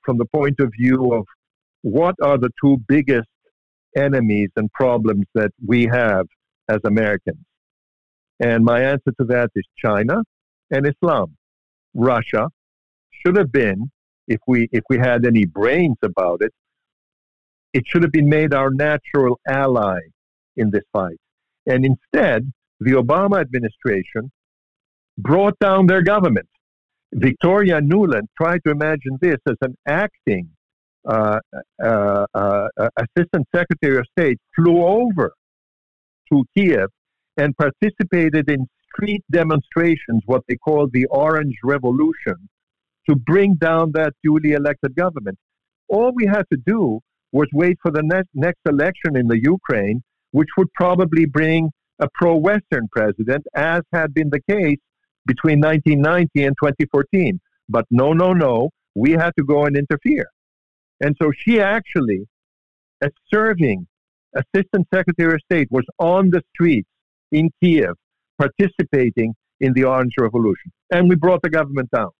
from 0.02 0.18
the 0.18 0.26
point 0.26 0.60
of 0.60 0.72
view 0.78 1.12
of 1.12 1.24
what 1.82 2.14
are 2.22 2.38
the 2.38 2.50
two 2.62 2.78
biggest 2.86 3.28
enemies 3.96 4.50
and 4.56 4.70
problems 4.72 5.26
that 5.34 5.50
we 5.64 5.84
have 5.86 6.26
as 6.68 6.78
Americans? 6.84 7.44
And 8.40 8.64
my 8.64 8.82
answer 8.82 9.12
to 9.18 9.26
that 9.26 9.50
is 9.54 9.64
China 9.76 10.22
and 10.70 10.86
Islam. 10.86 11.36
Russia 11.94 12.48
should 13.10 13.36
have 13.36 13.50
been, 13.50 13.90
if 14.28 14.40
we 14.46 14.68
if 14.72 14.84
we 14.90 14.98
had 14.98 15.24
any 15.24 15.46
brains 15.46 15.96
about 16.02 16.42
it, 16.42 16.52
it 17.72 17.84
should 17.86 18.02
have 18.02 18.12
been 18.12 18.28
made 18.28 18.52
our 18.52 18.70
natural 18.70 19.38
ally 19.48 20.00
in 20.56 20.70
this 20.70 20.84
fight. 20.92 21.18
And 21.66 21.84
instead, 21.84 22.52
the 22.80 22.92
Obama 22.92 23.40
administration 23.40 24.30
brought 25.18 25.58
down 25.58 25.86
their 25.86 26.02
government. 26.02 26.48
Victoria 27.12 27.80
Nuland 27.80 28.28
tried 28.36 28.60
to 28.64 28.70
imagine 28.70 29.18
this 29.20 29.38
as 29.48 29.56
an 29.62 29.74
acting 29.88 30.50
Uh, 31.06 31.38
uh, 31.82 32.26
uh, 32.34 32.68
Assistant 32.96 33.46
Secretary 33.54 33.98
of 33.98 34.04
State 34.18 34.38
flew 34.56 34.82
over 34.82 35.32
to 36.32 36.44
Kiev 36.56 36.88
and 37.36 37.54
participated 37.56 38.50
in 38.50 38.66
street 38.92 39.22
demonstrations, 39.30 40.22
what 40.26 40.42
they 40.48 40.56
call 40.56 40.88
the 40.92 41.06
Orange 41.06 41.54
Revolution, 41.62 42.48
to 43.08 43.14
bring 43.14 43.54
down 43.54 43.92
that 43.92 44.14
duly 44.24 44.52
elected 44.52 44.96
government. 44.96 45.38
All 45.88 46.12
we 46.14 46.26
had 46.26 46.44
to 46.52 46.58
do 46.66 47.00
was 47.32 47.46
wait 47.52 47.76
for 47.82 47.92
the 47.92 48.02
next, 48.02 48.30
next 48.34 48.60
election 48.66 49.16
in 49.16 49.28
the 49.28 49.40
Ukraine, 49.40 50.02
which 50.32 50.48
would 50.56 50.72
probably 50.72 51.26
bring 51.26 51.70
a 52.00 52.08
pro 52.14 52.34
Western 52.36 52.88
president, 52.90 53.44
as 53.54 53.82
had 53.92 54.12
been 54.12 54.30
the 54.30 54.40
case 54.50 54.78
between 55.26 55.60
1990 55.60 56.44
and 56.44 56.56
2014. 56.60 57.40
But 57.68 57.84
no, 57.90 58.12
no, 58.12 58.32
no, 58.32 58.70
we 58.94 59.12
had 59.12 59.32
to 59.38 59.44
go 59.44 59.66
and 59.66 59.76
interfere. 59.76 60.26
And 61.00 61.16
so 61.20 61.30
she 61.36 61.60
actually, 61.60 62.26
as 63.02 63.10
serving 63.32 63.86
Assistant 64.34 64.86
Secretary 64.92 65.34
of 65.34 65.40
State, 65.50 65.68
was 65.70 65.84
on 65.98 66.30
the 66.30 66.42
streets 66.54 66.88
in 67.32 67.50
Kiev 67.62 67.94
participating 68.38 69.34
in 69.60 69.72
the 69.72 69.84
Orange 69.84 70.14
Revolution. 70.18 70.72
And 70.90 71.08
we 71.08 71.16
brought 71.16 71.42
the 71.42 71.50
government 71.50 71.90
down 71.94 72.10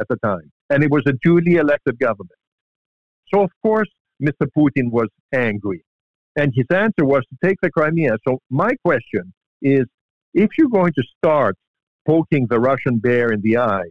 at 0.00 0.06
the 0.08 0.16
time. 0.16 0.50
And 0.70 0.82
it 0.82 0.90
was 0.90 1.02
a 1.06 1.12
duly 1.22 1.56
elected 1.56 1.98
government. 1.98 2.38
So, 3.32 3.42
of 3.42 3.50
course, 3.62 3.88
Mr. 4.22 4.46
Putin 4.56 4.90
was 4.90 5.08
angry. 5.34 5.84
And 6.36 6.52
his 6.54 6.66
answer 6.70 7.04
was 7.04 7.22
to 7.30 7.36
take 7.46 7.56
the 7.62 7.70
Crimea. 7.70 8.16
So, 8.26 8.38
my 8.50 8.70
question 8.84 9.32
is 9.62 9.84
if 10.34 10.50
you're 10.58 10.68
going 10.68 10.92
to 10.94 11.02
start 11.18 11.56
poking 12.06 12.46
the 12.48 12.60
Russian 12.60 12.98
bear 12.98 13.32
in 13.32 13.40
the 13.42 13.58
eye, 13.58 13.90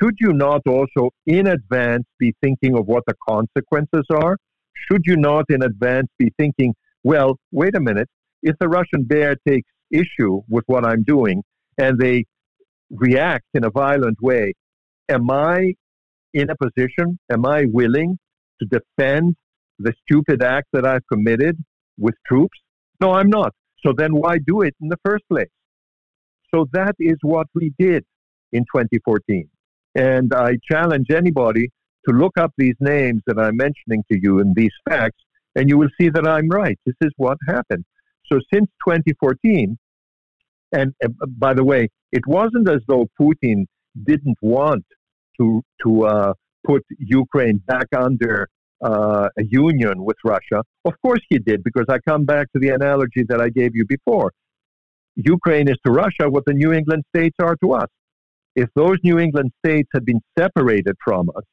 should 0.00 0.14
you 0.20 0.32
not 0.32 0.62
also 0.66 1.10
in 1.26 1.46
advance 1.46 2.04
be 2.18 2.34
thinking 2.42 2.76
of 2.76 2.86
what 2.86 3.04
the 3.06 3.14
consequences 3.28 4.04
are? 4.10 4.36
Should 4.90 5.02
you 5.04 5.16
not 5.16 5.44
in 5.48 5.62
advance 5.62 6.08
be 6.18 6.32
thinking, 6.38 6.74
well, 7.02 7.38
wait 7.52 7.76
a 7.76 7.80
minute, 7.80 8.08
if 8.42 8.56
the 8.60 8.68
Russian 8.68 9.04
bear 9.04 9.36
takes 9.46 9.68
issue 9.90 10.42
with 10.48 10.64
what 10.66 10.84
I'm 10.84 11.02
doing 11.04 11.42
and 11.78 11.98
they 11.98 12.24
react 12.90 13.46
in 13.54 13.64
a 13.64 13.70
violent 13.70 14.18
way, 14.20 14.54
am 15.08 15.30
I 15.30 15.74
in 16.32 16.48
a 16.50 16.56
position, 16.56 17.18
am 17.32 17.46
I 17.46 17.64
willing 17.66 18.18
to 18.60 18.66
defend 18.66 19.36
the 19.78 19.92
stupid 20.02 20.42
act 20.42 20.68
that 20.72 20.86
I've 20.86 21.06
committed 21.10 21.56
with 21.98 22.14
troops? 22.26 22.58
No, 23.00 23.12
I'm 23.12 23.28
not. 23.28 23.54
So 23.84 23.92
then 23.96 24.14
why 24.14 24.38
do 24.38 24.62
it 24.62 24.74
in 24.80 24.88
the 24.88 24.98
first 25.04 25.24
place? 25.30 25.48
So 26.54 26.66
that 26.72 26.94
is 26.98 27.16
what 27.22 27.46
we 27.54 27.72
did 27.78 28.04
in 28.52 28.62
2014. 28.74 29.48
And 29.94 30.32
I 30.34 30.56
challenge 30.70 31.06
anybody 31.10 31.70
to 32.08 32.14
look 32.14 32.36
up 32.38 32.52
these 32.58 32.74
names 32.80 33.22
that 33.26 33.38
I'm 33.38 33.56
mentioning 33.56 34.04
to 34.10 34.18
you 34.20 34.40
and 34.40 34.54
these 34.54 34.72
facts, 34.88 35.22
and 35.54 35.68
you 35.68 35.78
will 35.78 35.88
see 36.00 36.08
that 36.10 36.26
I'm 36.26 36.48
right. 36.48 36.78
This 36.84 36.96
is 37.00 37.12
what 37.16 37.38
happened. 37.46 37.84
So 38.30 38.40
since 38.52 38.68
2014, 38.86 39.78
and 40.72 40.92
uh, 41.04 41.08
by 41.38 41.54
the 41.54 41.64
way, 41.64 41.88
it 42.12 42.26
wasn't 42.26 42.68
as 42.68 42.80
though 42.88 43.06
Putin 43.20 43.66
didn't 44.04 44.38
want 44.42 44.84
to 45.40 45.62
to 45.84 46.06
uh, 46.06 46.32
put 46.66 46.82
Ukraine 46.98 47.58
back 47.66 47.86
under 47.96 48.48
uh, 48.84 49.28
a 49.38 49.44
union 49.44 50.04
with 50.04 50.16
Russia. 50.24 50.62
Of 50.84 50.94
course 51.02 51.20
he 51.28 51.38
did, 51.38 51.62
because 51.62 51.86
I 51.88 51.98
come 52.06 52.24
back 52.24 52.50
to 52.52 52.58
the 52.58 52.70
analogy 52.70 53.22
that 53.28 53.40
I 53.40 53.48
gave 53.50 53.70
you 53.74 53.84
before. 53.86 54.32
Ukraine 55.16 55.68
is 55.68 55.76
to 55.86 55.92
Russia 55.92 56.28
what 56.28 56.44
the 56.44 56.54
New 56.54 56.72
England 56.72 57.04
states 57.14 57.36
are 57.40 57.56
to 57.62 57.72
us 57.72 57.88
if 58.56 58.68
those 58.74 58.98
New 59.02 59.18
England 59.18 59.52
states 59.64 59.88
had 59.92 60.04
been 60.04 60.20
separated 60.38 60.96
from 61.04 61.28
us 61.36 61.44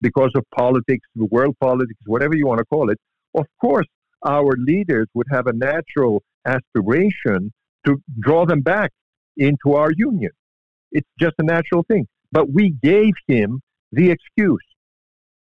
because 0.00 0.30
of 0.34 0.44
politics, 0.54 1.06
world 1.16 1.56
politics, 1.60 2.00
whatever 2.06 2.34
you 2.36 2.46
want 2.46 2.58
to 2.58 2.64
call 2.64 2.90
it, 2.90 2.98
of 3.34 3.46
course, 3.60 3.86
our 4.24 4.52
leaders 4.58 5.06
would 5.14 5.26
have 5.30 5.46
a 5.46 5.52
natural 5.52 6.22
aspiration 6.46 7.52
to 7.86 7.96
draw 8.20 8.44
them 8.44 8.60
back 8.60 8.90
into 9.36 9.74
our 9.74 9.90
union. 9.96 10.30
It's 10.90 11.08
just 11.18 11.34
a 11.38 11.44
natural 11.44 11.84
thing. 11.88 12.06
But 12.30 12.52
we 12.52 12.70
gave 12.82 13.12
him 13.26 13.60
the 13.92 14.10
excuse. 14.10 14.64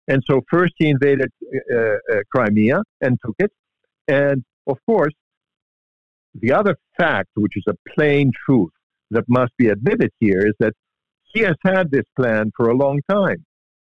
And 0.09 0.23
so 0.29 0.43
first 0.51 0.75
he 0.77 0.89
invaded 0.89 1.31
uh, 1.73 1.79
uh, 1.79 1.97
Crimea 2.33 2.83
and 3.01 3.19
took 3.25 3.35
it. 3.39 3.51
And 4.07 4.45
of 4.67 4.79
course, 4.87 5.15
the 6.35 6.53
other 6.53 6.77
fact, 6.97 7.31
which 7.35 7.57
is 7.57 7.65
a 7.69 7.75
plain 7.95 8.33
truth 8.45 8.73
that 9.11 9.25
must 9.29 9.53
be 9.57 9.69
admitted 9.69 10.11
here, 10.19 10.47
is 10.47 10.55
that 10.59 10.75
he 11.35 11.41
has 11.41 11.57
had 11.65 11.91
this 11.91 12.05
plan 12.17 12.51
for 12.57 12.71
a 12.71 12.77
long 12.77 13.01
time. 13.11 13.45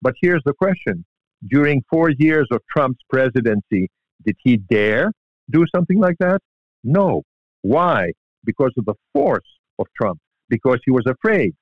But 0.02 0.14
here's 0.20 0.42
the 0.44 0.54
question 0.54 1.04
during 1.48 1.82
four 1.90 2.10
years 2.10 2.46
of 2.52 2.60
Trump's 2.70 3.00
presidency, 3.08 3.88
did 4.24 4.36
he 4.42 4.58
dare 4.58 5.10
do 5.50 5.64
something 5.74 5.98
like 5.98 6.16
that? 6.20 6.40
No. 6.84 7.22
Why? 7.62 8.12
Because 8.44 8.72
of 8.76 8.84
the 8.84 8.94
force 9.12 9.48
of 9.78 9.86
Trump, 9.96 10.18
because 10.48 10.78
he 10.84 10.90
was 10.90 11.04
afraid. 11.06 11.54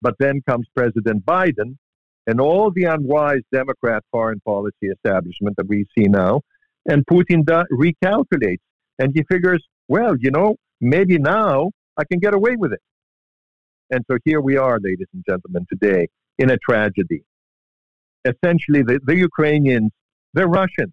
But 0.00 0.14
then 0.18 0.42
comes 0.48 0.66
President 0.74 1.24
Biden 1.24 1.76
and 2.26 2.40
all 2.40 2.70
the 2.70 2.84
unwise 2.84 3.40
Democrat 3.52 4.02
foreign 4.10 4.40
policy 4.40 4.88
establishment 4.92 5.56
that 5.56 5.68
we 5.68 5.86
see 5.96 6.04
now, 6.04 6.42
and 6.86 7.04
Putin 7.06 7.44
da- 7.44 7.64
recalculates 7.72 8.58
and 8.98 9.12
he 9.14 9.22
figures, 9.30 9.64
well, 9.88 10.14
you 10.18 10.30
know, 10.30 10.56
maybe 10.80 11.18
now 11.18 11.70
I 11.96 12.04
can 12.04 12.18
get 12.18 12.34
away 12.34 12.56
with 12.56 12.72
it. 12.72 12.80
And 13.90 14.04
so 14.10 14.18
here 14.24 14.40
we 14.40 14.56
are, 14.56 14.78
ladies 14.82 15.06
and 15.14 15.24
gentlemen, 15.28 15.66
today 15.72 16.08
in 16.38 16.50
a 16.50 16.56
tragedy. 16.58 17.24
Essentially, 18.24 18.82
the, 18.82 19.00
the 19.04 19.16
Ukrainians, 19.16 19.90
they're 20.34 20.48
Russians. 20.48 20.92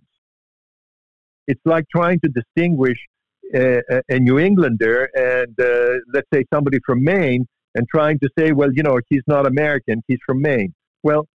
it's 1.48 1.62
like 1.66 1.86
trying 1.94 2.20
to 2.22 2.30
distinguish 2.30 2.98
a, 3.54 3.82
a 4.10 4.20
New 4.20 4.40
Englander 4.40 5.10
and 5.14 5.54
uh, 5.60 6.00
let's 6.14 6.28
say 6.34 6.46
somebody 6.54 6.80
from 6.86 7.04
Maine 7.04 7.46
and 7.76 7.88
trying 7.94 8.20
to 8.20 8.30
say, 8.38 8.52
well, 8.52 8.70
you 8.74 8.84
know, 8.84 9.00
he's 9.10 9.24
not 9.28 9.46
American, 9.46 10.02
he's 10.08 10.20
from 10.26 10.42
Maine. 10.42 10.74
Well, 11.04 11.28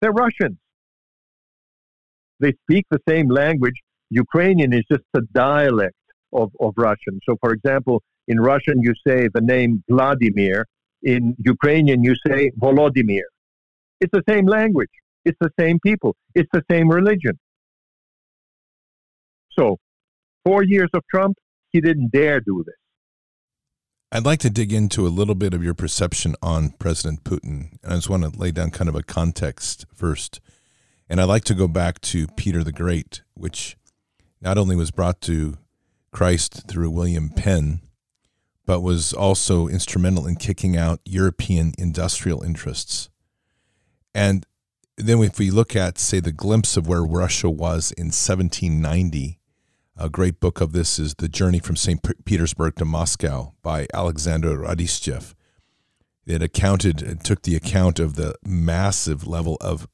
they're 0.00 0.12
Russians. 0.12 0.56
They 2.40 2.52
speak 2.62 2.86
the 2.90 3.00
same 3.08 3.28
language. 3.28 3.74
Ukrainian 4.10 4.72
is 4.72 4.84
just 4.90 5.04
a 5.14 5.20
dialect 5.32 5.94
of, 6.32 6.50
of 6.60 6.72
Russian. 6.76 7.20
So, 7.28 7.36
for 7.40 7.52
example, 7.52 8.02
in 8.26 8.40
Russian, 8.40 8.80
you 8.80 8.94
say 9.06 9.28
the 9.32 9.40
name 9.40 9.82
Vladimir. 9.88 10.64
In 11.02 11.36
Ukrainian, 11.44 12.02
you 12.02 12.14
say 12.26 12.50
Volodymyr. 12.58 13.22
It's 14.00 14.12
the 14.12 14.22
same 14.28 14.46
language. 14.46 14.90
It's 15.24 15.38
the 15.40 15.50
same 15.58 15.78
people. 15.80 16.16
It's 16.34 16.48
the 16.52 16.62
same 16.70 16.88
religion. 16.88 17.38
So, 19.58 19.78
four 20.44 20.62
years 20.62 20.88
of 20.94 21.02
Trump, 21.10 21.36
he 21.70 21.80
didn't 21.80 22.10
dare 22.12 22.40
do 22.40 22.64
this. 22.66 22.74
I'd 24.10 24.24
like 24.24 24.38
to 24.40 24.50
dig 24.50 24.72
into 24.72 25.06
a 25.06 25.08
little 25.08 25.34
bit 25.34 25.52
of 25.52 25.62
your 25.62 25.74
perception 25.74 26.34
on 26.40 26.70
President 26.78 27.24
Putin. 27.24 27.72
And 27.82 27.92
I 27.92 27.96
just 27.96 28.08
want 28.08 28.22
to 28.22 28.38
lay 28.38 28.50
down 28.52 28.70
kind 28.70 28.88
of 28.88 28.94
a 28.94 29.02
context 29.02 29.84
first. 29.94 30.40
And 31.10 31.20
I'd 31.20 31.24
like 31.24 31.44
to 31.44 31.54
go 31.54 31.68
back 31.68 32.00
to 32.02 32.26
Peter 32.28 32.64
the 32.64 32.72
Great, 32.72 33.22
which 33.34 33.76
not 34.40 34.56
only 34.56 34.76
was 34.76 34.90
brought 34.90 35.20
to 35.22 35.58
Christ 36.10 36.66
through 36.68 36.90
William 36.90 37.28
Penn, 37.28 37.80
but 38.68 38.82
was 38.82 39.14
also 39.14 39.66
instrumental 39.66 40.26
in 40.26 40.36
kicking 40.36 40.76
out 40.76 41.00
European 41.06 41.72
industrial 41.78 42.42
interests. 42.42 43.08
And 44.14 44.44
then 44.98 45.22
if 45.22 45.38
we 45.38 45.50
look 45.50 45.74
at, 45.74 45.96
say, 45.96 46.20
the 46.20 46.32
glimpse 46.32 46.76
of 46.76 46.86
where 46.86 47.02
Russia 47.02 47.48
was 47.48 47.92
in 47.92 48.08
1790, 48.08 49.40
a 49.96 50.10
great 50.10 50.38
book 50.38 50.60
of 50.60 50.72
this 50.72 50.98
is 50.98 51.14
The 51.14 51.28
Journey 51.28 51.60
from 51.60 51.76
St. 51.76 51.98
Petersburg 52.26 52.76
to 52.76 52.84
Moscow 52.84 53.54
by 53.62 53.86
Alexander 53.94 54.58
Radishchev. 54.58 55.34
It 56.26 56.42
accounted, 56.42 57.00
it 57.00 57.24
took 57.24 57.44
the 57.44 57.56
account 57.56 57.98
of 57.98 58.16
the 58.16 58.34
massive 58.44 59.26
level 59.26 59.56
of 59.62 59.88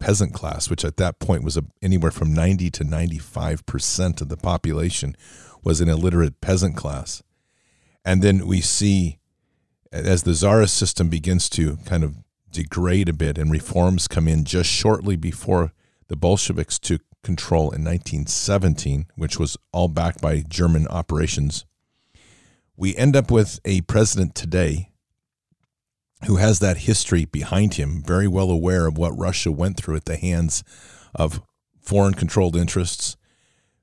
peasant 0.00 0.32
class, 0.32 0.70
which 0.70 0.86
at 0.86 0.96
that 0.96 1.18
point 1.18 1.44
was 1.44 1.58
anywhere 1.82 2.10
from 2.10 2.32
90 2.32 2.70
to 2.70 2.82
95% 2.82 4.22
of 4.22 4.30
the 4.30 4.38
population 4.38 5.14
was 5.62 5.82
an 5.82 5.90
illiterate 5.90 6.40
peasant 6.40 6.78
class. 6.78 7.22
And 8.06 8.22
then 8.22 8.46
we 8.46 8.60
see 8.60 9.18
as 9.92 10.22
the 10.22 10.32
czarist 10.32 10.76
system 10.76 11.08
begins 11.08 11.48
to 11.50 11.76
kind 11.84 12.04
of 12.04 12.14
degrade 12.50 13.08
a 13.08 13.12
bit 13.12 13.36
and 13.36 13.50
reforms 13.50 14.06
come 14.06 14.28
in 14.28 14.44
just 14.44 14.70
shortly 14.70 15.16
before 15.16 15.72
the 16.06 16.16
Bolsheviks 16.16 16.78
took 16.78 17.02
control 17.24 17.72
in 17.72 17.84
1917, 17.84 19.06
which 19.16 19.40
was 19.40 19.56
all 19.72 19.88
backed 19.88 20.22
by 20.22 20.44
German 20.48 20.86
operations, 20.86 21.66
we 22.76 22.96
end 22.96 23.16
up 23.16 23.30
with 23.30 23.58
a 23.64 23.80
president 23.82 24.36
today 24.36 24.92
who 26.26 26.36
has 26.36 26.60
that 26.60 26.78
history 26.78 27.24
behind 27.24 27.74
him, 27.74 28.02
very 28.06 28.28
well 28.28 28.50
aware 28.50 28.86
of 28.86 28.96
what 28.96 29.18
Russia 29.18 29.50
went 29.50 29.76
through 29.76 29.96
at 29.96 30.04
the 30.04 30.16
hands 30.16 30.62
of 31.14 31.42
foreign 31.80 32.14
controlled 32.14 32.54
interests. 32.54 33.16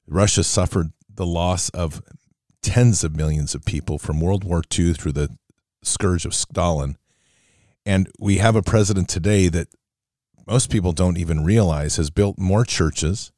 Russia 0.07 0.43
suffered 0.43 0.93
the 1.13 1.25
loss 1.25 1.69
of 1.69 2.01
tens 2.63 3.03
of 3.03 3.15
millions 3.15 3.53
of 3.53 3.65
people 3.65 3.99
from 3.99 4.19
World 4.19 4.43
War 4.43 4.63
II 4.77 4.93
through 4.93 5.11
the 5.11 5.37
scourge 5.83 6.25
of 6.25 6.33
Stalin. 6.33 6.97
And 7.85 8.09
we 8.17 8.37
have 8.37 8.55
a 8.55 8.63
president 8.63 9.09
today 9.09 9.49
that 9.49 9.67
most 10.47 10.71
people 10.71 10.93
don't 10.93 11.17
even 11.17 11.43
realize 11.43 11.97
has 11.97 12.09
built 12.09 12.37
more 12.39 12.65
churches, 12.65 13.31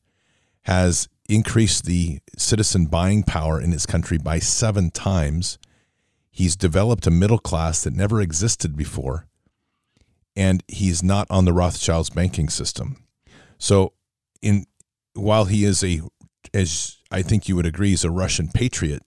has 0.63 1.07
increased 1.27 1.85
the 1.85 2.19
citizen 2.37 2.85
buying 2.85 3.23
power 3.23 3.59
in 3.59 3.71
his 3.71 3.85
country 3.85 4.17
by 4.17 4.39
seven 4.39 4.91
times. 4.91 5.57
He's 6.31 6.55
developed 6.55 7.07
a 7.07 7.11
middle 7.11 7.39
class 7.39 7.83
that 7.83 7.95
never 7.95 8.21
existed 8.21 8.75
before, 8.75 9.27
and 10.35 10.63
he's 10.67 11.01
not 11.01 11.27
on 11.29 11.45
the 11.45 11.53
Rothschilds 11.53 12.09
banking 12.09 12.49
system. 12.49 12.97
So, 13.57 13.93
in 14.41 14.65
while 15.13 15.45
he 15.45 15.63
is 15.63 15.83
a, 15.83 16.01
as 16.53 16.97
I 17.09 17.21
think 17.21 17.47
you 17.47 17.55
would 17.55 17.65
agree, 17.65 17.93
is 17.93 18.03
a 18.03 18.11
Russian 18.11 18.49
patriot, 18.49 19.01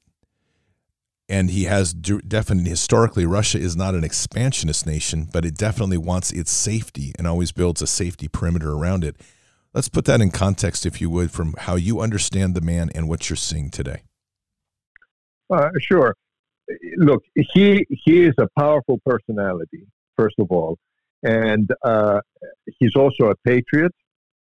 and 1.29 1.51
he 1.51 1.65
has 1.65 1.93
definitely 1.93 2.71
historically 2.71 3.27
Russia 3.27 3.59
is 3.59 3.77
not 3.77 3.95
an 3.95 4.03
expansionist 4.03 4.87
nation, 4.87 5.29
but 5.31 5.45
it 5.45 5.55
definitely 5.55 5.99
wants 5.99 6.31
its 6.33 6.51
safety 6.51 7.13
and 7.19 7.27
always 7.27 7.53
builds 7.53 7.83
a 7.83 7.87
safety 7.87 8.29
perimeter 8.29 8.73
around 8.73 9.05
it. 9.05 9.17
Let's 9.75 9.89
put 9.89 10.07
that 10.07 10.23
in 10.23 10.31
context, 10.31 10.87
if 10.87 11.01
you 11.01 11.11
would, 11.11 11.31
from 11.31 11.55
how 11.59 11.77
you 11.77 12.01
understand 12.01 12.55
the 12.55 12.63
man 12.63 12.91
and 12.95 13.09
what 13.09 13.29
you're 13.29 13.37
seeing 13.37 13.71
today. 13.71 14.03
Uh, 15.51 15.69
sure. 15.79 16.15
Look, 16.97 17.23
he 17.35 17.87
he 17.91 18.25
is 18.25 18.35
a 18.39 18.49
powerful 18.59 19.01
personality, 19.05 19.87
first 20.17 20.37
of 20.39 20.51
all, 20.51 20.79
and 21.23 21.71
uh, 21.83 22.21
he's 22.79 22.95
also 22.95 23.31
a 23.31 23.35
patriot, 23.45 23.93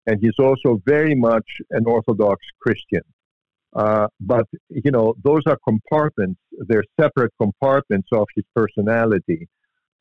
and 0.05 0.19
he's 0.21 0.37
also 0.39 0.81
very 0.85 1.15
much 1.15 1.45
an 1.71 1.85
Orthodox 1.85 2.45
Christian. 2.59 3.03
Uh, 3.75 4.07
but 4.19 4.45
you 4.69 4.91
know, 4.91 5.13
those 5.23 5.41
are 5.47 5.57
compartments; 5.67 6.39
they're 6.67 6.83
separate 6.99 7.31
compartments 7.39 8.07
of 8.11 8.27
his 8.35 8.45
personality, 8.55 9.47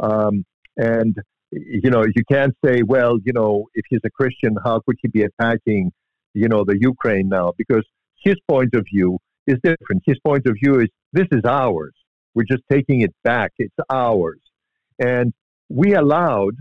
um, 0.00 0.44
and 0.76 1.16
you 1.50 1.90
know, 1.90 2.04
you 2.04 2.24
can't 2.30 2.54
say, 2.64 2.82
well, 2.82 3.18
you 3.24 3.32
know, 3.32 3.66
if 3.74 3.84
he's 3.88 4.00
a 4.04 4.10
Christian, 4.10 4.56
how 4.64 4.80
could 4.80 4.96
he 5.00 5.08
be 5.08 5.22
attacking, 5.22 5.92
you 6.34 6.48
know, 6.48 6.64
the 6.64 6.76
Ukraine 6.78 7.28
now? 7.28 7.52
Because 7.56 7.84
his 8.22 8.36
point 8.48 8.74
of 8.74 8.84
view 8.92 9.18
is 9.46 9.56
different. 9.62 10.02
His 10.04 10.18
point 10.24 10.46
of 10.46 10.56
view 10.62 10.80
is 10.80 10.88
this 11.12 11.28
is 11.32 11.42
ours. 11.44 11.94
We're 12.34 12.44
just 12.50 12.64
taking 12.70 13.02
it 13.02 13.14
back. 13.24 13.52
It's 13.58 13.74
ours. 13.88 14.40
And 14.98 15.32
we 15.68 15.94
allowed, 15.94 16.56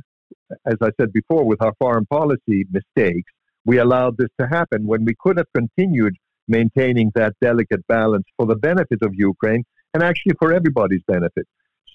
as 0.65 0.75
I 0.81 0.89
said 0.99 1.11
before, 1.11 1.45
with 1.45 1.61
our 1.61 1.73
foreign 1.79 2.05
policy 2.05 2.65
mistakes, 2.71 3.31
we 3.65 3.79
allowed 3.79 4.17
this 4.17 4.29
to 4.39 4.47
happen 4.47 4.85
when 4.85 5.03
we 5.03 5.15
could 5.19 5.37
have 5.37 5.47
continued 5.55 6.15
maintaining 6.47 7.11
that 7.15 7.33
delicate 7.41 7.85
balance 7.87 8.25
for 8.37 8.45
the 8.45 8.55
benefit 8.55 8.99
of 9.01 9.11
Ukraine 9.13 9.63
and 9.93 10.03
actually 10.03 10.33
for 10.39 10.53
everybody's 10.53 11.03
benefit. 11.07 11.47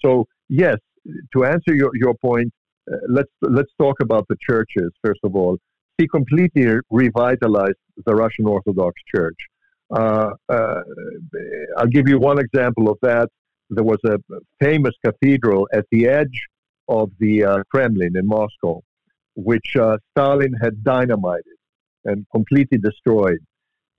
So, 0.03 0.25
yes, 0.49 0.77
to 1.33 1.45
answer 1.45 1.73
your, 1.73 1.91
your 1.93 2.13
point, 2.15 2.51
uh, 2.91 2.97
let's 3.07 3.29
let's 3.41 3.71
talk 3.79 3.99
about 4.01 4.27
the 4.27 4.37
churches 4.41 4.91
first 5.03 5.21
of 5.23 5.35
all. 5.35 5.57
He 5.97 6.07
completely 6.07 6.65
revitalized 6.89 7.77
the 8.05 8.15
Russian 8.15 8.47
Orthodox 8.47 8.99
Church. 9.13 9.37
Uh, 9.91 10.31
uh, 10.49 10.81
I'll 11.77 11.87
give 11.87 12.07
you 12.07 12.17
one 12.17 12.39
example 12.39 12.89
of 12.89 12.97
that. 13.01 13.29
There 13.69 13.83
was 13.83 13.99
a 14.05 14.17
famous 14.59 14.95
cathedral 15.05 15.67
at 15.73 15.85
the 15.91 16.07
edge 16.07 16.47
of 16.87 17.11
the 17.19 17.43
uh, 17.43 17.63
Kremlin 17.69 18.17
in 18.17 18.25
Moscow, 18.25 18.81
which 19.35 19.75
uh, 19.75 19.97
Stalin 20.11 20.53
had 20.61 20.83
dynamited 20.83 21.57
and 22.05 22.25
completely 22.31 22.77
destroyed. 22.77 23.39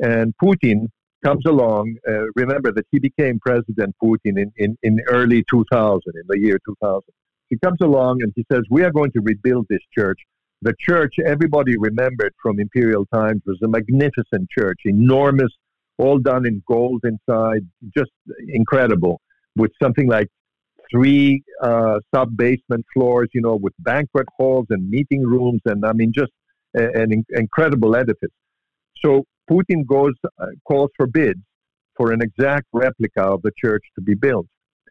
And 0.03 0.35
Putin 0.43 0.89
comes 1.25 1.47
along. 1.47 1.97
Uh, 2.07 2.25
remember 2.35 2.73
that 2.73 2.85
he 2.91 2.99
became 2.99 3.39
President 3.39 3.95
Putin 4.03 4.37
in, 4.37 4.53
in, 4.57 4.77
in 4.83 5.01
early 5.09 5.45
2000, 5.49 6.03
in 6.07 6.23
the 6.29 6.39
year 6.39 6.59
2000. 6.67 7.01
He 7.49 7.57
comes 7.59 7.79
along 7.81 8.23
and 8.23 8.33
he 8.35 8.45
says, 8.51 8.63
We 8.71 8.83
are 8.83 8.91
going 8.91 9.13
to 9.13 9.21
rebuild 9.21 9.67
this 9.71 9.83
church. 9.97 10.19
The 10.63 10.75
church, 10.79 11.15
everybody 11.25 11.77
remembered 11.77 12.35
from 12.43 12.61
imperial 12.61 13.07
times, 13.13 13.43
was 13.47 13.59
a 13.63 13.69
magnificent 13.69 14.49
church, 14.51 14.81
enormous, 14.85 15.53
all 15.99 16.19
done 16.19 16.47
in 16.47 16.63
gold 16.67 17.05
inside, 17.05 17.67
just 17.97 18.11
incredible, 18.49 19.21
with 19.57 19.71
something 19.81 20.09
like 20.09 20.29
three 20.91 21.43
uh, 21.63 21.99
sub 22.15 22.37
basement 22.37 22.85
floors, 22.93 23.29
you 23.35 23.41
know, 23.41 23.57
with 23.57 23.73
banquet 23.81 24.27
halls 24.37 24.67
and 24.71 24.89
meeting 24.89 25.23
rooms, 25.23 25.61
and 25.65 25.85
I 25.85 25.93
mean, 25.93 26.13
just 26.15 26.33
an 26.75 27.13
in- 27.13 27.27
incredible 27.31 27.97
edifice. 27.97 28.31
So 29.05 29.25
Putin 29.51 29.86
goes, 29.86 30.14
uh, 30.40 30.47
calls 30.66 30.90
for 30.97 31.07
bids 31.07 31.40
for 31.97 32.12
an 32.12 32.20
exact 32.22 32.66
replica 32.72 33.22
of 33.22 33.43
the 33.43 33.53
church 33.57 33.84
to 33.95 34.01
be 34.01 34.14
built. 34.14 34.47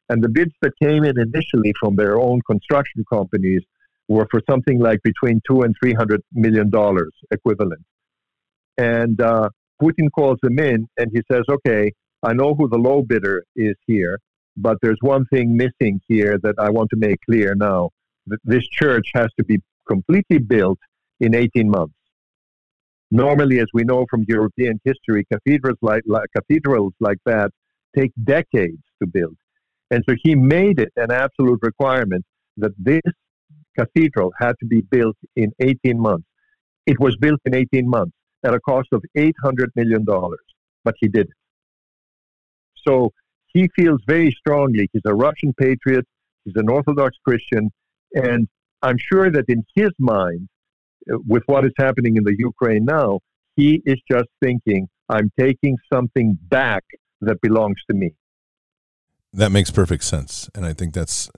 And 0.09 0.23
the 0.23 0.29
bids 0.29 0.51
that 0.61 0.73
came 0.81 1.03
in 1.03 1.17
initially 1.17 1.73
from 1.79 1.95
their 1.95 2.19
own 2.19 2.41
construction 2.45 3.03
companies 3.11 3.61
were 4.07 4.27
for 4.29 4.41
something 4.49 4.79
like 4.79 4.99
between 5.03 5.41
two 5.49 5.61
and 5.61 5.73
three 5.81 5.93
hundred 5.93 6.21
million 6.33 6.69
dollars 6.69 7.11
equivalent. 7.31 7.83
And 8.77 9.19
uh, 9.21 9.49
Putin 9.81 10.09
calls 10.13 10.37
them 10.43 10.59
in 10.59 10.87
and 10.97 11.09
he 11.13 11.21
says, 11.31 11.43
"Okay, 11.49 11.91
I 12.23 12.33
know 12.33 12.53
who 12.55 12.67
the 12.67 12.77
low 12.77 13.01
bidder 13.01 13.43
is 13.55 13.75
here, 13.87 14.19
but 14.57 14.77
there's 14.81 14.99
one 15.01 15.25
thing 15.33 15.55
missing 15.55 16.01
here 16.07 16.37
that 16.43 16.55
I 16.59 16.69
want 16.69 16.89
to 16.91 16.97
make 16.97 17.19
clear 17.25 17.55
now. 17.55 17.91
This 18.43 18.67
church 18.67 19.11
has 19.15 19.29
to 19.37 19.43
be 19.45 19.59
completely 19.87 20.37
built 20.39 20.79
in 21.19 21.33
18 21.33 21.69
months. 21.69 21.93
Normally, 23.11 23.59
as 23.59 23.67
we 23.73 23.83
know 23.83 24.05
from 24.09 24.25
European 24.27 24.79
history, 24.85 25.25
cathedrals 25.31 25.77
like, 25.81 26.03
like 26.07 26.29
cathedrals 26.35 26.93
like 26.99 27.17
that 27.25 27.51
take 27.95 28.11
decades 28.23 28.81
to 29.01 29.07
build. 29.07 29.35
And 29.91 30.03
so 30.07 30.15
he 30.23 30.33
made 30.35 30.79
it 30.79 30.93
an 30.95 31.11
absolute 31.11 31.59
requirement 31.61 32.23
that 32.57 32.71
this 32.77 33.01
cathedral 33.77 34.31
had 34.39 34.53
to 34.61 34.65
be 34.65 34.81
built 34.81 35.17
in 35.35 35.51
18 35.59 35.99
months. 35.99 36.25
It 36.85 36.99
was 36.99 37.17
built 37.17 37.39
in 37.45 37.53
18 37.53 37.89
months 37.89 38.15
at 38.43 38.53
a 38.53 38.59
cost 38.61 38.87
of 38.93 39.03
$800 39.17 39.33
million. 39.75 40.05
but 40.83 40.95
he 40.99 41.07
did 41.07 41.27
it. 41.27 41.33
So 42.87 43.11
he 43.47 43.69
feels 43.75 44.01
very 44.07 44.31
strongly. 44.31 44.89
He's 44.93 45.03
a 45.05 45.13
Russian 45.13 45.53
patriot. 45.59 46.05
He's 46.45 46.55
an 46.55 46.69
Orthodox 46.69 47.17
Christian, 47.23 47.69
and 48.15 48.47
I'm 48.81 48.97
sure 48.97 49.29
that 49.29 49.45
in 49.47 49.63
his 49.75 49.91
mind, 49.99 50.47
with 51.07 51.43
what 51.45 51.65
is 51.65 51.71
happening 51.77 52.17
in 52.17 52.23
the 52.23 52.35
Ukraine 52.37 52.85
now, 52.85 53.19
he 53.55 53.81
is 53.85 53.99
just 54.09 54.29
thinking, 54.43 54.87
"I'm 55.09 55.31
taking 55.39 55.77
something 55.91 56.37
back 56.49 56.83
that 57.21 57.39
belongs 57.41 57.77
to 57.89 57.95
me." 57.95 58.13
That 59.33 59.51
makes 59.51 59.71
perfect 59.71 60.03
sense, 60.03 60.49
and 60.55 60.65
I 60.65 60.73
think 60.73 60.93
that's 60.93 61.29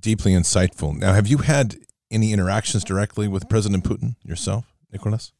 deeply 0.00 0.32
insightful. 0.32 0.96
Now, 0.96 1.12
have 1.12 1.26
you 1.26 1.38
had 1.38 1.76
any 2.10 2.32
interactions 2.32 2.84
directly 2.84 3.28
with 3.28 3.48
President 3.48 3.84
Putin 3.84 4.16
yourself, 4.22 4.64
Nicholas? 4.92 5.32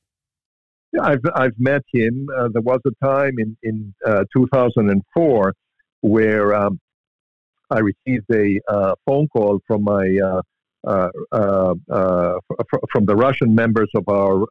Yeah, 0.93 1.03
I've 1.03 1.25
I've 1.35 1.59
met 1.59 1.83
him. 1.93 2.29
Uh, 2.37 2.49
there 2.53 2.63
was 2.63 2.81
a 2.87 3.05
time 3.05 3.35
in 3.39 3.57
in 3.63 3.95
uh, 4.07 4.25
2004 4.35 5.55
where 6.01 6.55
um, 6.55 6.81
I 7.71 7.81
received 7.81 8.25
a 8.33 8.59
uh, 8.69 8.95
phone 9.05 9.29
call 9.29 9.61
from 9.67 9.85
my 9.85 10.17
uh, 10.87 11.09
uh, 11.33 11.75
uh, 11.91 12.35
from 12.93 13.05
the 13.05 13.17
Russian 13.17 13.53
members 13.55 13.91
of 13.97 14.05
our 14.09 14.47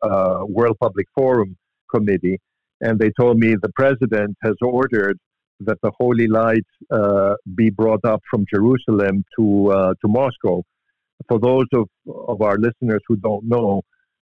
World 0.46 0.78
Public 0.80 1.08
Forum 1.16 1.56
committee, 1.90 2.40
and 2.82 3.00
they 3.00 3.12
told 3.18 3.40
me 3.40 3.56
the 3.56 3.72
president 3.76 4.36
has 4.44 4.56
ordered 4.62 5.18
that 5.62 5.78
the 5.82 5.92
holy 5.98 6.28
light 6.28 6.66
be 7.56 7.70
brought 7.70 8.04
up 8.04 8.22
from 8.30 8.46
Jerusalem 8.54 9.24
to 9.38 9.96
to 10.02 10.08
Moscow. 10.08 10.62
For 11.28 11.40
those 11.40 11.66
of, 11.74 11.88
of 12.28 12.42
our 12.42 12.58
listeners 12.58 13.02
who 13.08 13.16
don't 13.16 13.46
know, 13.46 13.82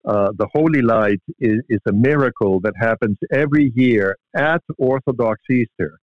the 0.04 0.48
Holy 0.54 0.82
Light 0.82 1.20
is, 1.40 1.60
is, 1.68 1.80
a 1.86 1.92
miracle 1.92 2.60
that 2.60 2.74
happens 2.80 3.18
every 3.32 3.72
year 3.74 4.16
at 4.36 4.62
Orthodox 4.78 5.40
Easter 5.50 5.98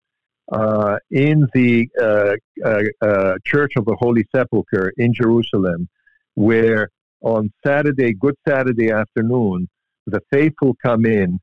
uh, 0.51 0.97
in 1.09 1.47
the 1.53 1.87
uh, 2.01 2.33
uh, 2.65 2.83
uh, 3.01 3.35
Church 3.45 3.73
of 3.77 3.85
the 3.85 3.95
Holy 3.99 4.25
Sepulchre 4.35 4.91
in 4.97 5.13
Jerusalem, 5.13 5.87
where 6.35 6.89
on 7.21 7.51
Saturday, 7.65 8.13
Good 8.13 8.35
Saturday 8.47 8.91
afternoon, 8.91 9.69
the 10.05 10.19
faithful 10.31 10.75
come 10.83 11.05
in. 11.05 11.39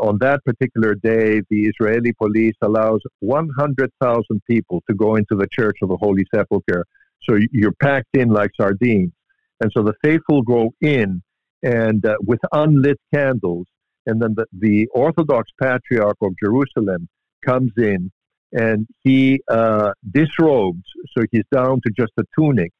on 0.00 0.18
that 0.18 0.44
particular 0.44 0.94
day, 0.94 1.40
the 1.48 1.62
Israeli 1.66 2.12
police 2.12 2.56
allows 2.62 3.00
100,000 3.20 4.42
people 4.46 4.82
to 4.88 4.94
go 4.94 5.14
into 5.14 5.36
the 5.36 5.46
Church 5.52 5.78
of 5.82 5.88
the 5.88 5.96
Holy 5.96 6.26
Sepulchre. 6.34 6.84
So 7.22 7.38
you're 7.52 7.72
packed 7.80 8.14
in 8.14 8.28
like 8.28 8.50
sardines. 8.60 9.12
And 9.60 9.70
so 9.74 9.82
the 9.82 9.94
faithful 10.02 10.42
go 10.42 10.72
in 10.80 11.22
and 11.62 12.04
uh, 12.04 12.16
with 12.26 12.40
unlit 12.52 12.98
candles. 13.14 13.66
And 14.06 14.20
then 14.20 14.34
the, 14.34 14.46
the 14.52 14.88
Orthodox 14.88 15.50
Patriarch 15.60 16.16
of 16.22 16.32
Jerusalem 16.42 17.08
comes 17.46 17.72
in 17.76 18.10
and 18.52 18.86
he 19.02 19.40
uh, 19.48 19.92
disrobes, 20.10 20.82
so 21.16 21.24
he's 21.30 21.44
down 21.52 21.80
to 21.86 21.92
just 21.96 22.12
a 22.18 22.24
tunic, 22.38 22.72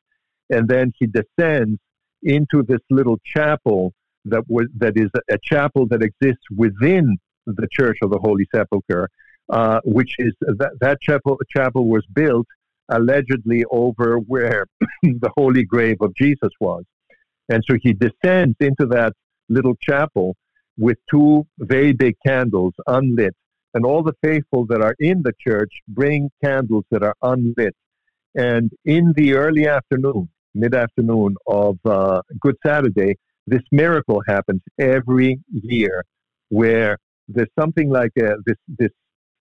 and 0.49 0.69
then 0.69 0.93
he 0.99 1.07
descends 1.07 1.79
into 2.23 2.63
this 2.63 2.81
little 2.91 3.19
chapel 3.25 3.93
that 4.27 4.43
was 4.49 4.67
that 4.77 4.97
is 4.97 5.09
a 5.31 5.39
chapel 5.43 5.87
that 5.87 6.03
exists 6.03 6.45
within 6.55 7.17
the 7.47 7.67
Church 7.73 7.99
of 8.03 8.11
the 8.11 8.19
Holy 8.19 8.47
Sepulchre, 8.55 9.09
uh, 9.49 9.81
which 9.85 10.15
is 10.19 10.35
that 10.41 10.73
that 10.81 11.01
chapel 11.01 11.39
chapel 11.49 11.89
was 11.89 12.05
built 12.13 12.47
allegedly 12.91 13.65
over 13.71 14.19
where 14.19 14.67
the 15.03 15.31
holy 15.37 15.65
grave 15.65 15.97
of 16.01 16.15
Jesus 16.15 16.51
was. 16.61 16.85
And 17.49 17.65
so 17.69 17.77
he 17.81 17.93
descends 17.93 18.57
into 18.61 18.87
that 18.87 19.13
little 19.49 19.75
chapel 19.81 20.37
with 20.79 20.99
two 21.11 21.47
very 21.59 21.93
big 21.93 22.17
candles 22.25 22.75
unlit. 22.87 23.35
And 23.75 23.85
all 23.85 24.03
the 24.03 24.17
faithful 24.23 24.67
that 24.67 24.83
are 24.83 24.95
in 24.99 25.23
the 25.23 25.33
church 25.41 25.73
bring 25.89 26.31
candles 26.43 26.85
that 26.91 27.03
are 27.03 27.15
unlit. 27.23 27.75
And 28.35 28.71
in 28.85 29.13
the 29.17 29.35
early 29.35 29.69
afternoon, 29.69 30.29
mid 30.55 30.75
afternoon 30.75 31.37
of 31.47 31.79
uh, 31.85 32.23
Good 32.41 32.57
Saturday, 32.65 33.17
this 33.47 33.63
miracle 33.73 34.23
happens 34.27 34.63
every 34.79 35.41
year 35.51 36.05
where 36.49 36.99
there's 37.29 37.49
something 37.59 37.89
like 37.89 38.13
a, 38.19 38.35
this, 38.45 38.57
this 38.79 38.91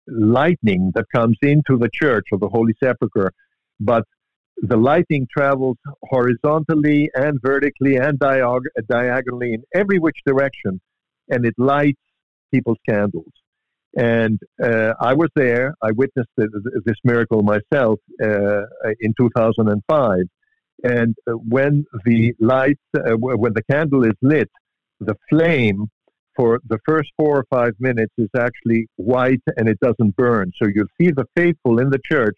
lightning 0.07 0.91
that 0.95 1.05
comes 1.13 1.37
into 1.41 1.77
the 1.77 1.89
church 1.93 2.25
of 2.31 2.39
the 2.39 2.49
Holy 2.49 2.73
Sepulchre, 2.81 3.31
but 3.79 4.03
the 4.57 4.77
lightning 4.77 5.27
travels 5.31 5.77
horizontally 6.03 7.09
and 7.13 7.39
vertically 7.41 7.97
and 7.97 8.19
diag- 8.19 8.61
diagonally 8.89 9.53
in 9.53 9.63
every 9.73 9.99
which 9.99 10.17
direction, 10.25 10.79
and 11.29 11.45
it 11.45 11.53
lights 11.57 12.01
people's 12.53 12.77
candles. 12.87 13.31
And 13.95 14.39
uh, 14.61 14.93
I 14.99 15.13
was 15.13 15.29
there. 15.35 15.73
I 15.81 15.91
witnessed 15.91 16.29
this 16.37 16.97
miracle 17.03 17.43
myself 17.43 17.99
uh, 18.21 18.63
in 18.99 19.13
2005. 19.17 20.19
And 20.83 21.15
uh, 21.27 21.31
when 21.31 21.85
the 22.05 22.33
light, 22.39 22.77
uh, 22.95 23.13
when 23.15 23.53
the 23.53 23.63
candle 23.71 24.03
is 24.03 24.17
lit, 24.21 24.49
the 24.99 25.15
flame 25.29 25.87
for 26.35 26.59
the 26.67 26.79
first 26.85 27.09
four 27.15 27.37
or 27.37 27.45
five 27.49 27.71
minutes 27.79 28.13
is 28.17 28.29
actually 28.37 28.87
white 28.97 29.41
and 29.55 29.69
it 29.69 29.79
doesn't 29.79 30.17
burn. 30.17 30.51
So 30.61 30.67
you'll 30.73 30.87
see 30.99 31.11
the 31.11 31.25
faithful 31.35 31.79
in 31.79 31.89
the 31.89 31.99
church 32.03 32.35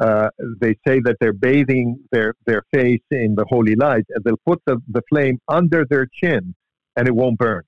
uh, 0.00 0.28
they 0.60 0.74
say 0.86 1.00
that 1.04 1.16
they're 1.20 1.32
bathing 1.32 1.98
their, 2.10 2.34
their 2.46 2.62
face 2.72 3.02
in 3.10 3.34
the 3.36 3.44
holy 3.48 3.76
light, 3.76 4.04
and 4.10 4.24
they'll 4.24 4.40
put 4.46 4.60
the, 4.66 4.78
the 4.88 5.02
flame 5.08 5.38
under 5.48 5.84
their 5.88 6.06
chin, 6.22 6.54
and 6.96 7.06
it 7.06 7.14
won't 7.14 7.38
burn. 7.38 7.62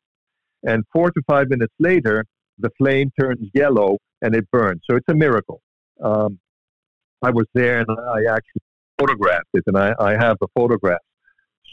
And 0.64 0.84
four 0.92 1.10
to 1.10 1.22
five 1.28 1.48
minutes 1.48 1.74
later, 1.78 2.24
the 2.58 2.70
flame 2.78 3.10
turns 3.18 3.38
yellow 3.54 3.98
and 4.22 4.34
it 4.34 4.50
burns. 4.50 4.82
So 4.88 4.96
it's 4.96 5.08
a 5.08 5.14
miracle. 5.14 5.60
Um, 6.02 6.38
I 7.22 7.30
was 7.30 7.46
there 7.54 7.78
and 7.80 7.88
I 7.90 8.32
actually 8.32 8.62
photographed 8.98 9.48
it, 9.54 9.64
and 9.66 9.76
I, 9.76 9.94
I 9.98 10.12
have 10.12 10.36
the 10.40 10.48
photograph. 10.54 11.00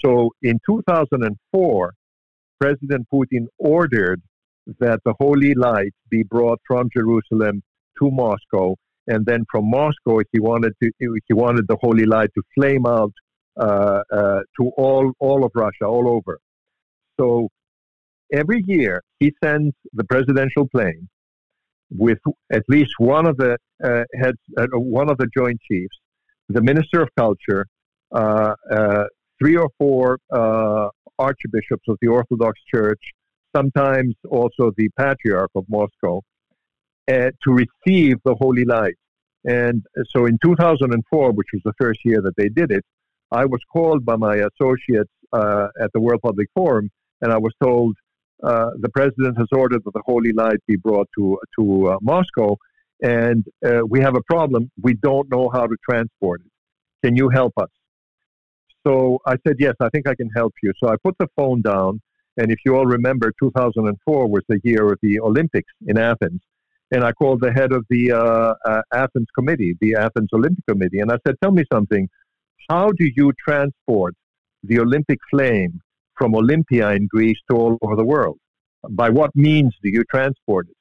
So 0.04 0.32
in 0.42 0.60
2004, 0.66 1.94
President 2.60 3.08
Putin 3.14 3.46
ordered 3.58 4.22
that 4.80 5.00
the 5.06 5.14
holy 5.20 5.54
light 5.54 5.94
be 6.10 6.24
brought 6.24 6.60
from 6.68 6.90
Jerusalem 6.94 7.62
to 8.00 8.12
Moscow 8.12 8.76
and 9.08 9.26
then 9.26 9.46
from 9.52 9.70
Moscow, 9.70 10.20
he 10.32 10.40
wanted 10.40 10.74
to 10.82 10.92
he 11.00 11.34
wanted 11.34 11.68
the 11.68 11.78
holy 11.82 12.06
light 12.06 12.30
to 12.36 12.44
flame 12.56 12.86
out 12.86 13.12
uh, 13.60 14.02
uh, 14.12 14.40
to 14.60 14.72
all 14.78 15.12
all 15.20 15.44
of 15.44 15.52
Russia, 15.54 15.86
all 15.86 16.08
over. 16.08 16.40
So 17.20 17.50
every 18.34 18.64
year 18.66 19.02
he 19.20 19.32
sends 19.44 19.74
the 19.94 20.04
presidential 20.06 20.68
plane 20.68 21.08
with 21.96 22.18
at 22.52 22.64
least 22.68 22.92
one 22.98 23.28
of 23.28 23.38
the 23.38 23.58
uh, 23.84 24.04
heads, 24.20 24.38
uh, 24.58 24.66
one 24.74 25.10
of 25.10 25.18
the 25.18 25.28
Joint 25.36 25.60
Chiefs, 25.70 25.96
the 26.50 26.62
Minister 26.62 27.02
of 27.02 27.10
Culture, 27.18 27.66
uh, 28.14 28.54
uh, 28.72 29.04
three 29.40 29.56
or 29.56 29.70
four 29.78 30.18
archbishops 31.20 31.84
of 31.88 31.98
the 32.02 32.08
Orthodox 32.08 32.60
Church, 32.74 33.00
sometimes 33.56 34.16
also 34.30 34.72
the 34.78 34.90
Patriarch 34.98 35.52
of 35.56 35.66
Moscow, 35.70 36.22
uh, 37.10 37.30
to 37.44 37.52
receive 37.52 38.18
the 38.26 38.36
holy 38.36 38.66
light. 38.66 38.96
And 39.46 39.84
so 40.10 40.26
in 40.26 40.38
2004, 40.44 41.32
which 41.34 41.48
was 41.54 41.62
the 41.66 41.74
first 41.80 42.00
year 42.06 42.22
that 42.22 42.36
they 42.38 42.50
did 42.50 42.72
it, 42.72 42.84
I 43.32 43.46
was 43.46 43.60
called 43.72 44.06
by 44.06 44.16
my 44.16 44.36
associates 44.36 45.12
uh, 45.34 45.68
at 45.82 45.92
the 45.94 46.00
World 46.00 46.22
Public 46.24 46.48
Forum, 46.56 46.90
and 47.22 47.32
I 47.32 47.38
was 47.38 47.52
told 47.62 47.96
uh, 48.44 48.72
the 48.80 48.90
president 48.90 49.38
has 49.38 49.48
ordered 49.52 49.82
that 49.86 49.94
the 49.94 50.02
holy 50.06 50.32
light 50.34 50.60
be 50.68 50.76
brought 50.76 51.08
to 51.18 51.40
to 51.60 51.90
uh, 51.90 51.98
Moscow, 52.02 52.56
and 53.02 53.46
uh, 53.66 53.82
we 53.88 54.00
have 54.02 54.16
a 54.16 54.24
problem. 54.24 54.72
We 54.82 54.94
don't 54.96 55.30
know 55.30 55.50
how 55.54 55.68
to 55.68 55.76
transport 55.88 56.42
it. 56.46 56.52
Can 57.06 57.16
you 57.16 57.30
help 57.30 57.54
us? 57.58 57.70
So 58.86 59.20
I 59.26 59.36
said, 59.48 59.56
yes, 59.60 59.76
I 59.80 59.90
think 59.90 60.08
I 60.08 60.16
can 60.16 60.30
help 60.36 60.54
you. 60.62 60.74
So 60.82 60.90
I 60.90 60.96
put 61.04 61.16
the 61.18 61.28
phone 61.38 61.62
down, 61.62 62.02
and 62.38 62.52
if 62.52 62.60
you 62.66 62.76
all 62.76 62.86
remember, 62.86 63.32
2004 63.42 64.28
was 64.28 64.44
the 64.50 64.60
year 64.64 64.92
of 64.92 65.00
the 65.02 65.20
Olympics 65.20 65.72
in 65.88 65.98
Athens 65.98 66.42
and 66.94 67.04
I 67.04 67.12
called 67.12 67.42
the 67.42 67.52
head 67.52 67.72
of 67.72 67.86
the 67.90 68.12
uh, 68.12 68.54
uh, 68.66 68.82
Athens 68.94 69.28
committee, 69.36 69.76
the 69.82 69.96
Athens 69.96 70.30
Olympic 70.32 70.66
Committee, 70.68 71.00
and 71.00 71.12
I 71.12 71.18
said, 71.26 71.36
"Tell 71.42 71.52
me 71.52 71.64
something. 71.72 72.08
How 72.70 72.92
do 72.92 73.10
you 73.16 73.34
transport 73.46 74.16
the 74.64 74.80
Olympic 74.80 75.20
flame 75.30 75.82
from 76.18 76.36
Olympia 76.36 76.92
in 76.92 77.08
Greece 77.08 77.40
to 77.50 77.58
all 77.58 77.78
over 77.82 77.96
the 77.96 78.06
world? 78.06 78.38
By 78.90 79.10
what 79.10 79.32
means 79.36 79.74
do 79.84 79.90
you 79.90 80.04
transport 80.10 80.68
it?" 80.70 80.78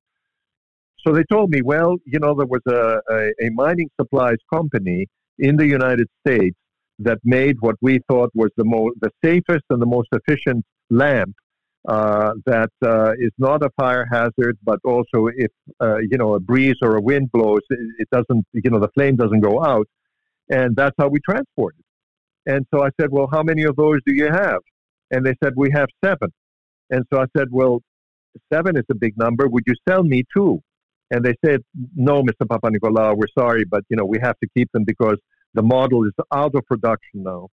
So 1.04 1.12
they 1.12 1.24
told 1.30 1.50
me, 1.50 1.62
"Well, 1.62 1.96
you 2.04 2.18
know, 2.18 2.34
there 2.34 2.46
was 2.46 2.62
a, 2.66 3.00
a, 3.12 3.46
a 3.46 3.50
mining 3.50 3.90
supplies 4.00 4.38
company 4.52 5.06
in 5.38 5.56
the 5.56 5.66
United 5.66 6.08
States 6.26 6.56
that 6.98 7.18
made 7.24 7.56
what 7.60 7.76
we 7.80 8.00
thought 8.08 8.30
was 8.34 8.50
the 8.56 8.64
most, 8.64 8.96
the 9.00 9.10
safest 9.24 9.64
and 9.70 9.80
the 9.80 9.86
most 9.86 10.08
efficient 10.12 10.64
lamp 10.90 11.34
uh, 11.88 12.32
that 12.46 12.70
uh, 12.84 13.12
is 13.18 13.32
not 13.38 13.64
a 13.64 13.70
fire 13.76 14.06
hazard, 14.10 14.56
but 14.62 14.78
also 14.84 15.28
if 15.36 15.50
uh, 15.80 15.98
you 15.98 16.16
know 16.16 16.34
a 16.34 16.40
breeze 16.40 16.76
or 16.82 16.96
a 16.96 17.00
wind 17.00 17.30
blows, 17.32 17.60
it, 17.70 17.78
it, 17.98 18.08
doesn't 18.10 18.46
you 18.52 18.70
know 18.70 18.78
the 18.78 18.90
flame 18.94 19.16
doesn't 19.16 19.40
go 19.40 19.64
out, 19.64 19.88
and 20.48 20.76
that's 20.76 20.94
how 20.98 21.08
we 21.08 21.18
transport 21.28 21.74
it. 21.78 21.84
And 22.54 22.66
so 22.72 22.84
I 22.84 22.90
said, 23.00 23.10
well, 23.10 23.28
how 23.32 23.42
many 23.42 23.62
of 23.64 23.76
those 23.76 23.98
do 24.06 24.14
you 24.14 24.26
have? 24.26 24.60
And 25.12 25.24
they 25.24 25.34
said 25.42 25.52
we 25.56 25.70
have 25.74 25.88
seven. 26.04 26.32
And 26.90 27.04
so 27.12 27.20
I 27.20 27.26
said, 27.36 27.48
well, 27.50 27.80
seven 28.52 28.76
is 28.76 28.84
a 28.90 28.94
big 28.94 29.16
number. 29.16 29.46
Would 29.46 29.64
you 29.66 29.74
sell 29.88 30.02
me 30.02 30.24
two? 30.36 30.60
And 31.10 31.22
they 31.24 31.34
said, 31.44 31.60
no, 31.94 32.22
Mr. 32.22 32.46
Papanikolaou, 32.46 33.16
we're 33.16 33.26
sorry, 33.38 33.64
but, 33.64 33.84
you 33.90 33.96
know, 33.96 34.06
we 34.06 34.18
have 34.22 34.38
to 34.40 34.48
keep 34.56 34.72
them 34.72 34.84
because 34.84 35.18
the 35.54 35.62
model 35.62 36.04
is 36.04 36.12
out 36.32 36.54
of 36.54 36.64
production 36.66 37.22
now. 37.22 37.48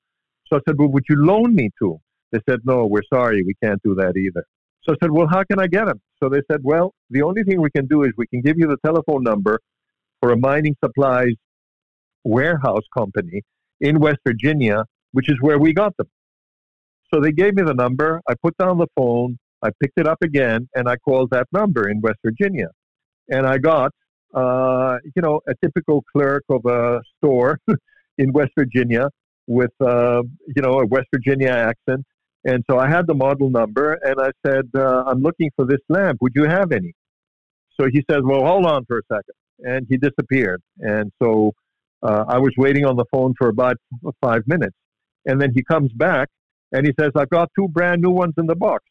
So 0.46 0.56
I 0.56 0.60
said, 0.66 0.76
well, 0.78 0.88
would 0.88 1.04
you 1.08 1.16
loan 1.16 1.54
me 1.54 1.70
two? 1.78 2.00
They 2.30 2.38
said, 2.48 2.60
no, 2.64 2.86
we're 2.86 3.02
sorry, 3.12 3.42
we 3.42 3.54
can't 3.62 3.82
do 3.82 3.94
that 3.96 4.16
either. 4.16 4.44
So 4.82 4.94
I 4.94 4.96
said, 5.02 5.10
well, 5.10 5.26
how 5.26 5.42
can 5.42 5.58
I 5.58 5.66
get 5.66 5.86
them? 5.86 6.00
So 6.22 6.28
they 6.28 6.40
said, 6.50 6.60
well, 6.62 6.94
the 7.10 7.22
only 7.22 7.42
thing 7.42 7.60
we 7.60 7.70
can 7.70 7.86
do 7.86 8.04
is 8.04 8.12
we 8.16 8.26
can 8.28 8.40
give 8.40 8.58
you 8.58 8.66
the 8.66 8.76
telephone 8.84 9.24
number 9.24 9.60
for 10.20 10.30
a 10.30 10.36
mining 10.36 10.76
supplies 10.82 11.34
warehouse 12.24 12.84
company 12.96 13.42
in 13.80 13.98
West 13.98 14.18
Virginia, 14.26 14.84
which 15.12 15.28
is 15.28 15.36
where 15.40 15.58
we 15.58 15.72
got 15.72 15.96
them. 15.96 16.08
So 17.12 17.20
they 17.20 17.32
gave 17.32 17.54
me 17.54 17.62
the 17.62 17.74
number. 17.74 18.20
I 18.28 18.34
put 18.42 18.56
down 18.58 18.78
the 18.78 18.86
phone. 18.96 19.38
I 19.62 19.70
picked 19.82 19.98
it 19.98 20.06
up 20.06 20.18
again, 20.22 20.68
and 20.74 20.88
I 20.88 20.96
called 20.96 21.30
that 21.30 21.46
number 21.52 21.88
in 21.88 22.00
West 22.00 22.18
Virginia, 22.24 22.68
and 23.28 23.44
I 23.46 23.58
got, 23.58 23.90
uh, 24.34 24.98
you 25.16 25.22
know, 25.22 25.40
a 25.48 25.54
typical 25.64 26.04
clerk 26.12 26.44
of 26.48 26.64
a 26.66 27.00
store 27.16 27.58
in 28.18 28.32
West 28.32 28.52
Virginia 28.56 29.08
with, 29.48 29.72
uh, 29.80 30.22
you 30.54 30.62
know, 30.62 30.78
a 30.80 30.86
West 30.86 31.08
Virginia 31.12 31.50
accent. 31.50 32.04
And 32.44 32.62
so 32.70 32.78
I 32.78 32.88
had 32.88 33.06
the 33.08 33.14
model 33.14 33.50
number, 33.50 33.98
and 34.02 34.20
I 34.20 34.30
said, 34.46 34.66
uh, 34.76 35.04
"I'm 35.06 35.22
looking 35.22 35.50
for 35.56 35.64
this 35.66 35.80
lamp. 35.88 36.18
Would 36.20 36.34
you 36.36 36.44
have 36.44 36.70
any?" 36.70 36.92
So 37.80 37.88
he 37.92 38.04
says, 38.08 38.20
"Well, 38.22 38.44
hold 38.46 38.64
on 38.66 38.84
for 38.86 38.98
a 38.98 39.02
second. 39.12 39.34
and 39.60 39.86
he 39.90 39.96
disappeared. 39.96 40.62
And 40.78 41.10
so 41.20 41.52
uh, 42.02 42.24
I 42.28 42.38
was 42.38 42.52
waiting 42.56 42.84
on 42.84 42.96
the 42.96 43.04
phone 43.10 43.34
for 43.36 43.48
about 43.48 43.76
five 44.20 44.42
minutes, 44.46 44.76
and 45.26 45.40
then 45.40 45.52
he 45.52 45.64
comes 45.64 45.92
back 45.92 46.28
and 46.72 46.86
he 46.86 46.92
says, 46.98 47.12
"I've 47.16 47.30
got 47.30 47.50
two 47.56 47.68
brand 47.68 48.02
new 48.02 48.10
ones 48.10 48.34
in 48.38 48.46
the 48.46 48.56
box." 48.56 48.84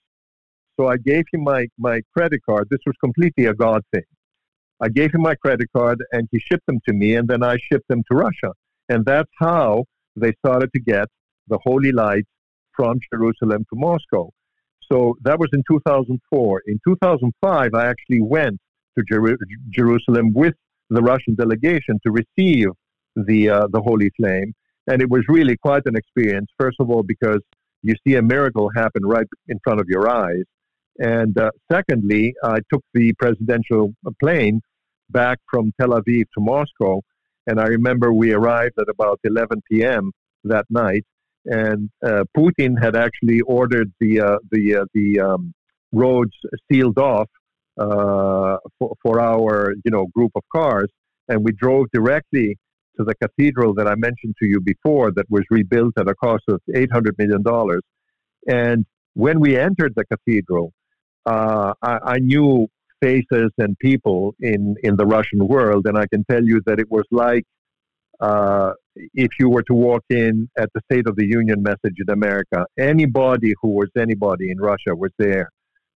So 0.80 0.88
I 0.88 0.98
gave 0.98 1.26
him 1.32 1.44
my 1.44 1.68
my 1.78 2.02
credit 2.16 2.42
card. 2.48 2.68
This 2.70 2.80
was 2.86 2.96
completely 3.04 3.46
a 3.46 3.54
God 3.54 3.82
thing. 3.94 4.04
I 4.80 4.90
gave 4.90 5.14
him 5.14 5.22
my 5.22 5.36
credit 5.36 5.70
card, 5.76 6.04
and 6.12 6.28
he 6.32 6.40
shipped 6.40 6.66
them 6.68 6.80
to 6.88 6.94
me, 6.94 7.16
and 7.16 7.28
then 7.28 7.44
I 7.44 7.58
shipped 7.72 7.88
them 7.88 8.04
to 8.12 8.18
Russia, 8.18 8.54
and 8.90 9.04
that's 9.06 9.32
how 9.40 9.86
they 10.16 10.34
started 10.46 10.72
to 10.74 10.80
get 10.80 11.08
the 11.48 11.60
holy 11.64 11.92
light 11.92 12.26
from 12.76 13.00
Jerusalem 13.12 13.66
to 13.72 13.76
Moscow. 13.76 14.30
So 14.92 15.16
that 15.24 15.40
was 15.40 15.50
in 15.54 15.64
2004. 15.70 16.62
In 16.68 16.80
2005, 16.88 17.74
I 17.74 17.88
actually 17.88 18.22
went 18.22 18.60
to 18.98 19.04
Jer- 19.04 19.38
Jerusalem 19.70 20.32
with 20.34 20.54
the 20.90 21.02
Russian 21.02 21.36
delegation 21.36 22.00
to 22.06 22.12
receive 22.12 22.68
the 23.16 23.50
uh, 23.50 23.68
the 23.72 23.82
Holy 23.82 24.12
Flame, 24.16 24.54
and 24.88 25.02
it 25.02 25.10
was 25.10 25.24
really 25.28 25.58
quite 25.58 25.84
an 25.86 25.96
experience. 25.96 26.50
First 26.60 26.78
of 26.80 26.90
all, 26.90 27.04
because 27.04 27.42
you 27.84 27.96
see 28.06 28.16
a 28.16 28.22
miracle 28.22 28.70
happen 28.76 29.06
right 29.06 29.28
in 29.48 29.60
front 29.64 29.80
of 29.80 29.88
your 29.88 30.10
eyes, 30.10 30.44
and 31.00 31.38
uh, 31.38 31.52
secondly, 31.72 32.34
I 32.44 32.60
took 32.72 32.84
the 32.94 33.14
presidential 33.14 33.94
plane 34.20 34.62
back 35.10 35.40
from 35.50 35.72
Tel 35.80 35.90
Aviv 35.90 36.26
to 36.34 36.40
Moscow, 36.40 37.02
and 37.46 37.60
I 37.60 37.66
remember 37.66 38.12
we 38.12 38.34
arrived 38.34 38.74
at 38.80 38.90
about 38.90 39.20
11 39.24 39.62
p.m. 39.70 40.12
that 40.44 40.66
night, 40.70 41.06
and 41.46 41.90
uh, 42.06 42.24
Putin 42.36 42.82
had 42.82 42.96
actually 42.96 43.42
ordered 43.42 43.92
the 44.00 44.20
uh, 44.20 44.38
the 44.52 44.78
uh, 44.78 44.86
the 44.94 45.20
um, 45.20 45.54
roads 45.92 46.34
sealed 46.70 46.98
off 46.98 47.30
uh, 47.78 48.58
for, 48.80 48.96
for 49.02 49.22
our 49.22 49.74
you 49.86 49.92
know 49.92 50.08
group 50.16 50.32
of 50.36 50.44
cars, 50.54 50.90
and 51.30 51.44
we 51.44 51.52
drove 51.52 51.88
directly 51.94 52.58
to 52.98 53.04
the 53.04 53.16
cathedral 53.16 53.74
that 53.76 53.88
I 53.88 53.96
mentioned 53.96 54.36
to 54.40 54.48
you 54.48 54.60
before, 54.60 55.12
that 55.12 55.26
was 55.30 55.44
rebuilt 55.50 55.94
at 55.98 56.08
a 56.08 56.16
cost 56.16 56.44
of 56.50 56.62
eight 56.76 56.92
hundred 56.92 57.16
million 57.18 57.44
dollars. 57.44 57.82
And 58.48 58.86
when 59.14 59.40
we 59.40 59.58
entered 59.58 59.94
the 59.96 60.06
cathedral, 60.06 60.74
uh, 61.26 61.74
I, 61.82 62.00
I 62.04 62.18
knew 62.20 62.68
faces 63.02 63.52
and 63.58 63.78
people 63.80 64.36
in 64.40 64.76
in 64.84 64.96
the 64.96 65.06
Russian 65.06 65.48
world, 65.48 65.86
and 65.88 65.98
I 65.98 66.08
can 66.08 66.24
tell 66.30 66.44
you 66.44 66.62
that 66.66 66.80
it 66.80 66.90
was 66.90 67.06
like 67.12 67.46
uh, 68.20 68.72
if 69.14 69.30
you 69.40 69.50
were 69.50 69.64
to 69.64 69.74
walk 69.74 70.04
in 70.10 70.50
at 70.58 70.70
the 70.74 70.82
State 70.92 71.08
of 71.08 71.16
the 71.16 71.26
Union 71.26 71.62
message 71.62 71.98
in 72.00 72.10
America, 72.10 72.66
anybody 72.80 73.54
who 73.62 73.70
was 73.70 73.90
anybody 73.98 74.50
in 74.50 74.58
Russia 74.58 74.96
was 74.96 75.12
there. 75.20 75.50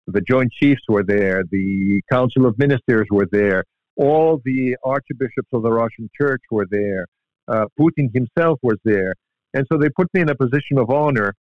The 0.07 0.21
Joint 0.21 0.51
Chiefs 0.51 0.81
were 0.87 1.03
there. 1.03 1.43
The 1.49 2.01
Council 2.11 2.45
of 2.45 2.57
Ministers 2.57 3.07
were 3.09 3.27
there. 3.31 3.63
All 4.01 4.41
the 4.43 4.75
archbishops 4.83 5.51
of 5.53 5.61
the 5.61 5.71
Russian 5.71 6.09
Church 6.19 6.41
were 6.49 6.65
there. 6.69 7.05
Uh, 7.47 7.65
Putin 7.79 8.09
himself 8.13 8.57
was 8.63 8.77
there. 8.83 9.13
And 9.53 9.65
so 9.71 9.77
they 9.77 9.89
put 9.89 10.07
me 10.13 10.21
in 10.21 10.29
a 10.29 10.35
position 10.35 10.79
of 10.79 10.89
honor. 10.89 11.35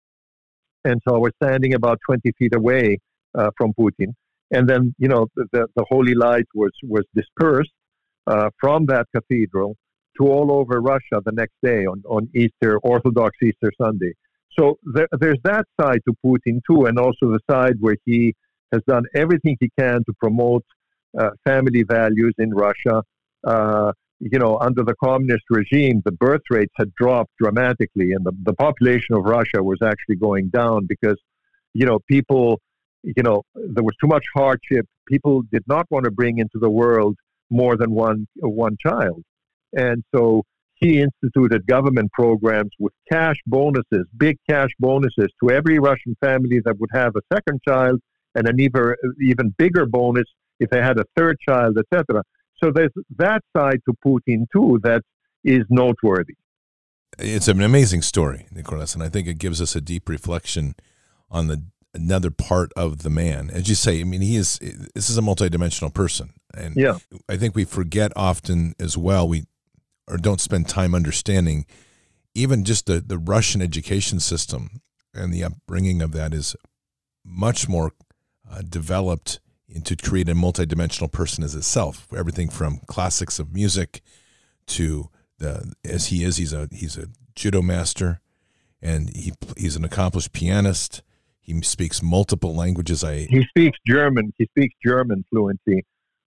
And 0.84 1.00
so 1.06 1.14
I 1.14 1.18
was 1.18 1.32
standing 1.40 1.74
about 1.74 1.98
20 2.04 2.32
feet 2.36 2.54
away 2.54 2.98
uh, 3.36 3.50
from 3.56 3.74
Putin. 3.78 4.08
And 4.50 4.68
then, 4.68 4.92
you 4.98 5.08
know, 5.08 5.28
the, 5.36 5.66
the 5.76 5.84
holy 5.88 6.14
light 6.14 6.46
was, 6.52 6.72
was 6.82 7.04
dispersed 7.14 7.70
uh, 8.26 8.50
from 8.58 8.86
that 8.86 9.06
cathedral 9.14 9.76
to 10.18 10.26
all 10.26 10.50
over 10.50 10.80
Russia 10.80 11.22
the 11.24 11.32
next 11.32 11.54
day 11.62 11.86
on, 11.86 12.02
on 12.08 12.28
Easter, 12.34 12.78
Orthodox 12.78 13.36
Easter 13.42 13.70
Sunday. 13.80 14.14
So 14.58 14.78
there, 14.94 15.06
there's 15.20 15.38
that 15.44 15.66
side 15.80 16.00
to 16.08 16.14
Putin 16.26 16.60
too, 16.68 16.86
and 16.86 16.98
also 16.98 17.30
the 17.30 17.40
side 17.48 17.74
where 17.78 17.96
he 18.04 18.34
has 18.72 18.82
done 18.88 19.04
everything 19.14 19.56
he 19.60 19.70
can 19.78 19.98
to 20.04 20.12
promote 20.18 20.64
family 21.44 21.82
values 21.82 22.34
in 22.38 22.50
Russia. 22.50 23.02
Uh, 23.46 23.92
you 24.20 24.38
know, 24.38 24.58
under 24.58 24.82
the 24.82 24.94
communist 25.02 25.44
regime, 25.48 26.02
the 26.04 26.12
birth 26.12 26.42
rates 26.50 26.72
had 26.76 26.92
dropped 26.94 27.30
dramatically, 27.40 28.12
and 28.12 28.24
the, 28.24 28.32
the 28.42 28.54
population 28.54 29.14
of 29.14 29.24
Russia 29.24 29.62
was 29.62 29.78
actually 29.82 30.16
going 30.16 30.48
down 30.48 30.86
because, 30.86 31.16
you 31.72 31.86
know, 31.86 32.00
people, 32.08 32.60
you 33.04 33.22
know, 33.22 33.42
there 33.54 33.84
was 33.84 33.94
too 34.00 34.08
much 34.08 34.24
hardship. 34.34 34.86
People 35.06 35.42
did 35.52 35.62
not 35.68 35.86
want 35.90 36.04
to 36.04 36.10
bring 36.10 36.38
into 36.38 36.58
the 36.58 36.68
world 36.68 37.16
more 37.50 37.76
than 37.76 37.92
one 37.92 38.26
one 38.40 38.76
child, 38.84 39.22
and 39.72 40.02
so 40.14 40.42
he 40.80 41.00
instituted 41.00 41.66
government 41.66 42.10
programs 42.12 42.70
with 42.78 42.92
cash 43.10 43.36
bonuses, 43.46 44.06
big 44.16 44.36
cash 44.48 44.70
bonuses 44.78 45.28
to 45.42 45.50
every 45.50 45.78
Russian 45.78 46.16
family 46.20 46.60
that 46.64 46.78
would 46.78 46.90
have 46.92 47.14
a 47.16 47.34
second 47.34 47.60
child 47.66 48.00
and 48.34 48.46
an 48.48 48.60
even, 48.60 48.94
even 49.20 49.54
bigger 49.58 49.86
bonus 49.86 50.26
if 50.60 50.70
they 50.70 50.78
had 50.78 50.98
a 50.98 51.04
third 51.16 51.36
child, 51.46 51.78
etc. 51.78 52.22
So 52.62 52.70
there's 52.74 52.92
that 53.16 53.42
side 53.56 53.80
to 53.88 53.94
Putin 54.04 54.46
too 54.52 54.80
that 54.82 55.02
is 55.44 55.64
noteworthy. 55.70 56.34
It's 57.18 57.48
an 57.48 57.62
amazing 57.62 58.02
story, 58.02 58.46
Nicholas, 58.50 58.94
and 58.94 59.02
I 59.02 59.08
think 59.08 59.26
it 59.26 59.38
gives 59.38 59.62
us 59.62 59.74
a 59.74 59.80
deep 59.80 60.08
reflection 60.08 60.74
on 61.30 61.48
the 61.48 61.62
another 61.94 62.30
part 62.30 62.72
of 62.76 63.02
the 63.02 63.10
man. 63.10 63.50
As 63.50 63.68
you 63.68 63.74
say, 63.74 64.00
I 64.00 64.04
mean, 64.04 64.20
he 64.20 64.36
is 64.36 64.58
this 64.94 65.08
is 65.08 65.16
a 65.16 65.22
multidimensional 65.22 65.92
person, 65.92 66.30
and 66.54 66.76
yeah. 66.76 66.98
I 67.28 67.36
think 67.36 67.54
we 67.54 67.64
forget 67.64 68.12
often 68.14 68.74
as 68.78 68.96
well. 68.96 69.26
We 69.28 69.44
or 70.06 70.16
don't 70.16 70.40
spend 70.40 70.68
time 70.68 70.94
understanding 70.94 71.66
even 72.34 72.64
just 72.64 72.86
the 72.86 73.00
the 73.00 73.18
Russian 73.18 73.62
education 73.62 74.20
system 74.20 74.80
and 75.14 75.32
the 75.32 75.44
upbringing 75.44 76.02
of 76.02 76.12
that 76.12 76.34
is 76.34 76.54
much 77.24 77.68
more 77.68 77.92
uh, 78.50 78.62
developed 78.68 79.40
into 79.68 79.96
create 79.96 80.28
a 80.28 80.34
multidimensional 80.34 81.10
person 81.10 81.44
as 81.44 81.54
itself. 81.54 82.08
Everything 82.16 82.48
from 82.48 82.80
classics 82.86 83.38
of 83.38 83.52
music 83.52 84.00
to 84.66 85.10
the 85.38 85.72
as 85.84 86.06
he 86.06 86.24
is, 86.24 86.36
he's 86.36 86.52
a 86.52 86.68
he's 86.72 86.96
a 86.96 87.06
judo 87.34 87.62
master, 87.62 88.20
and 88.82 89.10
he 89.14 89.32
he's 89.56 89.76
an 89.76 89.84
accomplished 89.84 90.32
pianist. 90.32 91.02
He 91.40 91.60
speaks 91.62 92.02
multiple 92.02 92.54
languages. 92.54 93.04
I 93.04 93.26
he 93.30 93.44
speaks 93.48 93.78
German. 93.86 94.32
He 94.38 94.46
speaks 94.46 94.74
German 94.84 95.24
fluently. 95.30 95.84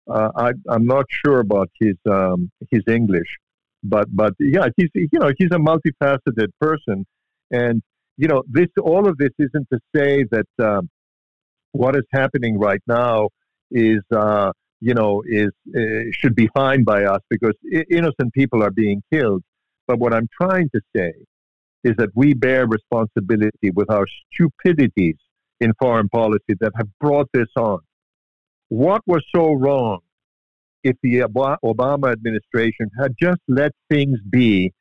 Uh, 0.09 0.31
I, 0.35 0.51
I'm 0.67 0.85
not 0.85 1.05
sure 1.09 1.39
about 1.39 1.69
his 1.79 1.95
um, 2.09 2.51
his 2.71 2.81
English, 2.87 3.27
but 3.83 4.07
but 4.15 4.33
yeah, 4.39 4.67
he's 4.77 4.89
you 4.93 5.19
know 5.19 5.31
he's 5.37 5.51
a 5.51 5.59
multifaceted 5.59 6.47
person, 6.59 7.05
and 7.51 7.81
you 8.17 8.27
know 8.27 8.43
this 8.49 8.67
all 8.81 9.07
of 9.07 9.17
this 9.17 9.31
isn't 9.37 9.67
to 9.71 9.79
say 9.95 10.25
that 10.31 10.47
um, 10.63 10.89
what 11.71 11.95
is 11.95 12.03
happening 12.11 12.59
right 12.59 12.81
now 12.87 13.29
is, 13.71 14.01
uh, 14.15 14.51
you 14.79 14.93
know, 14.93 15.23
is 15.25 15.51
uh, 15.75 16.11
should 16.11 16.35
be 16.35 16.49
fine 16.53 16.83
by 16.83 17.03
us 17.05 17.21
because 17.29 17.53
innocent 17.89 18.33
people 18.33 18.63
are 18.63 18.71
being 18.71 19.01
killed. 19.11 19.43
But 19.87 19.99
what 19.99 20.13
I'm 20.13 20.27
trying 20.41 20.69
to 20.73 20.81
say 20.95 21.13
is 21.83 21.95
that 21.97 22.09
we 22.15 22.33
bear 22.33 22.67
responsibility 22.67 23.71
with 23.73 23.89
our 23.89 24.05
stupidities 24.33 25.15
in 25.59 25.73
foreign 25.79 26.09
policy 26.09 26.55
that 26.59 26.71
have 26.75 26.87
brought 26.99 27.27
this 27.33 27.47
on. 27.57 27.79
What 28.69 29.01
was 29.05 29.23
so 29.35 29.53
wrong 29.53 29.99
if 30.83 30.95
the 31.03 31.19
Obama 31.19 32.11
administration 32.11 32.89
had 32.99 33.13
just 33.19 33.41
let 33.47 33.71
things 33.89 34.17
be, 34.29 34.73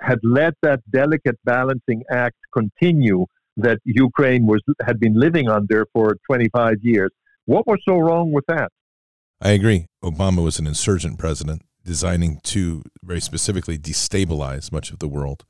had 0.00 0.18
let 0.22 0.54
that 0.62 0.80
delicate 0.90 1.38
balancing 1.44 2.02
act 2.10 2.36
continue 2.52 3.26
that 3.60 3.78
Ukraine 3.84 4.46
was 4.46 4.60
had 4.84 4.98
been 5.00 5.14
living 5.14 5.48
under 5.48 5.86
for 5.92 6.16
25 6.26 6.76
years. 6.82 7.10
What 7.46 7.66
was 7.66 7.78
so 7.88 7.98
wrong 7.98 8.32
with 8.32 8.44
that? 8.48 8.70
I 9.40 9.50
agree. 9.50 9.86
Obama 10.04 10.42
was 10.44 10.58
an 10.58 10.66
insurgent 10.66 11.18
president 11.18 11.62
designing 11.84 12.40
to 12.44 12.82
very 13.02 13.20
specifically 13.20 13.78
destabilize 13.78 14.70
much 14.70 14.90
of 14.90 14.98
the 14.98 15.08
world 15.08 15.44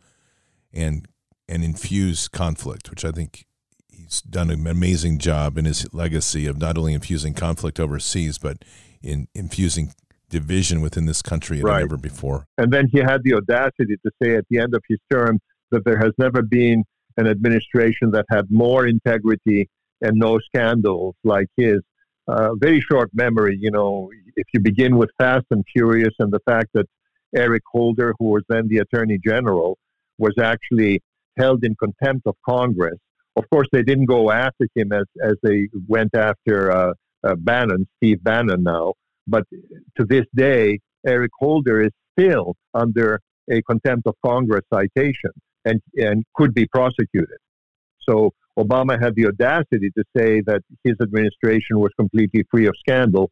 and 0.72 1.06
and 1.48 1.64
infuse 1.64 2.28
conflict, 2.28 2.90
which 2.90 3.04
I 3.04 3.10
think 3.10 3.44
he's 3.88 4.22
done 4.22 4.50
an 4.50 4.66
amazing 4.66 5.18
job 5.18 5.58
in 5.58 5.64
his 5.64 5.92
legacy 5.92 6.46
of 6.46 6.58
not 6.58 6.78
only 6.78 6.94
infusing 6.94 7.34
conflict 7.34 7.80
overseas 7.80 8.38
but 8.38 8.64
in 9.02 9.26
infusing 9.34 9.92
division 10.28 10.80
within 10.80 11.06
this 11.06 11.22
country 11.22 11.60
Right. 11.60 11.74
than 11.80 11.82
ever 11.82 11.96
before. 11.96 12.46
And 12.56 12.72
then 12.72 12.86
he 12.92 13.00
had 13.00 13.24
the 13.24 13.34
audacity 13.34 13.96
to 14.04 14.10
say 14.22 14.36
at 14.36 14.44
the 14.48 14.58
end 14.60 14.74
of 14.74 14.82
his 14.88 15.00
term 15.10 15.40
that 15.72 15.84
there 15.84 15.98
has 15.98 16.12
never 16.18 16.40
been 16.42 16.84
an 17.16 17.26
administration 17.26 18.10
that 18.12 18.26
had 18.30 18.50
more 18.50 18.86
integrity 18.86 19.68
and 20.00 20.16
no 20.16 20.38
scandals 20.38 21.14
like 21.24 21.48
his. 21.56 21.80
Uh, 22.28 22.54
very 22.54 22.80
short 22.80 23.10
memory, 23.12 23.58
you 23.60 23.70
know, 23.70 24.08
if 24.36 24.46
you 24.54 24.60
begin 24.60 24.96
with 24.96 25.10
Fast 25.18 25.46
and 25.50 25.64
Furious 25.72 26.14
and 26.20 26.32
the 26.32 26.38
fact 26.46 26.68
that 26.74 26.86
Eric 27.34 27.62
Holder, 27.72 28.14
who 28.18 28.26
was 28.26 28.42
then 28.48 28.68
the 28.68 28.78
Attorney 28.78 29.18
General, 29.24 29.76
was 30.18 30.34
actually 30.40 31.02
held 31.38 31.64
in 31.64 31.74
contempt 31.76 32.26
of 32.26 32.36
Congress. 32.48 32.98
Of 33.36 33.48
course, 33.50 33.68
they 33.72 33.82
didn't 33.82 34.06
go 34.06 34.30
after 34.30 34.66
him 34.74 34.92
as, 34.92 35.04
as 35.22 35.34
they 35.42 35.68
went 35.88 36.14
after 36.14 36.70
uh, 36.70 36.92
uh, 37.24 37.34
Bannon, 37.36 37.88
Steve 37.96 38.22
Bannon 38.22 38.62
now. 38.62 38.94
But 39.26 39.44
to 39.96 40.04
this 40.04 40.26
day, 40.34 40.80
Eric 41.06 41.30
Holder 41.38 41.82
is 41.82 41.92
still 42.18 42.54
under 42.74 43.20
a 43.50 43.62
contempt 43.62 44.06
of 44.06 44.14
Congress 44.24 44.64
citation 44.72 45.30
and, 45.64 45.80
and 45.96 46.24
could 46.34 46.54
be 46.54 46.66
prosecuted. 46.66 47.38
So 48.08 48.32
Obama 48.58 49.00
had 49.00 49.14
the 49.14 49.26
audacity 49.26 49.90
to 49.96 50.04
say 50.16 50.40
that 50.46 50.62
his 50.84 50.94
administration 51.00 51.78
was 51.78 51.90
completely 51.96 52.44
free 52.50 52.66
of 52.66 52.74
scandal. 52.78 53.30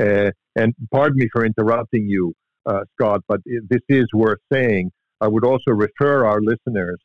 Uh, 0.00 0.30
and 0.54 0.74
pardon 0.92 1.16
me 1.18 1.28
for 1.32 1.44
interrupting 1.44 2.08
you, 2.08 2.34
uh, 2.66 2.80
Scott, 2.94 3.20
but 3.28 3.40
this 3.44 3.82
is 3.88 4.06
worth 4.14 4.40
saying. 4.52 4.90
I 5.20 5.28
would 5.28 5.44
also 5.44 5.70
refer 5.70 6.26
our 6.26 6.40
listeners 6.42 6.98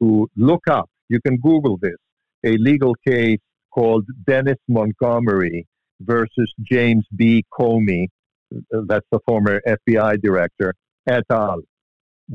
to 0.00 0.28
look 0.36 0.68
up, 0.70 0.88
you 1.08 1.20
can 1.20 1.38
Google 1.38 1.76
this, 1.80 1.96
a 2.44 2.56
legal 2.56 2.94
case 3.06 3.40
called 3.74 4.04
Dennis 4.26 4.58
Montgomery 4.68 5.66
versus 6.00 6.52
James 6.70 7.04
B. 7.16 7.44
Comey, 7.52 8.06
uh, 8.54 8.80
that's 8.86 9.06
the 9.10 9.18
former 9.26 9.60
FBI 9.66 10.22
director, 10.22 10.74
et 11.08 11.24
al. 11.30 11.60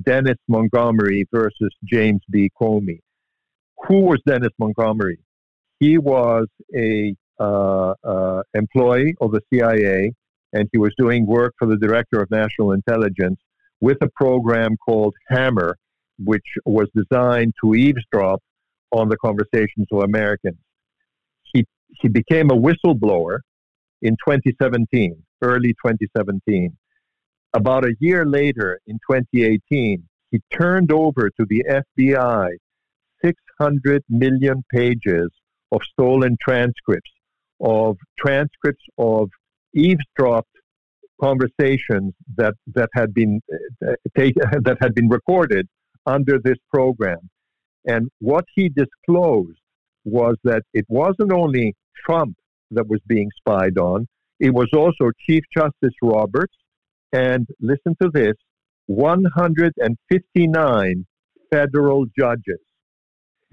Dennis 0.02 0.38
Montgomery 0.48 1.26
versus 1.32 1.74
James 1.84 2.22
B. 2.30 2.50
Comey. 2.60 3.00
Who 3.88 4.02
was 4.02 4.20
Dennis 4.26 4.52
Montgomery? 4.58 5.20
He 5.80 5.98
was 5.98 6.48
a 6.76 7.16
uh, 7.40 7.94
uh, 8.04 8.44
employee 8.54 9.16
of 9.22 9.32
the 9.32 9.42
CIA, 9.52 10.14
and 10.54 10.70
he 10.72 10.78
was 10.78 10.94
doing 10.98 11.26
work 11.26 11.54
for 11.60 11.68
the 11.68 11.78
Director 11.78 12.22
of 12.22 12.32
National 12.32 12.72
Intelligence 12.72 13.40
with 13.82 13.98
a 14.02 14.10
program 14.16 14.78
called 14.78 15.14
Hammer, 15.30 15.76
which 16.20 16.46
was 16.66 16.88
designed 16.96 17.54
to 17.62 17.76
eavesdrop 17.76 18.42
on 18.92 19.10
the 19.10 19.18
conversations 19.18 19.88
of 19.92 20.04
Americans. 20.04 20.58
He 21.52 21.66
he 22.02 22.08
became 22.08 22.50
a 22.50 22.56
whistleblower 22.56 23.40
in 24.02 24.14
2017, 24.26 25.22
early 25.42 25.70
2017. 25.86 26.78
About 27.54 27.86
a 27.86 27.94
year 28.00 28.26
later, 28.26 28.80
in 28.88 28.96
2018, 29.10 30.04
he 30.32 30.42
turned 30.52 30.92
over 30.92 31.30
to 31.30 31.46
the 31.48 31.64
FBI 32.00 32.50
600 33.24 34.04
million 34.10 34.64
pages 34.74 35.30
of 35.72 35.82
stolen 35.92 36.36
transcripts, 36.42 37.12
of 37.62 37.98
transcripts 38.18 38.84
of 38.98 39.30
eavesdropped 39.76 40.50
conversations 41.22 42.14
that, 42.38 42.56
that 42.74 42.90
had 42.94 43.14
been 43.14 43.40
uh, 43.88 43.94
take, 44.18 44.34
that 44.64 44.78
had 44.82 44.96
been 44.96 45.08
recorded 45.08 45.68
under 46.08 46.40
this 46.44 46.58
program. 46.74 47.30
And 47.86 48.10
what 48.20 48.46
he 48.56 48.70
disclosed 48.70 49.60
was 50.06 50.36
that 50.44 50.64
it 50.74 50.86
wasn't 50.90 51.32
only 51.32 51.76
Trump 52.04 52.36
that 52.72 52.88
was 52.88 53.00
being 53.06 53.30
spied 53.38 53.78
on, 53.78 54.08
it 54.40 54.54
was 54.54 54.70
also 54.74 55.12
Chief 55.26 55.44
Justice 55.56 55.94
Roberts 56.02 56.56
and 57.14 57.48
listen 57.62 57.96
to 58.02 58.10
this 58.14 58.34
159 58.88 61.06
federal 61.52 62.06
judges. 62.18 62.60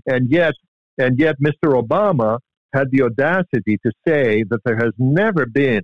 And 0.06 0.30
yet, 0.30 0.54
and 0.98 1.18
yet, 1.18 1.36
Mr. 1.40 1.80
Obama 1.80 2.38
had 2.74 2.90
the 2.90 3.02
audacity 3.02 3.78
to 3.84 3.92
say 4.06 4.44
that 4.48 4.60
there 4.64 4.76
has 4.76 4.92
never 4.98 5.46
been 5.46 5.82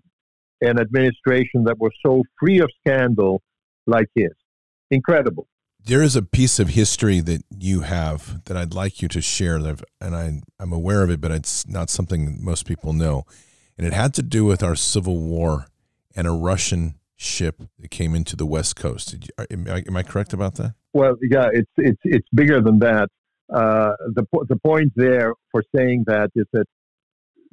an 0.63 0.81
administration 0.81 1.65
that 1.65 1.79
was 1.79 1.93
so 2.05 2.23
free 2.41 2.61
of 2.61 2.71
scandal 2.81 3.43
like 3.87 4.09
his. 4.15 4.33
Incredible. 4.91 5.47
There 5.85 6.03
is 6.03 6.17
a 6.17 6.23
piece 6.23 6.59
of 6.59 6.71
history 6.71 7.21
that 7.21 7.45
you 7.57 7.83
have 7.83 8.43
that 8.47 8.57
I'd 8.57 8.75
like 8.75 9.03
you 9.03 9.09
to 9.09 9.21
share, 9.21 9.57
and 9.57 10.17
I, 10.17 10.41
I'm 10.59 10.73
aware 10.73 11.03
of 11.03 11.11
it, 11.11 11.21
but 11.21 11.31
it's 11.31 11.69
not 11.69 11.91
something 11.91 12.43
most 12.43 12.67
people 12.67 12.93
know. 12.93 13.25
And 13.79 13.87
it 13.87 13.93
had 13.93 14.15
to 14.15 14.23
do 14.23 14.45
with 14.45 14.63
our 14.63 14.75
Civil 14.75 15.19
War 15.19 15.67
and 16.17 16.27
a 16.27 16.33
Russian 16.33 16.95
ship 17.17 17.63
that 17.79 17.91
came 17.91 18.15
into 18.15 18.37
the 18.37 18.47
West 18.47 18.77
Coast. 18.77 19.13
You, 19.15 19.47
am, 19.51 19.67
I, 19.69 19.83
am 19.87 19.97
I 19.97 20.03
correct 20.03 20.33
about 20.33 20.57
that? 20.57 20.75
Well, 20.93 21.17
yeah, 21.23 21.49
it's 21.53 21.71
it's 21.77 22.01
it's 22.05 22.29
bigger 22.35 22.61
than 22.61 22.79
that. 22.81 23.09
Uh, 23.53 23.93
the 24.15 24.25
the 24.49 24.57
point 24.57 24.93
there 24.97 25.33
for 25.51 25.63
saying 25.75 26.05
that 26.07 26.31
is 26.35 26.47
that 26.53 26.67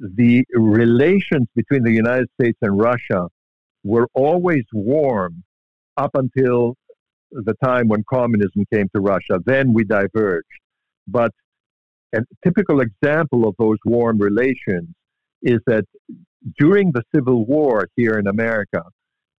the 0.00 0.44
relations 0.54 1.46
between 1.54 1.82
the 1.82 1.92
United 1.92 2.28
States 2.40 2.58
and 2.62 2.78
Russia 2.78 3.28
were 3.84 4.08
always 4.14 4.64
warm 4.72 5.44
up 5.96 6.10
until 6.14 6.74
the 7.30 7.54
time 7.62 7.88
when 7.88 8.02
communism 8.08 8.64
came 8.72 8.88
to 8.94 9.00
Russia. 9.00 9.40
Then 9.44 9.72
we 9.72 9.84
diverged. 9.84 10.46
But 11.06 11.32
a 12.14 12.22
typical 12.44 12.80
example 12.80 13.46
of 13.46 13.54
those 13.58 13.78
warm 13.84 14.18
relations 14.18 14.88
is 15.42 15.58
that 15.66 15.84
during 16.58 16.92
the 16.92 17.02
Civil 17.14 17.44
War 17.44 17.88
here 17.96 18.18
in 18.18 18.26
America, 18.26 18.82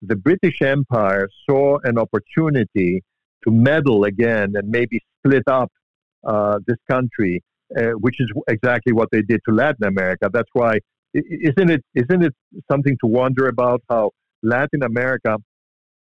the 0.07 0.16
British 0.16 0.61
Empire 0.62 1.28
saw 1.48 1.78
an 1.84 1.98
opportunity 1.98 3.02
to 3.44 3.50
meddle 3.50 4.05
again 4.05 4.52
and 4.55 4.68
maybe 4.68 5.00
split 5.18 5.44
up 5.46 5.70
uh, 6.26 6.59
this 6.66 6.78
country, 6.90 7.42
uh, 7.76 7.90
which 8.05 8.16
is 8.20 8.32
exactly 8.48 8.92
what 8.92 9.09
they 9.12 9.22
did 9.22 9.40
to 9.48 9.55
Latin 9.55 9.86
America. 9.86 10.30
That's 10.32 10.48
why, 10.52 10.78
isn't 11.14 11.70
it, 11.70 11.82
isn't 11.94 12.22
it 12.24 12.34
something 12.70 12.96
to 13.02 13.07
wonder 13.07 13.48
about 13.48 13.82
how 13.90 14.11
Latin 14.42 14.82
America 14.82 15.36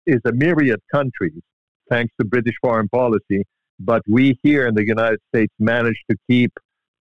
is 0.06 0.20
a 0.26 0.32
myriad 0.32 0.80
countries, 0.94 1.42
thanks 1.90 2.14
to 2.20 2.26
British 2.26 2.56
foreign 2.62 2.90
policy, 2.90 3.44
but 3.80 4.02
we 4.08 4.38
here 4.44 4.68
in 4.68 4.76
the 4.76 4.86
United 4.86 5.20
States 5.34 5.54
managed 5.60 6.04
to 6.10 6.18
keep 6.30 6.52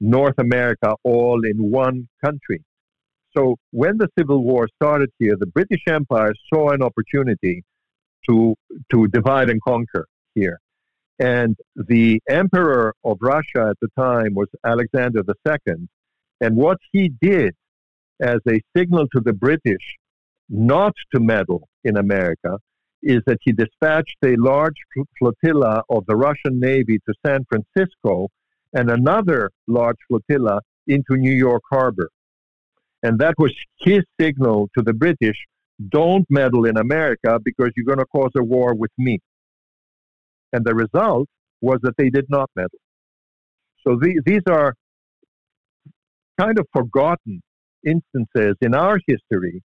North 0.01 0.35
America 0.39 0.95
all 1.03 1.45
in 1.45 1.71
one 1.71 2.09
country. 2.25 2.63
So 3.37 3.57
when 3.71 3.99
the 3.99 4.09
Civil 4.19 4.45
War 4.45 4.69
started 4.81 5.11
here, 5.19 5.37
the 5.39 5.47
British 5.47 5.83
Empire 5.89 6.33
saw 6.53 6.71
an 6.71 6.83
opportunity 6.83 7.65
to 8.29 8.55
to 8.91 9.09
divide 9.09 9.51
and 9.51 9.61
conquer 9.63 10.07
here. 10.35 10.61
And 11.19 11.57
the 11.77 12.21
emperor 12.29 12.95
of 13.05 13.19
Russia 13.21 13.69
at 13.71 13.77
the 13.81 13.89
time 13.99 14.35
was 14.35 14.49
Alexander 14.65 15.23
II. 15.29 15.89
And 16.41 16.57
what 16.57 16.79
he 16.93 17.11
did 17.21 17.55
as 18.21 18.39
a 18.49 18.61
signal 18.77 19.07
to 19.15 19.21
the 19.21 19.33
British 19.33 19.85
not 20.49 20.93
to 21.15 21.21
meddle 21.21 21.69
in 21.85 21.97
America 21.97 22.59
is 23.03 23.21
that 23.27 23.39
he 23.43 23.53
dispatched 23.53 24.17
a 24.25 24.35
large 24.37 24.75
flotilla 25.19 25.83
of 25.91 26.05
the 26.07 26.17
Russian 26.17 26.59
Navy 26.59 26.99
to 27.07 27.15
San 27.25 27.45
Francisco 27.49 28.29
and 28.73 28.91
another 28.91 29.51
large 29.69 29.99
flotilla 30.09 30.61
into 30.87 31.17
New 31.17 31.33
York 31.33 31.63
Harbor. 31.71 32.09
And 33.05 33.19
that 33.19 33.35
was 33.39 33.53
his 33.81 34.03
signal 34.19 34.71
to 34.77 34.83
the 34.83 34.95
British 34.95 35.37
don't 35.91 36.25
meddle 36.31 36.65
in 36.65 36.79
America 36.79 37.39
because 37.45 37.71
you're 37.77 37.85
going 37.85 37.99
to 37.99 38.07
cause 38.07 38.31
a 38.37 38.43
war 38.43 38.75
with 38.75 38.91
me. 38.97 39.19
And 40.53 40.65
the 40.65 40.75
result 40.75 41.29
was 41.61 41.79
that 41.83 41.97
they 41.99 42.09
did 42.09 42.27
not 42.31 42.51
meddle. 42.57 42.79
So 43.87 43.99
the, 44.01 44.21
these 44.25 44.43
are 44.49 44.75
kind 46.41 46.59
of 46.59 46.67
forgotten 46.73 47.43
instances 47.85 48.57
in 48.63 48.75
our 48.75 48.99
history, 49.07 49.63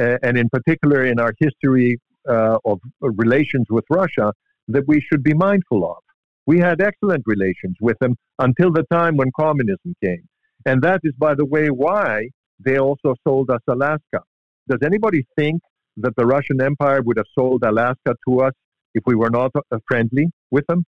uh, 0.00 0.16
and 0.22 0.38
in 0.38 0.48
particular 0.48 1.04
in 1.04 1.20
our 1.20 1.34
history 1.38 1.98
uh, 2.26 2.56
of 2.64 2.80
relations 3.00 3.66
with 3.68 3.84
Russia, 3.90 4.32
that 4.68 4.84
we 4.86 5.00
should 5.00 5.22
be 5.22 5.34
mindful 5.34 5.84
of. 5.84 5.98
We 6.46 6.58
had 6.58 6.80
excellent 6.80 7.24
relations 7.26 7.76
with 7.80 7.98
them 7.98 8.16
until 8.38 8.72
the 8.72 8.84
time 8.90 9.16
when 9.18 9.30
communism 9.38 9.94
came. 10.02 10.26
And 10.64 10.80
that 10.82 11.00
is, 11.04 11.12
by 11.18 11.34
the 11.34 11.44
way, 11.44 11.68
why 11.68 12.30
they 12.58 12.78
also 12.78 13.14
sold 13.26 13.50
us 13.50 13.60
Alaska. 13.68 14.22
Does 14.68 14.80
anybody 14.84 15.26
think 15.36 15.62
that 15.96 16.14
the 16.16 16.26
Russian 16.26 16.60
Empire 16.62 17.02
would 17.02 17.16
have 17.16 17.26
sold 17.36 17.64
Alaska 17.64 18.14
to 18.26 18.40
us 18.40 18.52
if 18.94 19.02
we 19.06 19.14
were 19.14 19.30
not 19.30 19.50
uh, 19.54 19.78
friendly 19.86 20.30
with 20.50 20.66
them? 20.66 20.84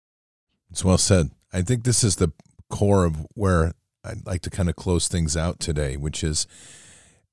It's 0.69 0.85
well 0.85 0.97
said. 0.97 1.31
I 1.51 1.61
think 1.61 1.83
this 1.83 2.03
is 2.03 2.17
the 2.17 2.31
core 2.69 3.05
of 3.05 3.25
where 3.33 3.73
I'd 4.03 4.25
like 4.25 4.41
to 4.41 4.49
kind 4.49 4.69
of 4.69 4.75
close 4.75 5.07
things 5.07 5.35
out 5.35 5.59
today, 5.59 5.97
which 5.97 6.23
is 6.23 6.47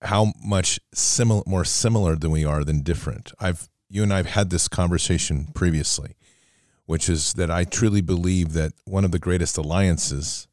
how 0.02 0.32
much 0.42 0.80
similar, 0.94 1.42
more 1.46 1.64
similar 1.64 2.16
than 2.16 2.30
we 2.30 2.44
are 2.44 2.64
than 2.64 2.82
different. 2.82 3.32
I've 3.38 3.68
you 3.88 4.02
and 4.02 4.12
I've 4.12 4.26
had 4.26 4.50
this 4.50 4.66
conversation 4.68 5.48
previously, 5.54 6.16
which 6.86 7.08
is 7.08 7.34
that 7.34 7.50
I 7.50 7.64
truly 7.64 8.00
believe 8.00 8.52
that 8.54 8.72
one 8.84 9.04
of 9.04 9.12
the 9.12 9.18
greatest 9.18 9.56
alliances 9.56 10.48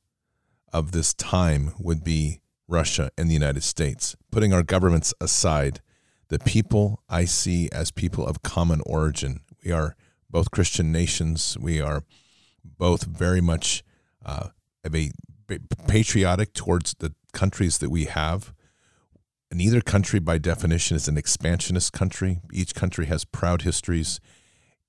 of 0.72 0.92
this 0.92 1.14
time 1.14 1.74
would 1.80 2.04
be 2.04 2.42
Russia 2.74 3.12
and 3.18 3.30
the 3.30 3.34
United 3.34 3.64
States, 3.64 4.16
putting 4.32 4.52
our 4.52 4.64
governments 4.64 5.14
aside. 5.22 5.80
the 6.30 6.40
people 6.40 7.04
I 7.08 7.26
see 7.26 7.70
as 7.72 7.92
people 7.92 8.26
of 8.26 8.42
common 8.42 8.82
origin. 8.88 9.42
We 9.64 9.72
are 9.72 9.96
both 10.30 10.50
Christian 10.50 10.92
nations. 10.92 11.56
We 11.60 11.80
are 11.80 12.04
both 12.64 13.04
very 13.04 13.42
much 13.42 13.84
uh, 14.26 14.48
of 14.84 14.96
a 14.96 15.12
patriotic 15.88 16.54
towards 16.54 16.96
the 16.98 17.14
countries 17.34 17.78
that 17.78 17.92
we 17.92 18.06
have. 18.06 18.52
Neither 19.52 19.82
country, 19.82 20.20
by 20.20 20.40
definition, 20.40 20.98
is 20.98 21.08
an 21.08 21.18
expansionist 21.18 21.94
country. 21.94 22.40
Each 22.52 22.74
country 22.74 23.06
has 23.06 23.26
proud 23.26 23.62
histories. 23.62 24.20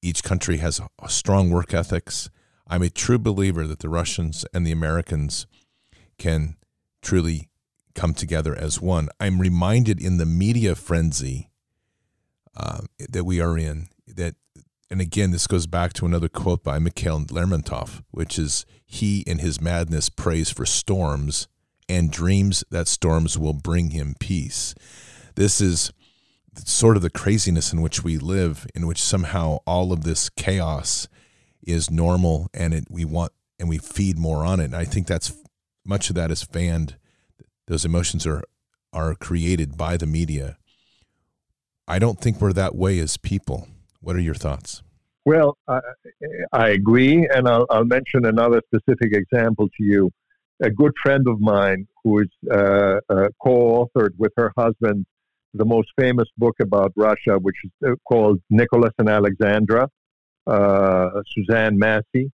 Each 0.01 0.23
country 0.23 0.59
has 0.59 0.81
a 1.03 1.09
strong 1.11 1.51
work 1.51 1.75
ethics. 1.75 2.31
I'm 2.67 2.83
a 2.83 2.89
true 2.89 3.19
believer 3.19 3.67
that 3.67 3.81
the 3.81 3.91
Russians 3.91 4.47
and 4.55 4.67
the 4.67 4.73
Americans 4.73 5.47
can 6.17 6.57
truly 7.03 7.49
come 7.95 8.15
together 8.15 8.55
as 8.55 8.81
one. 8.81 9.09
I'm 9.21 9.41
reminded 9.41 10.01
in 10.01 10.19
the 10.19 10.27
media 10.27 10.75
frenzy 10.75 11.51
uh, 12.57 12.83
that 12.99 13.25
we 13.25 13.41
are 13.41 13.59
in 13.59 13.89
that, 14.07 14.35
and 14.91 15.01
again, 15.01 15.31
this 15.31 15.47
goes 15.47 15.67
back 15.67 15.93
to 15.95 16.07
another 16.07 16.29
quote 16.29 16.63
by 16.63 16.79
Mikhail 16.79 17.21
Lermontov, 17.21 18.03
which 18.11 18.39
is 18.39 18.65
he 18.85 19.21
in 19.21 19.39
his 19.39 19.61
madness 19.61 20.09
prays 20.09 20.51
for 20.51 20.67
storms 20.67 21.49
and 21.89 22.11
dreams 22.11 22.65
that 22.71 22.89
storms 22.89 23.39
will 23.39 23.53
bring 23.53 23.91
him 23.91 24.15
peace. 24.19 24.75
This 25.35 25.61
is 25.61 25.93
sort 26.65 26.97
of 26.97 27.03
the 27.03 27.11
craziness 27.11 27.73
in 27.73 27.83
which 27.83 28.05
we 28.05 28.19
live, 28.19 28.67
in 28.75 28.87
which 28.87 29.03
somehow 29.03 29.59
all 29.67 29.93
of 29.93 30.05
this 30.05 30.29
chaos 30.31 31.09
is 31.67 31.91
normal 31.91 32.49
and 32.55 32.73
it, 32.75 32.85
we 32.91 33.05
want 33.05 33.33
and 33.59 33.69
we 33.69 33.79
feed 33.79 34.19
more 34.19 34.45
on 34.45 34.61
it. 34.61 34.67
And 34.67 34.77
I 34.77 34.85
think 34.85 35.07
that's 35.07 35.33
much 35.85 36.09
of 36.09 36.17
that 36.17 36.31
is 36.31 36.43
fanned. 36.43 36.97
Those 37.67 37.85
emotions 37.85 38.27
are 38.27 38.43
are 38.93 39.15
created 39.15 39.77
by 39.77 39.97
the 39.97 40.07
media. 40.07 40.57
I 41.89 41.99
don't 41.99 42.21
think 42.21 42.41
we're 42.41 42.53
that 42.53 42.77
way 42.77 42.99
as 43.01 43.17
people. 43.17 43.69
What 44.01 44.15
are 44.15 44.21
your 44.21 44.35
thoughts? 44.35 44.83
Well, 45.25 45.57
I, 45.67 45.81
I 46.53 46.69
agree, 46.69 47.29
and 47.35 47.49
I'll, 47.49 47.67
I'll, 47.71 47.85
mention 47.85 48.27
another 48.27 48.63
specific 48.67 49.13
example 49.13 49.69
to 49.77 49.83
you. 49.83 50.11
A 50.63 50.71
good 50.71 50.93
friend 51.03 51.27
of 51.27 51.41
mine 51.41 51.89
who 52.05 52.21
is 52.21 52.29
uh, 52.53 53.01
uh, 53.09 53.29
co-authored 53.43 54.11
with 54.19 54.33
her 54.37 54.53
husband 54.57 55.07
the 55.55 55.65
most 55.65 55.89
famous 55.99 56.29
book 56.37 56.57
about 56.61 56.93
Russia, 56.97 57.39
which 57.39 57.57
is 57.65 57.71
uh, 57.87 57.95
called 58.05 58.41
Nicholas 58.51 58.93
and 58.99 59.09
Alexandra, 59.09 59.89
uh, 60.47 61.11
Suzanne 61.29 61.79
Massie, 61.79 62.31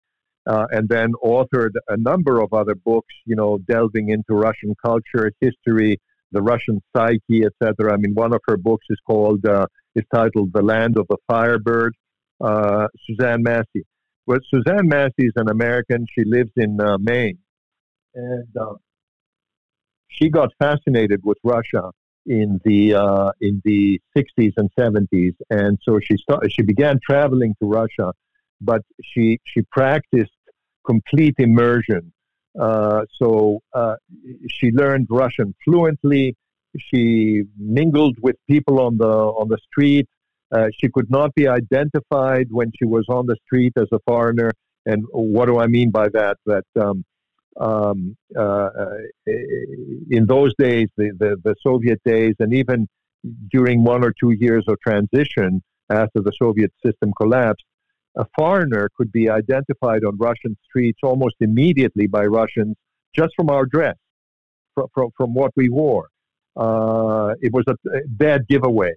uh, 0.49 0.67
and 0.71 0.89
then 0.89 1.13
authored 1.25 1.73
a 1.89 1.97
number 1.97 2.41
of 2.41 2.53
other 2.53 2.75
books, 2.75 3.15
you 3.25 3.37
know, 3.37 3.59
delving 3.69 4.09
into 4.09 4.35
Russian 4.35 4.75
culture, 4.85 5.31
history, 5.41 6.01
the 6.33 6.43
Russian 6.43 6.81
psyche, 6.95 7.45
etc. 7.45 7.93
I 7.93 7.97
mean, 7.97 8.15
one 8.15 8.33
of 8.33 8.41
her 8.49 8.57
books 8.57 8.87
is 8.91 8.99
called, 9.07 9.45
uh, 9.47 9.67
is 9.95 10.05
titled 10.13 10.53
The 10.53 10.63
Land 10.63 10.97
of 10.99 11.07
the 11.09 11.19
Firebird, 11.29 11.95
uh, 12.41 12.89
Suzanne 13.07 13.43
Massie. 13.43 13.87
Well, 14.27 14.39
Suzanne 14.53 14.89
Massie 14.89 15.13
is 15.19 15.33
an 15.37 15.49
American. 15.49 16.07
She 16.15 16.25
lives 16.25 16.51
in 16.57 16.81
uh, 16.81 16.99
Maine. 16.99 17.39
And 18.15 18.47
she 20.09 20.29
got 20.31 20.51
fascinated 20.59 21.21
with 21.25 21.39
Russia 21.45 21.91
in 22.27 22.61
the 22.65 22.95
uh, 22.95 23.31
in 23.41 23.63
the 23.65 24.01
60s 24.17 24.53
and 24.57 24.71
70s, 24.79 25.35
and 25.51 25.79
so 25.83 25.99
she 26.01 26.17
started, 26.19 26.53
she 26.53 26.63
began 26.63 26.99
traveling 27.03 27.55
to 27.61 27.69
Russia, 27.69 28.13
but 28.61 28.83
she 29.03 29.39
she 29.45 29.63
practiced 29.73 30.33
complete 30.93 31.37
immersion. 31.39 32.13
Uh, 32.59 33.03
so 33.21 33.61
uh, 33.75 33.97
she 34.49 34.71
learned 34.71 35.07
Russian 35.11 35.55
fluently. 35.65 36.37
She 36.79 37.45
mingled 37.57 38.17
with 38.21 38.37
people 38.49 38.81
on 38.81 38.99
the 38.99 39.15
on 39.41 39.49
the 39.49 39.59
street. 39.69 40.07
Uh, 40.51 40.69
she 40.79 40.89
could 40.89 41.11
not 41.11 41.35
be 41.35 41.47
identified 41.47 42.47
when 42.51 42.73
she 42.77 42.87
was 42.97 43.05
on 43.09 43.27
the 43.27 43.37
street 43.45 43.73
as 43.77 43.89
a 43.93 44.01
foreigner. 44.07 44.51
And 44.87 45.05
what 45.13 45.47
do 45.47 45.59
I 45.59 45.67
mean 45.67 45.91
by 45.91 46.09
that? 46.19 46.37
That 46.47 46.65
um, 46.81 47.05
um, 47.61 48.17
uh, 48.37 48.43
uh, 48.43 48.97
in 50.17 50.27
those 50.27 50.53
days, 50.59 50.89
the, 50.97 51.11
the, 51.19 51.37
the, 51.45 51.55
Soviet 51.63 52.01
days, 52.05 52.35
and 52.39 52.55
even 52.55 52.89
during 53.51 53.85
one 53.85 54.05
or 54.05 54.13
two 54.19 54.31
years 54.31 54.65
of 54.69 54.77
transition 54.81 55.63
after 55.91 56.21
the 56.21 56.33
Soviet 56.41 56.73
system 56.85 57.13
collapsed, 57.21 57.65
a 58.17 58.27
foreigner 58.39 58.89
could 58.97 59.13
be 59.13 59.29
identified 59.29 60.05
on 60.05 60.17
Russian 60.19 60.57
streets 60.69 61.01
almost 61.03 61.37
immediately 61.41 62.07
by 62.07 62.25
Russians 62.25 62.77
just 63.15 63.33
from 63.37 63.51
our 63.51 63.67
dress, 63.67 63.97
from, 64.75 64.87
from, 64.95 65.11
from 65.17 65.35
what 65.35 65.53
we 65.57 65.69
wore. 65.69 66.09
Uh, 66.57 67.35
it 67.41 67.53
was 67.53 67.65
a 67.69 67.77
bad 68.07 68.47
giveaway. 68.49 68.93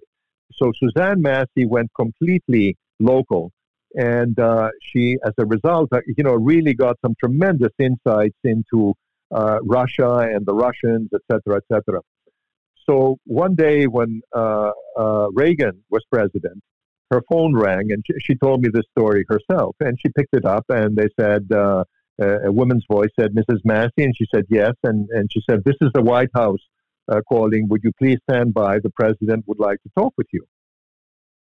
So 0.54 0.72
Suzanne 0.78 1.22
Massie 1.22 1.66
went 1.66 1.90
completely 1.94 2.76
local 3.00 3.52
and 3.94 4.38
uh, 4.38 4.70
she, 4.82 5.18
as 5.24 5.32
a 5.38 5.46
result, 5.46 5.90
uh, 5.92 6.00
you 6.06 6.24
know, 6.24 6.34
really 6.34 6.74
got 6.74 6.96
some 7.04 7.14
tremendous 7.20 7.72
insights 7.78 8.36
into 8.44 8.94
uh, 9.34 9.58
Russia 9.62 10.18
and 10.18 10.44
the 10.46 10.54
Russians, 10.54 11.08
et 11.14 11.20
cetera, 11.30 11.56
et 11.56 11.64
cetera. 11.72 12.00
So 12.88 13.18
one 13.24 13.54
day 13.54 13.86
when 13.86 14.22
uh, 14.34 14.70
uh, 14.98 15.28
Reagan 15.32 15.84
was 15.90 16.02
president, 16.10 16.62
her 17.12 17.22
phone 17.30 17.54
rang 17.54 17.92
and 17.92 18.04
she, 18.20 18.34
told 18.34 18.62
me 18.62 18.68
this 18.72 18.84
story 18.96 19.24
herself. 19.28 19.76
And 19.80 19.98
she 20.00 20.10
picked 20.16 20.34
it 20.34 20.44
up 20.44 20.64
and 20.68 20.96
they 20.96 21.08
said, 21.18 21.46
uh, 21.52 21.84
a, 22.20 22.48
a 22.48 22.52
woman's 22.52 22.84
voice 22.90 23.10
said, 23.18 23.34
Mrs. 23.34 23.60
Massie. 23.64 23.92
And 23.98 24.14
she 24.16 24.26
said, 24.34 24.44
yes. 24.48 24.72
And, 24.82 25.08
and 25.10 25.30
she 25.32 25.40
said, 25.48 25.60
this 25.64 25.76
is 25.80 25.90
the 25.94 26.02
White 26.02 26.30
House 26.34 26.60
calling. 27.28 27.68
Would 27.68 27.82
you 27.84 27.92
please 27.98 28.18
stand 28.28 28.54
by? 28.54 28.78
The 28.78 28.90
president 28.90 29.44
would 29.46 29.58
like 29.58 29.82
to 29.82 29.90
talk 29.96 30.14
with 30.16 30.28
you. 30.32 30.44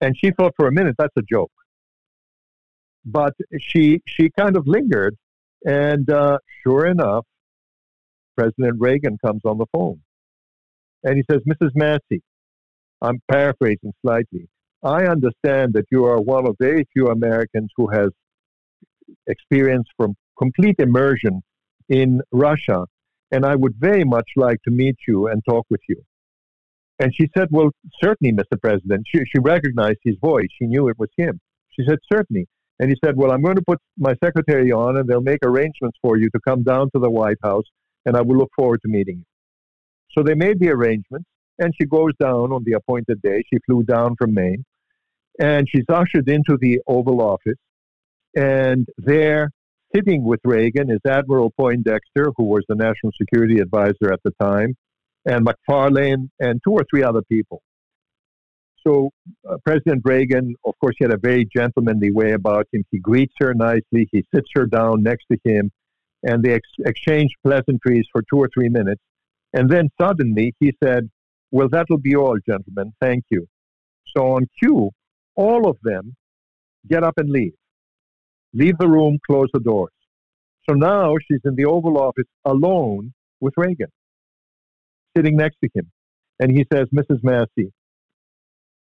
And 0.00 0.16
she 0.18 0.32
thought 0.32 0.54
for 0.56 0.66
a 0.66 0.72
minute, 0.72 0.96
that's 0.98 1.16
a 1.16 1.22
joke 1.22 1.52
but 3.04 3.34
she 3.58 4.00
she 4.06 4.30
kind 4.30 4.56
of 4.56 4.66
lingered, 4.66 5.16
and 5.64 6.08
uh, 6.10 6.38
sure 6.62 6.86
enough, 6.86 7.24
President 8.36 8.76
Reagan 8.78 9.18
comes 9.24 9.42
on 9.44 9.58
the 9.58 9.66
phone, 9.72 10.00
and 11.02 11.16
he 11.16 11.24
says, 11.30 11.42
"Mrs. 11.48 11.70
Massie, 11.74 12.22
I'm 13.02 13.20
paraphrasing 13.30 13.92
slightly. 14.02 14.48
I 14.84 15.06
understand 15.06 15.72
that 15.74 15.86
you 15.90 16.04
are 16.04 16.20
one 16.20 16.46
of 16.46 16.56
very 16.60 16.86
few 16.92 17.06
Americans 17.06 17.70
who 17.76 17.88
has 17.88 18.10
experience 19.26 19.88
from 19.96 20.14
complete 20.38 20.76
immersion 20.78 21.42
in 21.88 22.20
Russia, 22.32 22.86
and 23.30 23.44
I 23.46 23.54
would 23.56 23.74
very 23.78 24.04
much 24.04 24.28
like 24.36 24.60
to 24.62 24.70
meet 24.70 24.96
you 25.08 25.28
and 25.28 25.42
talk 25.44 25.66
with 25.70 25.80
you." 25.88 26.02
And 26.98 27.12
she 27.14 27.28
said, 27.36 27.48
Well, 27.50 27.70
certainly, 28.02 28.32
Mr. 28.32 28.60
President. 28.60 29.04
She, 29.12 29.18
she 29.24 29.38
recognized 29.40 29.98
his 30.04 30.16
voice. 30.20 30.48
She 30.58 30.66
knew 30.66 30.88
it 30.88 30.98
was 30.98 31.10
him. 31.16 31.40
She 31.70 31.84
said, 31.86 31.98
Certainly. 32.12 32.46
And 32.78 32.90
he 32.90 32.96
said, 33.04 33.16
Well, 33.16 33.32
I'm 33.32 33.42
going 33.42 33.56
to 33.56 33.64
put 33.66 33.78
my 33.98 34.14
secretary 34.22 34.70
on 34.72 34.96
and 34.96 35.08
they'll 35.08 35.20
make 35.20 35.44
arrangements 35.44 35.98
for 36.02 36.16
you 36.16 36.28
to 36.30 36.40
come 36.46 36.62
down 36.62 36.90
to 36.94 37.00
the 37.00 37.10
White 37.10 37.38
House, 37.42 37.64
and 38.06 38.16
I 38.16 38.22
will 38.22 38.36
look 38.36 38.50
forward 38.56 38.80
to 38.82 38.88
meeting 38.88 39.18
you. 39.18 39.24
So 40.12 40.22
they 40.22 40.34
made 40.34 40.60
the 40.60 40.70
arrangements, 40.70 41.26
and 41.58 41.72
she 41.78 41.86
goes 41.86 42.12
down 42.20 42.52
on 42.52 42.62
the 42.64 42.72
appointed 42.72 43.20
day. 43.22 43.42
She 43.52 43.58
flew 43.66 43.82
down 43.82 44.14
from 44.16 44.34
Maine, 44.34 44.64
and 45.40 45.68
she's 45.68 45.84
ushered 45.88 46.28
into 46.28 46.56
the 46.60 46.80
Oval 46.86 47.20
Office. 47.20 47.58
And 48.36 48.86
there, 48.98 49.50
sitting 49.94 50.24
with 50.24 50.40
Reagan, 50.44 50.90
is 50.90 51.00
Admiral 51.06 51.52
Poindexter, 51.58 52.32
who 52.36 52.44
was 52.44 52.64
the 52.68 52.74
national 52.74 53.12
security 53.20 53.60
advisor 53.60 54.12
at 54.12 54.20
the 54.24 54.32
time, 54.40 54.74
and 55.24 55.46
McFarlane, 55.46 56.28
and 56.40 56.60
two 56.64 56.72
or 56.72 56.84
three 56.90 57.02
other 57.02 57.22
people 57.22 57.62
so 58.86 59.10
uh, 59.48 59.56
President 59.64 60.02
Reagan, 60.04 60.54
of 60.64 60.74
course, 60.80 60.94
he 60.98 61.04
had 61.04 61.14
a 61.14 61.18
very 61.18 61.46
gentlemanly 61.56 62.10
way 62.10 62.32
about 62.32 62.66
him. 62.72 62.84
He 62.90 62.98
greets 62.98 63.34
her 63.38 63.54
nicely. 63.54 64.08
He 64.12 64.24
sits 64.34 64.48
her 64.54 64.66
down 64.66 65.02
next 65.02 65.24
to 65.32 65.38
him, 65.44 65.70
and 66.22 66.42
they 66.42 66.54
ex- 66.54 66.68
exchange 66.84 67.30
pleasantries 67.42 68.06
for 68.12 68.22
two 68.30 68.38
or 68.38 68.48
three 68.52 68.68
minutes. 68.68 69.00
And 69.52 69.70
then 69.70 69.88
suddenly 70.00 70.54
he 70.60 70.72
said, 70.82 71.08
"Well, 71.50 71.68
that'll 71.68 71.98
be 71.98 72.16
all, 72.16 72.38
gentlemen. 72.46 72.92
Thank 73.00 73.24
you." 73.30 73.46
So 74.16 74.32
on 74.32 74.46
cue, 74.62 74.90
all 75.36 75.68
of 75.68 75.76
them 75.82 76.14
get 76.88 77.02
up 77.02 77.14
and 77.16 77.30
leave, 77.30 77.54
leave 78.52 78.76
the 78.78 78.88
room, 78.88 79.18
close 79.26 79.48
the 79.52 79.60
doors. 79.60 79.92
So 80.68 80.74
now 80.74 81.14
she's 81.26 81.40
in 81.44 81.54
the 81.56 81.66
Oval 81.66 81.98
Office 81.98 82.28
alone 82.44 83.12
with 83.40 83.54
Reagan, 83.56 83.90
sitting 85.16 85.36
next 85.36 85.56
to 85.62 85.68
him, 85.74 85.90
and 86.40 86.50
he 86.50 86.66
says, 86.72 86.88
"Mrs. 86.88 87.22
Massie." 87.22 87.72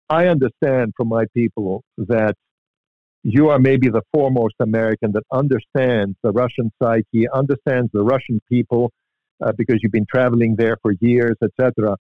I 0.09 0.27
understand 0.27 0.93
from 0.95 1.09
my 1.09 1.25
people 1.33 1.83
that 1.97 2.35
you 3.23 3.49
are 3.49 3.59
maybe 3.59 3.89
the 3.89 4.03
foremost 4.13 4.55
American 4.61 5.11
that 5.11 5.23
understands 5.33 6.15
the 6.23 6.31
Russian 6.31 6.71
psyche, 6.81 7.27
understands 7.33 7.89
the 7.91 8.03
Russian 8.03 8.39
people, 8.47 8.91
uh, 9.43 9.51
because 9.57 9.79
you've 9.81 9.91
been 9.91 10.05
traveling 10.09 10.55
there 10.55 10.77
for 10.81 10.93
years, 11.01 11.35
etc. 11.43 11.97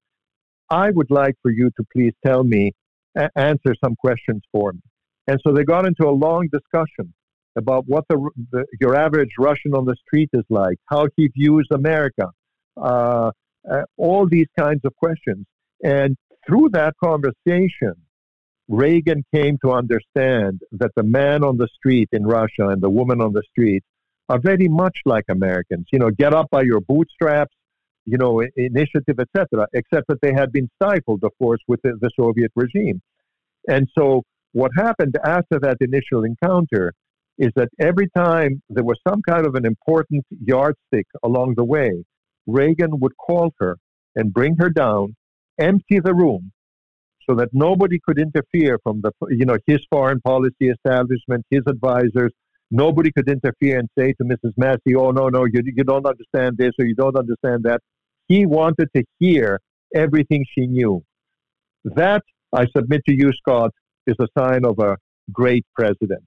I 0.70 0.90
would 0.90 1.10
like 1.10 1.34
for 1.42 1.50
you 1.50 1.70
to 1.76 1.84
please 1.92 2.12
tell 2.24 2.44
me, 2.44 2.72
a- 3.16 3.30
answer 3.36 3.74
some 3.82 3.96
questions 3.96 4.42
for 4.52 4.72
me. 4.72 4.80
And 5.26 5.40
so 5.44 5.52
they 5.52 5.64
got 5.64 5.86
into 5.86 6.06
a 6.06 6.10
long 6.10 6.48
discussion 6.52 7.12
about 7.56 7.84
what 7.86 8.04
the, 8.08 8.30
the, 8.52 8.64
your 8.80 8.94
average 8.94 9.30
Russian 9.38 9.74
on 9.74 9.86
the 9.86 9.96
street 10.06 10.30
is 10.32 10.44
like, 10.50 10.78
how 10.86 11.08
he 11.16 11.28
views 11.28 11.66
America, 11.72 12.30
uh, 12.76 13.30
uh, 13.70 13.82
all 13.96 14.28
these 14.28 14.48
kinds 14.58 14.82
of 14.84 14.94
questions. 14.96 15.46
And 15.82 16.16
through 16.46 16.70
that 16.72 16.94
conversation, 17.02 17.94
Reagan 18.68 19.24
came 19.34 19.58
to 19.64 19.72
understand 19.72 20.60
that 20.72 20.90
the 20.96 21.02
man 21.02 21.44
on 21.44 21.56
the 21.56 21.68
street 21.76 22.08
in 22.12 22.24
Russia 22.24 22.68
and 22.68 22.82
the 22.82 22.90
woman 22.90 23.20
on 23.20 23.32
the 23.32 23.42
street 23.50 23.82
are 24.28 24.40
very 24.40 24.68
much 24.68 24.98
like 25.04 25.24
Americans. 25.28 25.86
You 25.92 26.00
know, 26.00 26.10
get 26.10 26.34
up 26.34 26.50
by 26.50 26.62
your 26.62 26.80
bootstraps, 26.80 27.54
you 28.06 28.16
know, 28.16 28.40
initiative, 28.56 29.18
etc. 29.18 29.66
Except 29.74 30.06
that 30.08 30.20
they 30.22 30.32
had 30.32 30.52
been 30.52 30.68
stifled, 30.80 31.24
of 31.24 31.32
course, 31.38 31.60
with 31.68 31.80
the, 31.82 31.98
the 32.00 32.10
Soviet 32.18 32.52
regime. 32.54 33.02
And 33.68 33.88
so, 33.98 34.22
what 34.52 34.70
happened 34.76 35.16
after 35.24 35.58
that 35.60 35.76
initial 35.80 36.24
encounter 36.24 36.92
is 37.38 37.50
that 37.56 37.68
every 37.78 38.08
time 38.16 38.62
there 38.70 38.84
was 38.84 38.98
some 39.06 39.20
kind 39.28 39.46
of 39.46 39.54
an 39.56 39.66
important 39.66 40.24
yardstick 40.30 41.06
along 41.22 41.54
the 41.56 41.64
way, 41.64 42.04
Reagan 42.46 42.98
would 43.00 43.16
call 43.18 43.52
her 43.58 43.76
and 44.14 44.32
bring 44.32 44.56
her 44.58 44.70
down, 44.70 45.14
empty 45.58 46.00
the 46.02 46.14
room, 46.14 46.52
so 47.28 47.34
that 47.34 47.48
nobody 47.52 47.98
could 48.02 48.18
interfere 48.18 48.78
from 48.82 49.02
the, 49.02 49.10
you 49.28 49.44
know, 49.44 49.58
his 49.66 49.80
foreign 49.90 50.20
policy 50.20 50.70
establishment, 50.70 51.44
his 51.50 51.62
advisors, 51.66 52.32
Nobody 52.70 53.12
could 53.12 53.30
interfere 53.30 53.78
and 53.78 53.88
say 53.96 54.12
to 54.14 54.24
Mrs. 54.24 54.52
Massie, 54.56 54.96
oh, 54.96 55.12
no, 55.12 55.28
no, 55.28 55.44
you, 55.44 55.62
you 55.64 55.84
don't 55.84 56.04
understand 56.04 56.56
this 56.58 56.72
or 56.78 56.86
you 56.86 56.94
don't 56.94 57.16
understand 57.16 57.62
that. 57.62 57.80
He 58.28 58.46
wanted 58.46 58.88
to 58.94 59.04
hear 59.18 59.60
everything 59.94 60.44
she 60.56 60.66
knew. 60.66 61.02
That, 61.84 62.22
I 62.52 62.66
submit 62.76 63.02
to 63.08 63.14
you, 63.14 63.32
Scott, 63.32 63.72
is 64.06 64.16
a 64.20 64.26
sign 64.38 64.64
of 64.64 64.78
a 64.78 64.96
great 65.32 65.64
president. 65.74 66.24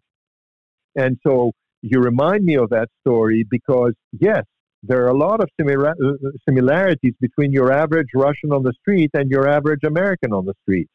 And 0.95 1.17
so 1.25 1.51
you 1.81 1.99
remind 1.99 2.43
me 2.43 2.55
of 2.55 2.69
that 2.69 2.89
story 3.01 3.45
because, 3.49 3.93
yes, 4.19 4.43
there 4.83 5.03
are 5.03 5.09
a 5.09 5.17
lot 5.17 5.41
of 5.41 5.49
simila- 5.59 5.91
uh, 5.91 6.29
similarities 6.47 7.13
between 7.19 7.51
your 7.51 7.71
average 7.71 8.07
Russian 8.15 8.51
on 8.51 8.63
the 8.63 8.73
street 8.81 9.11
and 9.13 9.29
your 9.29 9.47
average 9.47 9.83
American 9.85 10.33
on 10.33 10.45
the 10.45 10.53
street. 10.61 10.89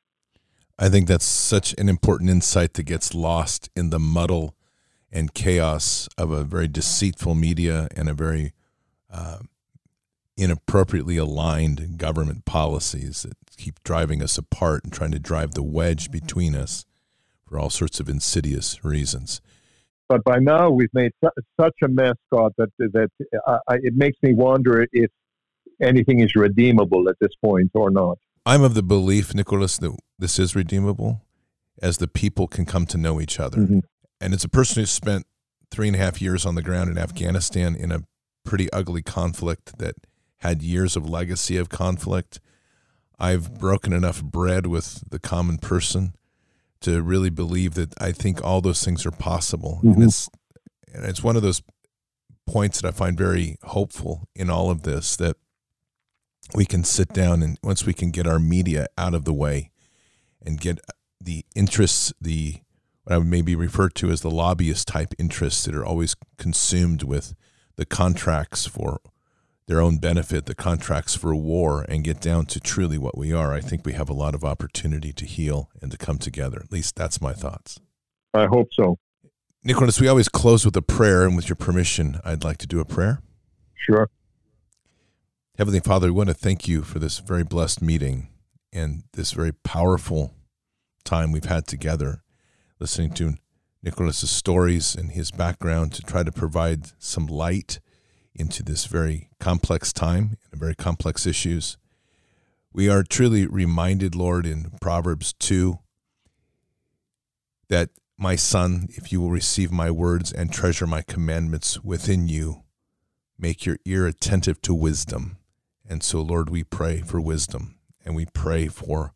I 0.78 0.88
think 0.88 1.06
that's 1.06 1.24
such 1.24 1.74
an 1.78 1.88
important 1.88 2.30
insight 2.30 2.74
that 2.74 2.84
gets 2.84 3.14
lost 3.14 3.70
in 3.76 3.90
the 3.90 3.98
muddle 3.98 4.56
and 5.12 5.32
chaos 5.32 6.08
of 6.18 6.30
a 6.32 6.42
very 6.42 6.66
deceitful 6.66 7.34
media 7.34 7.88
and 7.94 8.08
a 8.08 8.14
very 8.14 8.52
uh, 9.12 9.38
inappropriately 10.36 11.16
aligned 11.16 11.96
government 11.98 12.44
policies 12.44 13.22
that 13.22 13.36
keep 13.56 13.82
driving 13.84 14.22
us 14.22 14.36
apart 14.36 14.84
and 14.84 14.92
trying 14.92 15.12
to 15.12 15.18
drive 15.18 15.52
the 15.52 15.62
wedge 15.62 16.10
between 16.10 16.54
us 16.54 16.84
for 17.46 17.58
all 17.58 17.70
sorts 17.70 18.00
of 18.00 18.08
insidious 18.08 18.84
reasons. 18.84 19.40
But 20.08 20.24
by 20.24 20.38
now 20.38 20.70
we've 20.70 20.92
made 20.92 21.12
su- 21.22 21.42
such 21.60 21.76
a 21.82 21.88
mess, 21.88 22.14
Scott, 22.26 22.52
that 22.58 22.68
that 22.78 23.10
uh, 23.46 23.58
it 23.68 23.94
makes 23.94 24.18
me 24.22 24.34
wonder 24.34 24.86
if 24.92 25.10
anything 25.80 26.20
is 26.20 26.34
redeemable 26.34 27.08
at 27.08 27.16
this 27.20 27.32
point 27.42 27.70
or 27.74 27.90
not. 27.90 28.18
I'm 28.46 28.62
of 28.62 28.74
the 28.74 28.82
belief, 28.82 29.34
Nicholas, 29.34 29.78
that 29.78 29.96
this 30.18 30.38
is 30.38 30.54
redeemable 30.54 31.22
as 31.80 31.98
the 31.98 32.08
people 32.08 32.46
can 32.46 32.66
come 32.66 32.86
to 32.86 32.98
know 32.98 33.20
each 33.20 33.40
other. 33.40 33.58
Mm-hmm. 33.58 33.78
And 34.20 34.34
as 34.34 34.44
a 34.44 34.48
person 34.48 34.82
who 34.82 34.86
spent 34.86 35.26
three 35.70 35.88
and 35.88 35.96
a 35.96 35.98
half 35.98 36.20
years 36.20 36.44
on 36.46 36.54
the 36.54 36.62
ground 36.62 36.90
in 36.90 36.98
Afghanistan 36.98 37.74
in 37.74 37.90
a 37.90 38.02
pretty 38.44 38.70
ugly 38.72 39.02
conflict 39.02 39.78
that 39.78 39.96
had 40.44 40.62
years 40.62 40.94
of 40.94 41.08
legacy 41.08 41.56
of 41.56 41.70
conflict, 41.70 42.38
I've 43.18 43.58
broken 43.58 43.94
enough 43.94 44.22
bread 44.22 44.66
with 44.66 45.08
the 45.08 45.18
common 45.18 45.56
person 45.56 46.14
to 46.82 47.02
really 47.02 47.30
believe 47.30 47.74
that 47.74 47.94
I 47.98 48.12
think 48.12 48.44
all 48.44 48.60
those 48.60 48.84
things 48.84 49.06
are 49.06 49.10
possible. 49.10 49.80
Mm-hmm. 49.82 49.92
And 49.92 50.02
it's 50.04 50.28
and 50.92 51.04
it's 51.06 51.22
one 51.22 51.34
of 51.34 51.42
those 51.42 51.62
points 52.46 52.80
that 52.80 52.88
I 52.88 52.92
find 52.92 53.16
very 53.16 53.56
hopeful 53.62 54.28
in 54.36 54.50
all 54.50 54.70
of 54.70 54.82
this 54.82 55.16
that 55.16 55.36
we 56.54 56.66
can 56.66 56.84
sit 56.84 57.14
down 57.14 57.42
and 57.42 57.58
once 57.62 57.86
we 57.86 57.94
can 57.94 58.10
get 58.10 58.26
our 58.26 58.38
media 58.38 58.86
out 58.98 59.14
of 59.14 59.24
the 59.24 59.32
way 59.32 59.70
and 60.44 60.60
get 60.60 60.78
the 61.18 61.46
interests, 61.56 62.12
the 62.20 62.56
what 63.04 63.14
I 63.14 63.18
would 63.18 63.26
maybe 63.26 63.56
refer 63.56 63.88
to 63.88 64.10
as 64.10 64.20
the 64.20 64.30
lobbyist 64.30 64.88
type 64.88 65.14
interests 65.18 65.64
that 65.64 65.74
are 65.74 65.84
always 65.84 66.14
consumed 66.36 67.02
with 67.02 67.34
the 67.76 67.86
contracts 67.86 68.66
for 68.66 69.00
their 69.66 69.80
own 69.80 69.98
benefit, 69.98 70.46
the 70.46 70.54
contracts 70.54 71.14
for 71.14 71.34
war, 71.34 71.84
and 71.88 72.04
get 72.04 72.20
down 72.20 72.46
to 72.46 72.60
truly 72.60 72.98
what 72.98 73.16
we 73.16 73.32
are, 73.32 73.52
I 73.52 73.60
think 73.60 73.84
we 73.84 73.94
have 73.94 74.10
a 74.10 74.14
lot 74.14 74.34
of 74.34 74.44
opportunity 74.44 75.12
to 75.12 75.24
heal 75.24 75.70
and 75.80 75.90
to 75.90 75.96
come 75.96 76.18
together. 76.18 76.60
At 76.60 76.72
least 76.72 76.96
that's 76.96 77.20
my 77.20 77.32
thoughts. 77.32 77.80
I 78.34 78.46
hope 78.46 78.68
so. 78.72 78.98
Nicholas, 79.62 80.00
we 80.00 80.08
always 80.08 80.28
close 80.28 80.64
with 80.64 80.76
a 80.76 80.82
prayer, 80.82 81.24
and 81.24 81.36
with 81.36 81.48
your 81.48 81.56
permission, 81.56 82.20
I'd 82.24 82.44
like 82.44 82.58
to 82.58 82.66
do 82.66 82.80
a 82.80 82.84
prayer. 82.84 83.22
Sure. 83.74 84.10
Heavenly 85.56 85.80
Father, 85.80 86.08
we 86.08 86.12
want 86.12 86.28
to 86.28 86.34
thank 86.34 86.68
you 86.68 86.82
for 86.82 86.98
this 86.98 87.18
very 87.20 87.44
blessed 87.44 87.80
meeting 87.80 88.28
and 88.72 89.04
this 89.12 89.32
very 89.32 89.52
powerful 89.52 90.34
time 91.04 91.32
we've 91.32 91.44
had 91.44 91.66
together 91.66 92.24
listening 92.80 93.12
to 93.12 93.34
Nicholas's 93.82 94.30
stories 94.30 94.94
and 94.94 95.12
his 95.12 95.30
background 95.30 95.92
to 95.92 96.02
try 96.02 96.22
to 96.22 96.32
provide 96.32 96.90
some 96.98 97.26
light 97.26 97.80
into 98.34 98.62
this 98.62 98.86
very 98.86 99.30
complex 99.38 99.92
time 99.92 100.36
and 100.50 100.60
very 100.60 100.74
complex 100.74 101.26
issues. 101.26 101.76
We 102.72 102.88
are 102.88 103.02
truly 103.02 103.46
reminded, 103.46 104.14
Lord, 104.14 104.46
in 104.46 104.72
Proverbs 104.80 105.32
2 105.34 105.78
that 107.68 107.90
my 108.16 108.36
son, 108.36 108.86
if 108.90 109.12
you 109.12 109.20
will 109.20 109.30
receive 109.30 109.70
my 109.70 109.90
words 109.90 110.32
and 110.32 110.52
treasure 110.52 110.86
my 110.86 111.02
commandments 111.02 111.82
within 111.82 112.28
you, 112.28 112.62
make 113.38 113.64
your 113.64 113.78
ear 113.84 114.06
attentive 114.06 114.60
to 114.62 114.74
wisdom. 114.74 115.38
And 115.88 116.02
so, 116.02 116.20
Lord, 116.20 116.50
we 116.50 116.64
pray 116.64 117.00
for 117.00 117.20
wisdom 117.20 117.76
and 118.04 118.14
we 118.14 118.26
pray 118.26 118.68
for 118.68 119.12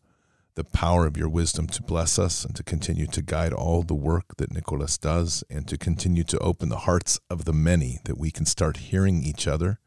the 0.59 0.65
power 0.65 1.07
of 1.07 1.17
your 1.17 1.29
wisdom 1.29 1.69
to 1.69 1.81
bless 1.81 2.19
us 2.19 2.45
and 2.45 2.53
to 2.57 2.65
continue 2.65 3.07
to 3.07 3.23
guide 3.23 3.53
all 3.53 3.85
the 3.85 3.95
work 3.95 4.37
that 4.39 4.53
Nicholas 4.53 4.99
does 4.99 5.45
and 5.49 5.69
to 5.69 5.79
continue 5.79 6.25
to 6.25 6.39
open 6.41 6.69
the 6.69 6.79
hearts 6.79 7.21
of 7.31 7.45
the 7.45 7.53
many 7.53 8.01
that 8.07 8.19
we 8.19 8.33
can 8.33 8.45
start 8.45 8.79
hearing 8.79 9.23
each 9.23 9.47
other, 9.47 9.79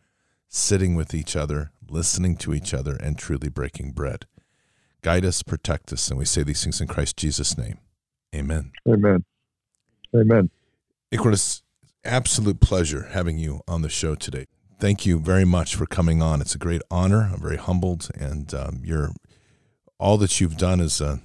sitting 0.48 0.96
with 0.96 1.14
each 1.14 1.36
other, 1.36 1.74
listening 1.90 2.38
to 2.38 2.54
each 2.54 2.74
other, 2.74 2.96
and 2.96 3.18
truly 3.18 3.50
breaking 3.50 3.92
bread. 3.92 4.28
Guide 5.02 5.26
us, 5.26 5.44
protect 5.44 5.92
us, 5.92 6.10
and 6.10 6.18
we 6.18 6.24
say 6.24 6.42
these 6.42 6.64
things 6.64 6.80
in 6.80 6.88
Christ 6.88 7.18
Jesus' 7.18 7.58
name. 7.58 7.80
Amen. 8.34 8.72
Amen. 8.88 9.26
Amen. 10.16 10.50
Nicholas, 11.12 11.64
absolute 12.06 12.62
pleasure 12.62 13.10
having 13.12 13.38
you 13.38 13.60
on 13.68 13.82
the 13.82 13.90
show 13.90 14.16
today. 14.16 14.46
Thank 14.80 15.06
you 15.06 15.20
very 15.20 15.44
much 15.44 15.76
for 15.76 15.86
coming 15.86 16.22
on. 16.22 16.40
It's 16.40 16.56
a 16.56 16.58
great 16.58 16.82
honor. 16.90 17.30
I'm 17.34 17.42
very 17.42 17.58
humbled, 17.58 18.10
and 18.16 18.54
um, 18.54 18.80
you're 18.86 19.12
all 20.02 20.18
that 20.18 20.42
you've 20.42 20.58
done 20.58 20.80
is 20.82 21.00
uh, 21.00 21.18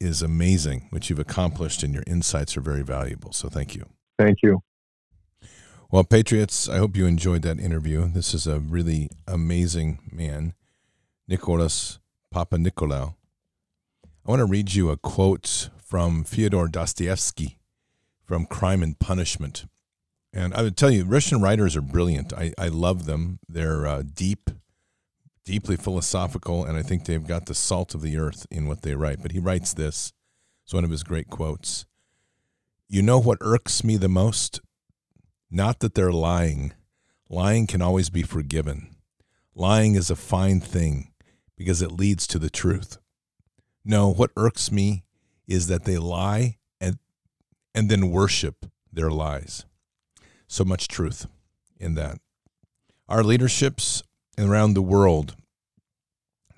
is 0.00 0.22
amazing. 0.22 0.86
What 0.90 1.08
you've 1.08 1.18
accomplished 1.18 1.82
and 1.82 1.92
your 1.94 2.04
insights 2.06 2.56
are 2.56 2.60
very 2.60 2.82
valuable. 2.82 3.32
So 3.32 3.48
thank 3.48 3.76
you. 3.76 3.84
Thank 4.18 4.38
you. 4.42 4.62
Well, 5.90 6.04
Patriots, 6.04 6.68
I 6.68 6.78
hope 6.78 6.96
you 6.96 7.06
enjoyed 7.06 7.42
that 7.42 7.60
interview. 7.60 8.08
This 8.08 8.34
is 8.34 8.46
a 8.46 8.58
really 8.58 9.10
amazing 9.26 10.00
man, 10.10 10.54
Nicholas 11.26 11.98
Papanicolaou. 12.34 13.14
I 14.04 14.30
want 14.30 14.40
to 14.40 14.46
read 14.46 14.74
you 14.74 14.90
a 14.90 14.96
quote 14.96 15.70
from 15.82 16.24
Fyodor 16.24 16.68
Dostoevsky 16.68 17.58
from 18.24 18.44
Crime 18.44 18.82
and 18.82 18.98
Punishment. 18.98 19.64
And 20.34 20.52
I 20.52 20.62
would 20.62 20.76
tell 20.76 20.90
you, 20.90 21.04
Russian 21.04 21.40
writers 21.40 21.74
are 21.74 21.80
brilliant. 21.80 22.34
I, 22.34 22.52
I 22.58 22.68
love 22.68 23.06
them. 23.06 23.38
They're 23.48 23.86
uh, 23.86 24.02
deep, 24.02 24.50
deeply 25.48 25.76
philosophical, 25.76 26.66
and 26.66 26.76
I 26.76 26.82
think 26.82 27.06
they've 27.06 27.26
got 27.26 27.46
the 27.46 27.54
salt 27.54 27.94
of 27.94 28.02
the 28.02 28.18
earth 28.18 28.46
in 28.50 28.68
what 28.68 28.82
they 28.82 28.94
write. 28.94 29.22
But 29.22 29.32
he 29.32 29.38
writes 29.38 29.72
this. 29.72 30.12
It's 30.62 30.74
one 30.74 30.84
of 30.84 30.90
his 30.90 31.02
great 31.02 31.30
quotes. 31.30 31.86
You 32.86 33.00
know 33.00 33.18
what 33.18 33.38
irks 33.40 33.82
me 33.82 33.96
the 33.96 34.10
most? 34.10 34.60
Not 35.50 35.80
that 35.80 35.94
they're 35.94 36.12
lying. 36.12 36.74
Lying 37.30 37.66
can 37.66 37.80
always 37.80 38.10
be 38.10 38.22
forgiven. 38.22 38.94
Lying 39.54 39.94
is 39.94 40.10
a 40.10 40.16
fine 40.16 40.60
thing 40.60 41.12
because 41.56 41.80
it 41.80 41.92
leads 41.92 42.26
to 42.26 42.38
the 42.38 42.50
truth. 42.50 42.98
No, 43.86 44.12
what 44.12 44.32
irks 44.36 44.70
me 44.70 45.04
is 45.46 45.66
that 45.68 45.84
they 45.84 45.96
lie 45.96 46.58
and 46.78 46.98
and 47.74 47.88
then 47.88 48.10
worship 48.10 48.66
their 48.92 49.10
lies. 49.10 49.64
So 50.46 50.62
much 50.62 50.88
truth 50.88 51.26
in 51.80 51.94
that. 51.94 52.18
Our 53.08 53.24
leaderships 53.24 54.02
around 54.38 54.74
the 54.74 54.82
world 54.82 55.36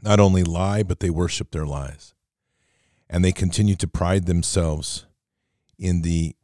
not 0.03 0.20
only 0.20 0.42
lie, 0.42 0.82
but 0.82 1.01
they 1.01 1.11
worship 1.11 1.51
their 1.51 1.66
lies. 1.66 2.14
And 3.09 3.24
they 3.24 3.32
continue 3.32 3.74
to 3.76 3.88
pride 3.88 4.26
themselves 4.26 5.07
in 5.78 6.03
the 6.03 6.36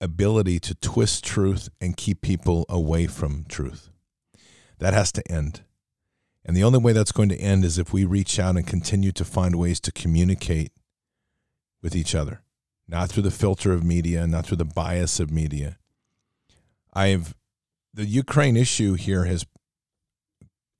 ability 0.00 0.58
to 0.60 0.74
twist 0.74 1.24
truth 1.24 1.68
and 1.80 1.96
keep 1.96 2.20
people 2.20 2.66
away 2.68 3.06
from 3.06 3.44
truth. 3.48 3.90
That 4.78 4.94
has 4.94 5.12
to 5.12 5.32
end. 5.32 5.62
And 6.44 6.56
the 6.56 6.64
only 6.64 6.80
way 6.80 6.92
that's 6.92 7.12
going 7.12 7.28
to 7.28 7.40
end 7.40 7.64
is 7.64 7.78
if 7.78 7.92
we 7.92 8.04
reach 8.04 8.38
out 8.38 8.56
and 8.56 8.66
continue 8.66 9.12
to 9.12 9.24
find 9.24 9.56
ways 9.56 9.78
to 9.80 9.92
communicate 9.92 10.72
with 11.82 11.94
each 11.94 12.14
other, 12.14 12.42
not 12.88 13.10
through 13.10 13.22
the 13.22 13.30
filter 13.30 13.72
of 13.72 13.84
media, 13.84 14.26
not 14.26 14.46
through 14.46 14.56
the 14.56 14.64
bias 14.64 15.20
of 15.20 15.30
media. 15.30 15.78
I've 16.92 17.34
the 17.94 18.06
Ukraine 18.06 18.56
issue 18.56 18.94
here 18.94 19.24
has 19.24 19.44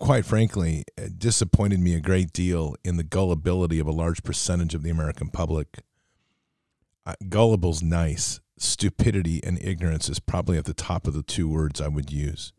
quite 0.03 0.25
frankly, 0.25 0.83
disappointed 1.17 1.79
me 1.79 1.95
a 1.95 2.01
great 2.01 2.33
deal 2.33 2.75
in 2.85 2.97
the 2.97 3.05
gullibility 3.05 3.79
of 3.79 3.87
a 3.87 3.93
large 3.93 4.25
percentage 4.25 4.75
of 4.75 4.83
the 4.83 4.91
American 4.91 5.29
public. 5.29 5.79
Uh, 7.07 7.15
gullible's 7.29 7.85
nice. 7.85 8.41
Stupidity 8.59 9.41
and 9.45 9.63
ignorance 9.63 10.09
is 10.09 10.19
probably 10.19 10.59
at 10.59 10.65
the 10.65 10.75
top 10.75 11.07
of 11.07 11.15
the 11.15 11.23
two 11.23 11.49
words 11.49 11.81
I 11.81 11.87
would 11.87 12.11
use. 12.11 12.53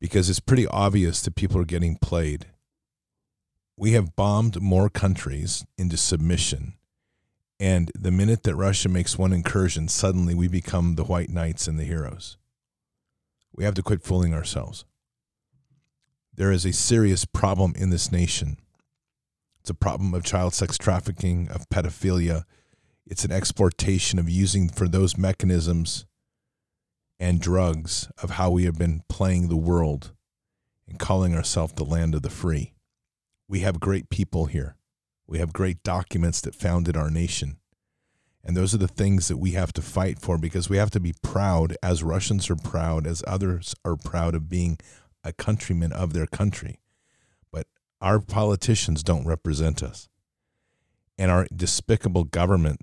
Because 0.00 0.30
it's 0.30 0.40
pretty 0.40 0.66
obvious 0.66 1.20
that 1.20 1.34
people 1.34 1.60
are 1.60 1.66
getting 1.66 1.96
played. 1.96 2.46
We 3.76 3.92
have 3.92 4.16
bombed 4.16 4.62
more 4.62 4.88
countries 4.88 5.66
into 5.76 5.98
submission. 5.98 6.74
And 7.60 7.92
the 7.94 8.10
minute 8.10 8.42
that 8.44 8.56
Russia 8.56 8.88
makes 8.88 9.18
one 9.18 9.34
incursion, 9.34 9.88
suddenly 9.88 10.34
we 10.34 10.48
become 10.48 10.94
the 10.94 11.04
white 11.04 11.28
knights 11.28 11.68
and 11.68 11.78
the 11.78 11.84
heroes. 11.84 12.38
We 13.54 13.64
have 13.64 13.74
to 13.74 13.82
quit 13.82 14.02
fooling 14.02 14.32
ourselves. 14.32 14.86
There 16.36 16.52
is 16.52 16.66
a 16.66 16.72
serious 16.72 17.24
problem 17.24 17.72
in 17.76 17.88
this 17.88 18.12
nation. 18.12 18.58
It's 19.60 19.70
a 19.70 19.74
problem 19.74 20.12
of 20.12 20.22
child 20.22 20.52
sex 20.52 20.76
trafficking, 20.76 21.48
of 21.48 21.68
pedophilia. 21.70 22.44
It's 23.06 23.24
an 23.24 23.32
exportation 23.32 24.18
of 24.18 24.28
using 24.28 24.68
for 24.68 24.86
those 24.86 25.16
mechanisms 25.16 26.04
and 27.18 27.40
drugs 27.40 28.08
of 28.22 28.30
how 28.32 28.50
we 28.50 28.64
have 28.64 28.76
been 28.76 29.02
playing 29.08 29.48
the 29.48 29.56
world 29.56 30.12
and 30.86 30.98
calling 30.98 31.34
ourselves 31.34 31.72
the 31.72 31.84
land 31.84 32.14
of 32.14 32.20
the 32.20 32.30
free. 32.30 32.74
We 33.48 33.60
have 33.60 33.80
great 33.80 34.10
people 34.10 34.46
here. 34.46 34.76
We 35.26 35.38
have 35.38 35.54
great 35.54 35.82
documents 35.82 36.42
that 36.42 36.54
founded 36.54 36.96
our 36.96 37.10
nation. 37.10 37.56
And 38.44 38.56
those 38.56 38.74
are 38.74 38.78
the 38.78 38.86
things 38.86 39.26
that 39.28 39.38
we 39.38 39.52
have 39.52 39.72
to 39.72 39.82
fight 39.82 40.20
for 40.20 40.38
because 40.38 40.68
we 40.68 40.76
have 40.76 40.90
to 40.90 41.00
be 41.00 41.14
proud, 41.22 41.76
as 41.82 42.04
Russians 42.04 42.48
are 42.50 42.56
proud, 42.56 43.06
as 43.06 43.24
others 43.26 43.74
are 43.84 43.96
proud 43.96 44.36
of 44.36 44.48
being 44.48 44.78
a 45.26 45.32
countryman 45.32 45.92
of 45.92 46.12
their 46.12 46.26
country. 46.26 46.80
But 47.50 47.66
our 48.00 48.20
politicians 48.20 49.02
don't 49.02 49.26
represent 49.26 49.82
us. 49.82 50.08
And 51.18 51.30
our 51.30 51.46
despicable 51.54 52.24
government 52.24 52.80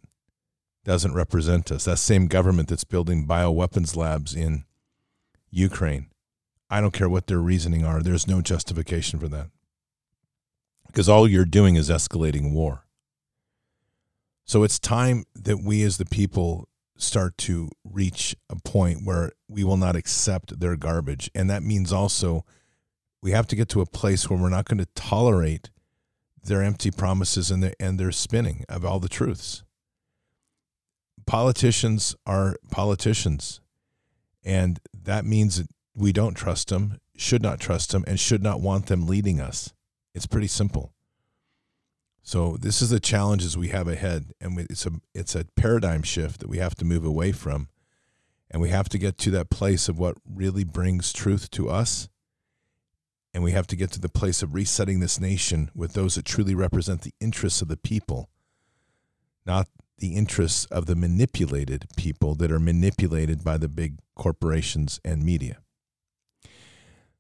doesn't 0.84 1.14
represent 1.14 1.72
us. 1.72 1.86
That 1.86 1.98
same 1.98 2.28
government 2.28 2.70
that's 2.70 2.84
building 2.84 3.26
bioweapons 3.26 3.96
labs 3.96 4.36
in 4.36 4.66
Ukraine. 5.50 6.08
I 6.70 6.82
don't 6.82 6.94
care 6.94 7.10
what 7.10 7.28
their 7.28 7.40
reasoning 7.40 7.86
are. 7.86 8.02
There's 8.02 8.28
no 8.28 8.42
justification 8.42 9.20
for 9.20 9.28
that. 9.30 9.50
Because 10.88 11.08
all 11.08 11.28
you're 11.28 11.46
doing 11.46 11.76
is 11.76 11.90
escalating 11.90 12.52
war. 12.52 12.86
So 14.46 14.64
it's 14.64 14.80
time 14.80 15.24
that 15.36 15.64
we 15.64 15.84
as 15.84 15.98
the 15.98 16.06
people 16.06 16.68
start 16.98 17.38
to 17.40 17.70
reach 17.84 18.36
a 18.50 18.56
point 18.56 19.02
where 19.04 19.32
we 19.48 19.64
will 19.64 19.78
not 19.78 19.96
accept 19.96 20.60
their 20.60 20.76
garbage. 20.76 21.30
And 21.34 21.50
that 21.50 21.64
means 21.64 21.92
also 21.92 22.46
we 23.22 23.32
have 23.32 23.48
to 23.48 23.56
get 23.56 23.70
to 23.70 23.82
a 23.82 23.86
place 23.86 24.30
where 24.30 24.40
we're 24.40 24.50
not 24.50 24.66
going 24.66 24.80
to 24.80 24.88
tolerate 24.96 25.70
their 26.44 26.62
empty 26.62 26.92
promises 26.92 27.50
and 27.50 27.64
their, 27.64 27.74
and 27.80 28.00
their 28.00 28.12
spinning 28.12 28.66
of 28.68 28.86
all 28.86 29.00
the 29.00 29.10
truths. 29.10 29.64
Politicians 31.26 32.16
are 32.26 32.58
politicians. 32.70 33.62
And 34.44 34.80
that 34.94 35.26
means 35.26 35.58
that 35.58 35.68
we 35.96 36.12
don't 36.12 36.34
trust 36.34 36.70
them, 36.70 37.00
should 37.16 37.42
not 37.42 37.60
trust 37.60 37.92
them, 37.92 38.04
and 38.08 38.20
should 38.20 38.44
not 38.44 38.60
want 38.60 38.88
them 38.88 39.08
leading 39.08 39.40
us. 39.40 39.74
It's 40.14 40.28
pretty 40.28 40.48
simple. 40.48 40.93
So 42.26 42.56
this 42.58 42.82
is 42.82 42.90
the 42.90 43.02
challenges 43.02 43.58
we 43.58 43.68
have 43.68 43.90
ahead, 43.90 44.32
and 44.40 44.58
it's 44.58 44.86
a 44.86 44.92
it's 45.14 45.36
a 45.36 45.46
paradigm 45.58 46.04
shift 46.04 46.40
that 46.40 46.48
we 46.48 46.58
have 46.58 46.74
to 46.76 46.86
move 46.86 47.04
away 47.04 47.34
from, 47.34 47.68
and 48.50 48.62
we 48.62 48.70
have 48.70 48.88
to 48.90 48.98
get 48.98 49.18
to 49.20 49.32
that 49.32 49.50
place 49.50 49.90
of 49.90 50.00
what 50.00 50.16
really 50.26 50.64
brings 50.64 51.12
truth 51.12 51.52
to 51.52 51.70
us, 51.70 52.08
and 53.34 53.44
we 53.44 53.52
have 53.52 53.68
to 53.68 53.76
get 53.76 53.92
to 53.92 54.00
the 54.00 54.08
place 54.08 54.42
of 54.42 54.54
resetting 54.54 55.02
this 55.02 55.20
nation 55.20 55.70
with 55.76 55.94
those 55.94 56.16
that 56.16 56.24
truly 56.24 56.56
represent 56.56 57.02
the 57.02 57.14
interests 57.20 57.62
of 57.62 57.68
the 57.68 57.76
people, 57.78 58.30
not 59.46 59.68
the 59.98 60.16
interests 60.16 60.64
of 60.68 60.86
the 60.86 60.96
manipulated 60.96 61.88
people 61.98 62.36
that 62.36 62.54
are 62.54 62.60
manipulated 62.60 63.44
by 63.44 63.58
the 63.58 63.68
big 63.68 63.98
corporations 64.16 64.98
and 65.04 65.26
media. 65.26 65.58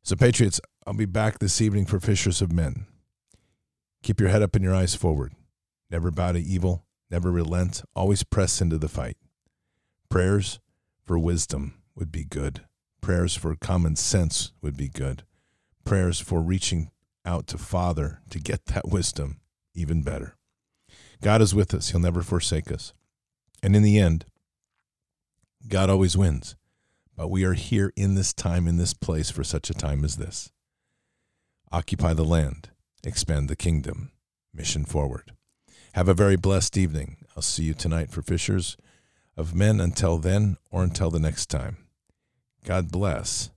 So, 0.01 0.15
Patriots, 0.15 0.61
I'll 0.87 0.93
be 0.93 1.05
back 1.05 1.39
this 1.39 1.59
evening 1.59 1.87
for 1.87 1.99
Fishers 1.99 2.41
of 2.41 2.53
Men. 2.53 2.85
Keep 4.03 4.19
your 4.19 4.29
head 4.29 4.41
up 4.41 4.53
and 4.53 4.63
your 4.63 4.75
eyes 4.75 4.95
forward. 4.95 5.33
Never 5.89 6.11
bow 6.11 6.33
to 6.33 6.39
evil, 6.39 6.85
never 7.09 7.31
relent, 7.31 7.83
always 7.95 8.23
press 8.23 8.59
into 8.59 8.77
the 8.77 8.89
fight. 8.89 9.15
Prayers 10.09 10.59
for 11.05 11.17
wisdom 11.17 11.75
would 11.95 12.11
be 12.11 12.25
good. 12.25 12.65
Prayers 12.99 13.33
for 13.33 13.55
common 13.55 13.95
sense 13.95 14.51
would 14.61 14.75
be 14.75 14.89
good. 14.89 15.23
Prayers 15.85 16.19
for 16.19 16.41
reaching 16.41 16.91
out 17.25 17.47
to 17.47 17.57
Father 17.57 18.19
to 18.29 18.39
get 18.39 18.65
that 18.67 18.89
wisdom, 18.89 19.39
even 19.73 20.03
better. 20.03 20.35
God 21.21 21.41
is 21.41 21.55
with 21.55 21.73
us, 21.73 21.91
He'll 21.91 22.01
never 22.01 22.21
forsake 22.21 22.71
us. 22.71 22.93
And 23.61 23.73
in 23.73 23.83
the 23.83 23.99
end, 23.99 24.25
God 25.69 25.89
always 25.89 26.17
wins. 26.17 26.57
But 27.15 27.29
we 27.29 27.45
are 27.45 27.53
here 27.53 27.93
in 27.95 28.15
this 28.15 28.33
time, 28.33 28.67
in 28.67 28.75
this 28.75 28.93
place, 28.93 29.31
for 29.31 29.45
such 29.45 29.69
a 29.69 29.73
time 29.73 30.03
as 30.03 30.17
this. 30.17 30.51
Occupy 31.71 32.13
the 32.13 32.25
land 32.25 32.69
expand 33.03 33.49
the 33.49 33.55
kingdom. 33.55 34.11
Mission 34.53 34.85
forward. 34.85 35.33
Have 35.93 36.07
a 36.07 36.13
very 36.13 36.35
blessed 36.35 36.77
evening. 36.77 37.17
I'll 37.35 37.43
see 37.43 37.63
you 37.63 37.73
tonight 37.73 38.09
for 38.11 38.21
Fishers 38.21 38.77
of 39.35 39.55
Men. 39.55 39.79
Until 39.79 40.17
then, 40.17 40.57
or 40.71 40.83
until 40.83 41.09
the 41.09 41.19
next 41.19 41.47
time, 41.47 41.77
God 42.63 42.91
bless, 42.91 43.49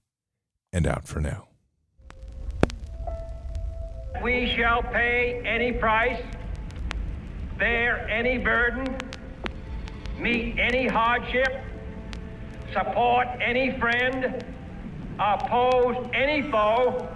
and 0.72 0.86
out 0.86 1.06
for 1.06 1.20
now. 1.20 1.48
We 4.22 4.54
shall 4.56 4.82
pay 4.82 5.42
any 5.44 5.72
price, 5.72 6.22
bear 7.58 8.08
any 8.08 8.38
burden, 8.38 8.96
meet 10.18 10.58
any 10.58 10.86
hardship, 10.86 11.62
support 12.72 13.28
any 13.40 13.78
friend, 13.78 14.44
oppose 15.18 16.08
any 16.14 16.50
foe 16.50 17.15